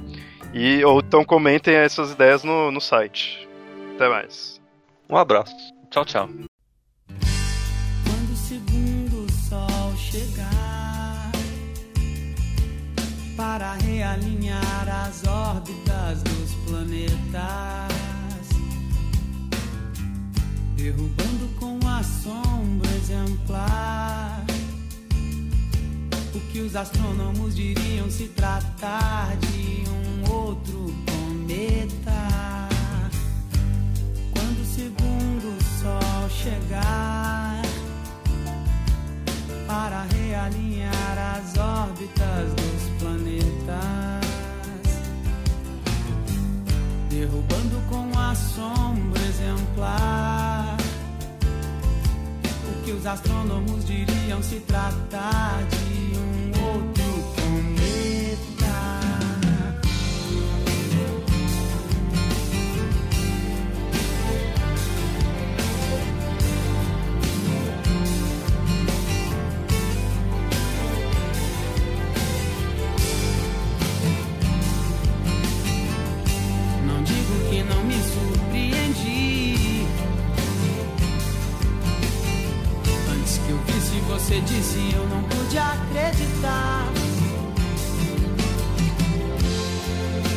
e 0.54 0.82
ou 0.86 1.00
então 1.00 1.22
comentem 1.22 1.74
essas 1.74 2.12
ideias 2.12 2.42
no, 2.42 2.70
no 2.70 2.80
site. 2.80 3.46
Até 3.94 4.08
mais. 4.08 4.58
Um 5.06 5.18
abraço. 5.18 5.54
Tchau, 5.90 6.06
tchau. 6.06 6.30
Para 13.52 13.74
realinhar 13.74 14.88
as 14.88 15.26
órbitas 15.26 16.22
dos 16.22 16.54
planetas, 16.64 17.92
derrubando 20.74 21.48
com 21.60 21.78
assombro 21.86 22.88
exemplar 22.96 24.42
o 26.34 26.40
que 26.50 26.60
os 26.60 26.74
astrônomos 26.74 27.54
diriam 27.54 28.10
se 28.10 28.28
tratar 28.28 29.36
de 29.36 29.84
um 29.86 30.32
outro 30.32 30.94
cometa. 31.04 32.70
Quando 34.32 34.62
o 34.62 34.64
segundo 34.64 35.62
sol 35.78 36.30
chegar 36.30 37.61
para 39.72 40.02
realinhar 40.02 41.16
as 41.34 41.56
órbitas 41.56 42.52
dos 42.52 42.82
planetas, 42.98 44.20
derrubando 47.08 47.80
com 47.88 48.18
assombro 48.18 49.18
exemplar. 49.22 50.76
O 52.68 52.84
que 52.84 52.92
os 52.92 53.06
astrônomos 53.06 53.86
diriam 53.86 54.42
se 54.42 54.60
tratar 54.60 55.64
de 55.64 56.18
um 56.18 56.21
você 84.22 84.40
disse, 84.42 84.78
eu 84.94 85.04
não 85.08 85.20
pude 85.24 85.58
acreditar. 85.58 86.86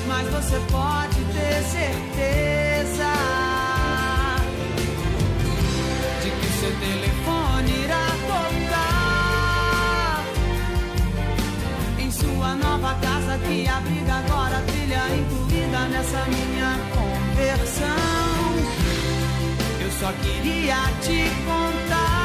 Mas 0.08 0.28
você 0.30 0.60
pode 0.72 1.24
ter 1.34 1.64
certeza 1.70 3.14
de 6.24 6.32
que 6.32 6.48
seu 6.60 6.72
telefone 6.80 7.84
irá 7.84 8.08
tocar 8.28 10.24
em 12.00 12.10
sua 12.10 12.56
nova 12.56 12.96
casa 12.96 13.38
que 13.48 13.68
abriga 13.68 14.14
agora 14.16 14.64
trilha 14.66 15.16
incluída 15.16 15.88
nessa 15.90 16.26
minha 16.26 16.80
conversão. 16.96 18.56
Eu 19.80 19.92
só 19.92 20.12
queria 20.24 20.78
te 21.04 21.30
contar 21.46 22.25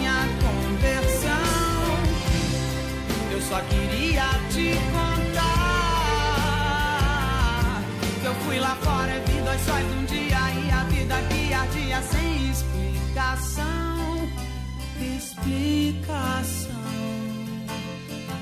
só 3.51 3.59
queria 3.63 4.29
te 4.49 4.71
contar 4.93 5.41
que 8.21 8.25
eu 8.25 8.35
fui 8.45 8.57
lá 8.61 8.75
fora 8.75 9.11
e 9.17 9.19
vi 9.29 9.41
dois 9.41 9.61
sóis 9.61 9.85
um 9.87 10.05
dia 10.05 10.37
e 10.63 10.71
a 10.71 10.83
vida 10.85 11.15
que 11.29 11.53
ardia 11.53 12.01
sem 12.01 12.49
explicação, 12.49 14.29
explicação. 15.17 16.71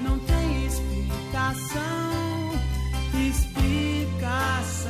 Não 0.03 0.19
tem 0.19 0.67
explicação, 0.67 1.81
explicação. 3.27 4.89